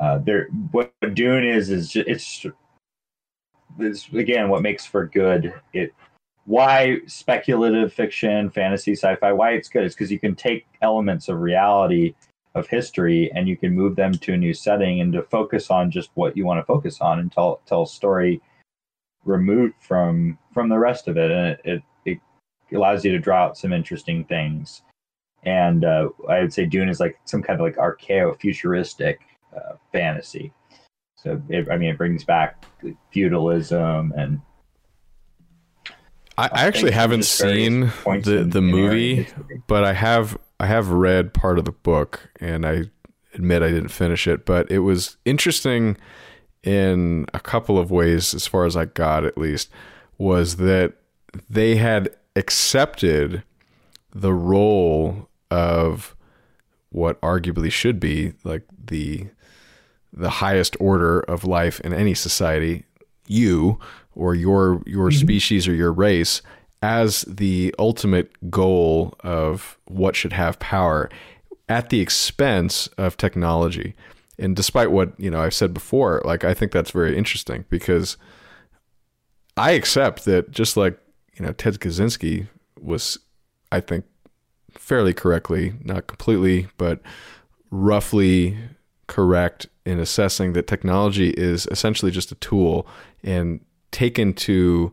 [0.00, 2.46] Uh, there, what Dune is is ju- it's
[3.78, 5.94] this again what makes for good it
[6.44, 11.40] why speculative fiction fantasy sci-fi why it's good is because you can take elements of
[11.40, 12.14] reality
[12.54, 15.90] of history and you can move them to a new setting and to focus on
[15.90, 18.40] just what you want to focus on and tell tell a story
[19.24, 21.30] removed from from the rest of it.
[21.30, 22.18] And it, it,
[22.70, 24.82] it allows you to draw out some interesting things.
[25.44, 29.20] And uh, i would say dune is like some kind of like archeo futuristic
[29.56, 30.52] uh, fantasy.
[31.16, 32.64] So it, i mean it brings back
[33.10, 34.40] feudalism and
[36.38, 39.28] I, I actually haven't seen the the movie,
[39.66, 42.84] but I have I have read part of the book, and I
[43.34, 44.46] admit I didn't finish it.
[44.46, 45.96] But it was interesting
[46.62, 49.70] in a couple of ways, as far as I got at least,
[50.18, 50.92] was that
[51.50, 53.42] they had accepted
[54.14, 56.14] the role of
[56.90, 59.26] what arguably should be like the
[60.12, 62.84] the highest order of life in any society,
[63.26, 63.80] you
[64.14, 65.18] or your your mm-hmm.
[65.18, 66.40] species or your race
[66.82, 71.08] as the ultimate goal of what should have power
[71.68, 73.94] at the expense of technology.
[74.38, 78.16] And despite what, you know, I've said before, like I think that's very interesting because
[79.56, 80.98] I accept that just like,
[81.34, 82.48] you know, Ted Kaczynski
[82.80, 83.18] was
[83.70, 84.04] I think
[84.72, 87.00] fairly correctly, not completely, but
[87.70, 88.58] roughly
[89.06, 92.86] correct in assessing that technology is essentially just a tool
[93.22, 93.60] and
[93.90, 94.92] taken to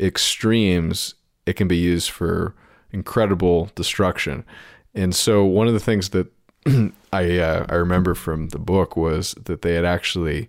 [0.00, 1.14] extremes
[1.46, 2.54] it can be used for
[2.92, 4.44] incredible destruction.
[4.94, 6.32] And so one of the things that
[7.12, 10.48] I uh, I remember from the book was that they had actually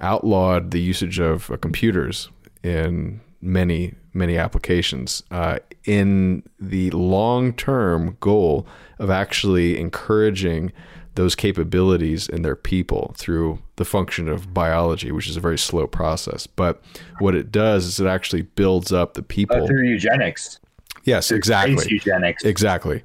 [0.00, 2.30] outlawed the usage of uh, computers
[2.62, 8.66] in many many applications uh, in the long term goal
[8.98, 10.72] of actually encouraging
[11.18, 15.84] those capabilities in their people through the function of biology, which is a very slow
[15.84, 16.46] process.
[16.46, 16.80] But
[17.18, 20.60] what it does is it actually builds up the people uh, through eugenics
[21.02, 21.84] Yes, through exactly.
[21.88, 23.02] eugenics Exactly,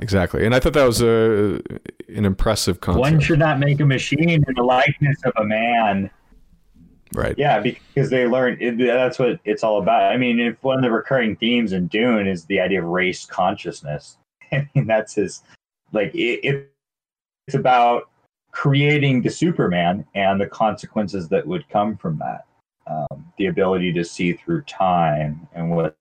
[0.00, 0.46] exactly.
[0.46, 1.60] And I thought that was a
[2.14, 3.00] an impressive concept.
[3.00, 6.10] one should not make a machine in the likeness of a man
[7.14, 7.34] right.
[7.36, 10.12] Yeah, because they learn it, that's what it's all about.
[10.12, 13.26] I mean, if one of the recurring themes in Dune is the idea of race
[13.26, 14.16] consciousness,
[14.52, 15.42] I mean, that's his
[15.92, 16.72] like it, it,
[17.48, 18.10] it's about
[18.50, 22.44] creating the Superman and the consequences that would come from that.
[22.86, 25.96] Um, the ability to see through time and what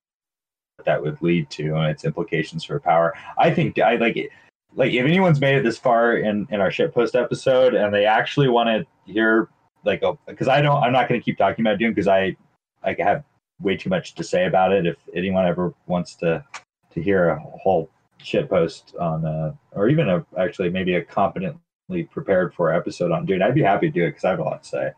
[0.84, 3.14] that would lead to and its implications for power.
[3.38, 4.30] I think I like it.
[4.76, 8.06] Like if anyone's made it this far in in our ship post episode and they
[8.06, 9.48] actually want to hear
[9.86, 12.36] like a because I don't I'm not going to keep talking about Dune because I
[12.84, 13.24] I have
[13.62, 14.86] way too much to say about it.
[14.86, 16.44] If anyone ever wants to
[16.92, 22.04] to hear a whole shit post on, uh, or even a actually maybe a competently
[22.12, 24.44] prepared for episode on Dune, I'd be happy to do it because I have a
[24.44, 24.92] lot to say.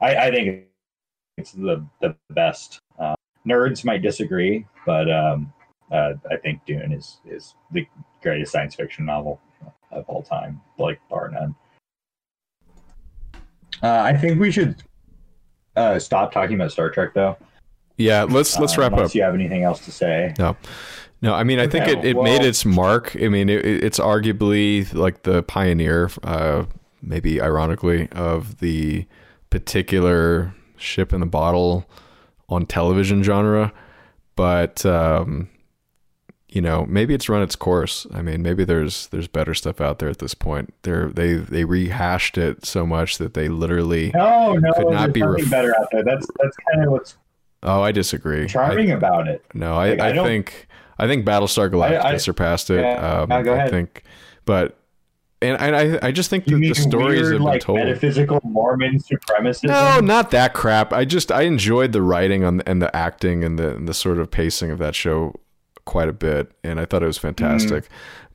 [0.00, 0.64] I, I think
[1.36, 2.80] it's the the best.
[2.98, 3.14] Uh,
[3.46, 5.52] nerds might disagree, but um,
[5.92, 7.86] uh, I think Dune is is the
[8.22, 9.40] greatest science fiction novel
[9.90, 11.54] of all time, like bar none.
[13.82, 14.82] Uh, I think we should
[15.76, 17.36] uh, stop talking about Star Trek, though.
[17.96, 19.14] Yeah, let's let's Uh, wrap up.
[19.14, 20.34] you have anything else to say.
[20.38, 20.56] No,
[21.24, 21.34] no.
[21.34, 23.16] I mean, I think it, it well- made its mark.
[23.20, 26.64] I mean, it, it's arguably like the pioneer, uh,
[27.02, 29.06] maybe ironically, of the
[29.50, 31.88] particular ship in the bottle
[32.48, 33.72] on television genre.
[34.36, 35.48] But um,
[36.48, 38.06] you know, maybe it's run its course.
[38.12, 40.74] I mean, maybe there's there's better stuff out there at this point.
[40.82, 44.10] They're they they rehashed it so much that they literally.
[44.14, 46.02] No, no, Could not be ref- better out there.
[46.04, 47.16] That's that's kind of what's
[47.66, 48.46] Oh, I disagree.
[48.46, 49.42] charming I, about it.
[49.54, 50.68] no, I, Like, I I, don't- think
[50.98, 52.80] I think Battlestar Galactica I- surpassed it.
[52.80, 54.02] Yeah, um, go I think,
[54.44, 54.78] but
[55.42, 57.78] and, and I I just think You that the stories weird, have been like told.
[57.78, 59.64] metaphysical Mormon supremacism?
[59.68, 60.92] No, not that crap.
[60.92, 64.18] I just I enjoyed the writing on and the acting and the and the sort
[64.18, 65.34] of pacing of that show
[65.84, 67.88] quite a bit, and I thought it was fantastic.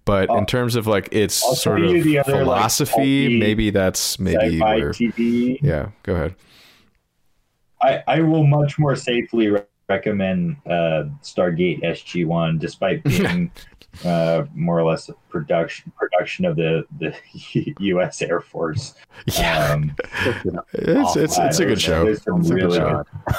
[0.06, 2.92] But in terms of like its I'll sort of other, philosophy,
[3.28, 4.90] pulpy maybe that's maybe where.
[4.92, 5.60] TV.
[5.62, 6.36] Yeah, go ahead.
[7.82, 9.50] I, I will much more safely
[9.90, 13.52] recommend uh, Stargate SG One, despite being
[14.06, 17.14] uh, more or less a production production of the the
[17.80, 18.22] U.S.
[18.22, 18.94] Air Force.
[19.26, 19.96] Yeah, Um,
[20.74, 22.06] it's it's it's a good show.
[22.06, 23.04] There's some It's a good really show.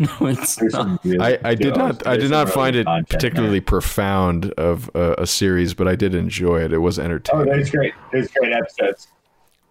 [0.00, 1.04] No, it's not.
[1.04, 3.18] really I, I did not I did not find good it content there.
[3.18, 6.72] particularly profound of a, a series, but I did enjoy it.
[6.72, 7.48] It was entertaining.
[7.48, 7.72] Oh, entertaining.
[7.72, 7.94] great.
[8.12, 9.08] There's great episodes.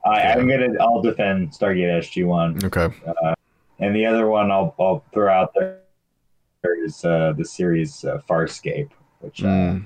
[0.05, 0.33] I, Yeah.
[0.37, 0.73] I'm gonna.
[0.81, 2.89] I'll defend Stargate SG One, Okay.
[3.79, 5.79] and the other one I'll I'll throw out there
[6.75, 8.89] is uh, the series uh, Farscape,
[9.21, 9.85] which uh, Mm.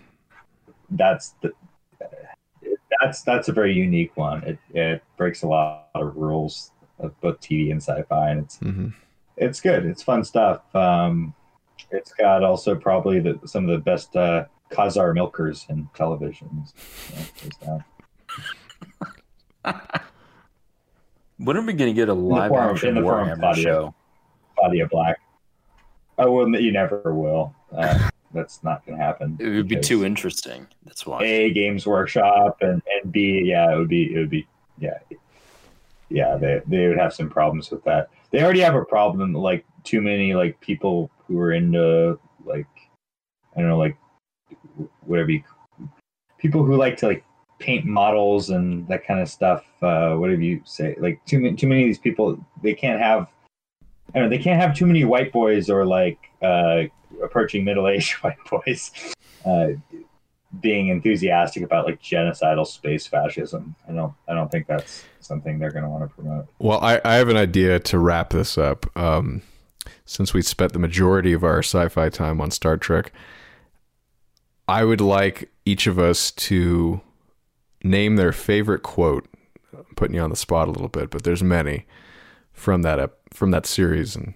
[0.92, 1.52] that's the
[3.00, 4.44] that's that's a very unique one.
[4.44, 8.88] It it breaks a lot of rules of both TV and sci-fi, and it's hmm
[9.38, 9.86] it's good.
[9.86, 10.64] It's fun stuff.
[10.76, 11.34] Um,
[11.90, 16.64] it's got also probably the, some of the best uh, Khazar milkers in television.
[17.64, 17.84] So.
[21.38, 23.40] When are we going to get a live form of- action in the of Warhammer
[23.40, 23.64] Claudia.
[23.64, 23.96] show?
[24.56, 25.20] Claudia Black.
[26.22, 27.56] Oh, well, you never will.
[27.76, 29.38] Uh, that's not going to happen.
[29.40, 30.68] It would be too interesting.
[30.86, 31.24] That's why.
[31.24, 35.00] A Games Workshop and and B, yeah, it would be it would be yeah,
[36.10, 36.38] yeah.
[36.38, 38.10] They they would have some problems with that.
[38.30, 42.68] They already have a problem like too many like people who are into like
[43.56, 43.98] I don't know like
[45.06, 45.44] whatever you
[46.38, 47.26] people who like to like
[47.60, 49.66] paint models and that kind of stuff.
[49.82, 53.28] Uh, whatever you say, like too many too many of these people they can't have.
[54.14, 54.36] I don't know.
[54.38, 56.84] They can't have too many white boys or like uh,
[57.24, 58.92] approaching middle aged white boys.
[59.46, 59.70] Uh,
[60.60, 63.76] being enthusiastic about like genocidal space fascism.
[63.88, 66.48] I don't I don't think that's something they're going to want to promote.
[66.60, 68.86] Well, I, I have an idea to wrap this up.
[68.98, 69.44] Um,
[70.06, 73.14] since we spent the majority of our sci-fi time on Star Trek,
[74.68, 77.02] I would like each of us to
[77.84, 79.28] name their favorite quote.
[79.74, 81.86] I'm putting you on the spot a little bit, but there's many
[82.52, 83.00] from that
[83.34, 84.34] from that series and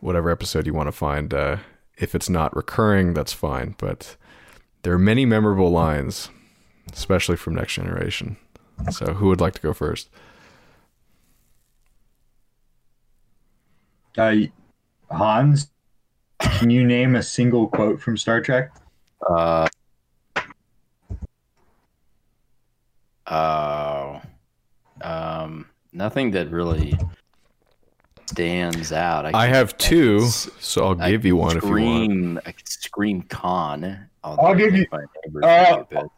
[0.00, 1.32] whatever episode you want to find.
[1.32, 1.58] Uh,
[1.96, 3.74] if it's not recurring, that's fine.
[3.78, 4.16] But
[4.82, 6.30] there are many memorable lines,
[6.92, 8.36] especially from Next Generation.
[8.90, 10.08] So, who would like to go first?
[14.16, 14.34] Uh,
[15.10, 15.70] Hans,
[16.40, 18.72] can you name a single quote from Star Trek?
[19.28, 19.68] Uh,
[23.26, 24.20] oh,
[25.02, 26.96] um, nothing that really
[28.28, 29.26] stands out.
[29.26, 30.28] I can- have two, can
[30.60, 31.80] so I'll I give you can one if you want.
[31.80, 34.06] scream, I can scream con.
[34.22, 34.98] I'll I give you- uh,
[35.32, 36.10] would be a bit-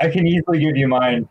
[0.00, 1.28] I can easily give you mine.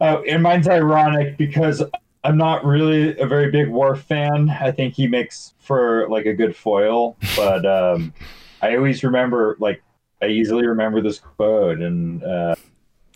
[0.00, 1.82] Uh, and mine's ironic because
[2.22, 4.48] I'm not really a very big Worf fan.
[4.48, 8.12] I think he makes for like a good foil, but um,
[8.62, 9.82] I always remember like
[10.22, 12.54] I easily remember this quote, and uh,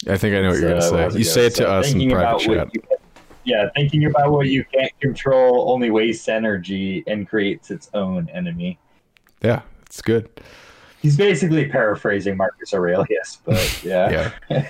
[0.09, 1.19] I think I know what you're gonna how's say.
[1.19, 3.02] You say it to So us in private about what chat.
[3.44, 7.90] You can- yeah, thinking about what you can't control only wastes energy and creates its
[7.94, 8.78] own enemy.
[9.43, 10.28] Yeah, it's good.
[11.01, 14.69] He's basically paraphrasing Marcus Aurelius, but yeah, Yeah,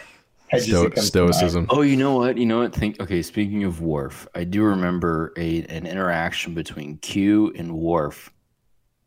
[0.58, 1.34] Sto- it comes to mind.
[1.34, 1.66] stoicism.
[1.70, 2.36] Oh, you know what?
[2.38, 2.74] You know what?
[2.74, 3.00] Think.
[3.00, 8.30] Okay, speaking of Worf, I do remember a an interaction between Q and Worf,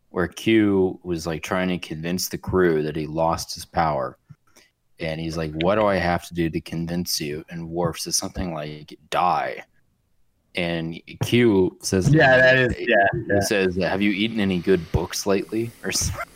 [0.09, 4.17] where Q was like trying to convince the crew that he lost his power,
[4.99, 8.15] and he's like, "What do I have to do to convince you?" And Worf says
[8.15, 9.63] something like, "Die."
[10.55, 13.07] And Q says, Yeah, that is yeah.
[13.35, 16.23] He says, "Have you eaten any good books lately?" Or something.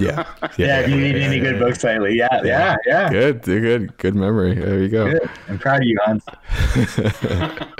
[0.00, 0.24] Yeah.
[0.56, 2.16] Yeah, if you need any good books lately.
[2.16, 3.08] Yeah, yeah, yeah.
[3.10, 4.54] Good, good, good memory.
[4.54, 5.12] There you go.
[5.12, 5.30] Good.
[5.48, 6.24] I'm proud of you, Hans.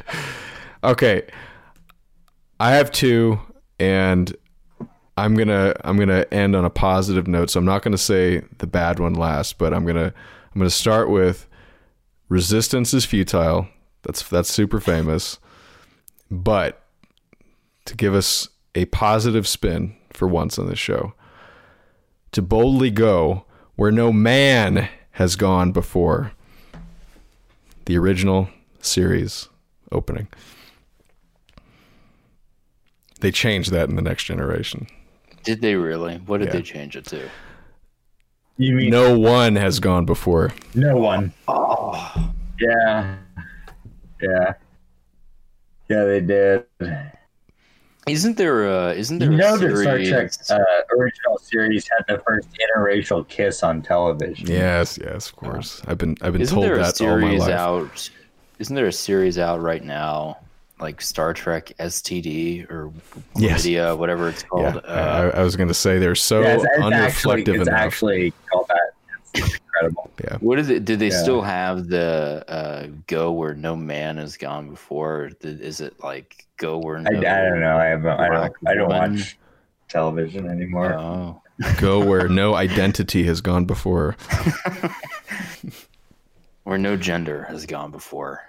[0.84, 1.26] Okay.
[2.60, 3.40] I have two
[3.78, 4.34] and
[5.24, 7.50] I'm to I'm to end on a positive note.
[7.50, 10.14] So I'm not to say the bad one last, but I'm to
[10.54, 11.46] I'm to start with
[12.28, 13.68] resistance is futile.
[14.02, 15.38] That's that's super famous.
[16.30, 16.82] But
[17.86, 21.14] to give us a positive spin for once on this show,
[22.32, 23.44] to boldly go
[23.76, 26.32] where no man has gone before.
[27.86, 28.50] The original
[28.80, 29.48] series
[29.90, 30.28] opening.
[33.20, 34.86] They changed that in the next generation.
[35.44, 36.16] Did they really?
[36.26, 36.52] What did Yeah.
[36.54, 37.28] they change it to?
[38.56, 40.52] You mean No one has gone before.
[40.74, 41.32] no one?
[41.46, 43.16] Oh, yeah,
[44.20, 44.54] yeah,
[45.88, 46.04] yeah.
[46.04, 46.64] They did.
[48.08, 50.32] Isn't there a isn't there You a know that series?
[50.42, 54.48] Star Trek uh, original series had the first interracial kiss on television.
[54.48, 55.82] Yes, yes, of course.
[55.86, 57.50] I've been I've been isn't told there a that all my series life.
[57.50, 58.10] out?
[58.58, 60.38] Isn't there a series out right now,
[60.80, 62.92] like Star Trek STD or
[63.36, 63.64] Yes.
[63.64, 64.76] Media, whatever it's called?
[64.86, 67.68] I, uh, I was going to say they're so Yeah, it's, it's actually, unreflective it's
[67.68, 67.80] enough.
[67.80, 68.80] actually called that.
[69.34, 70.10] It's incredible.
[70.40, 70.84] what is it?
[70.84, 71.22] Did they Yeah.
[71.22, 75.30] still have the uh, go where no man has gone before?
[75.40, 77.18] Th- Is it like go where I, no?
[77.18, 77.76] I don't know.
[77.76, 78.06] I have.
[78.06, 78.52] I don't.
[78.66, 79.16] I don't woman?
[79.16, 79.38] watch
[79.88, 80.94] television anymore.
[80.94, 81.42] Oh.
[81.78, 84.14] Go where no identity has gone before.
[86.64, 88.42] where no gender has gone before.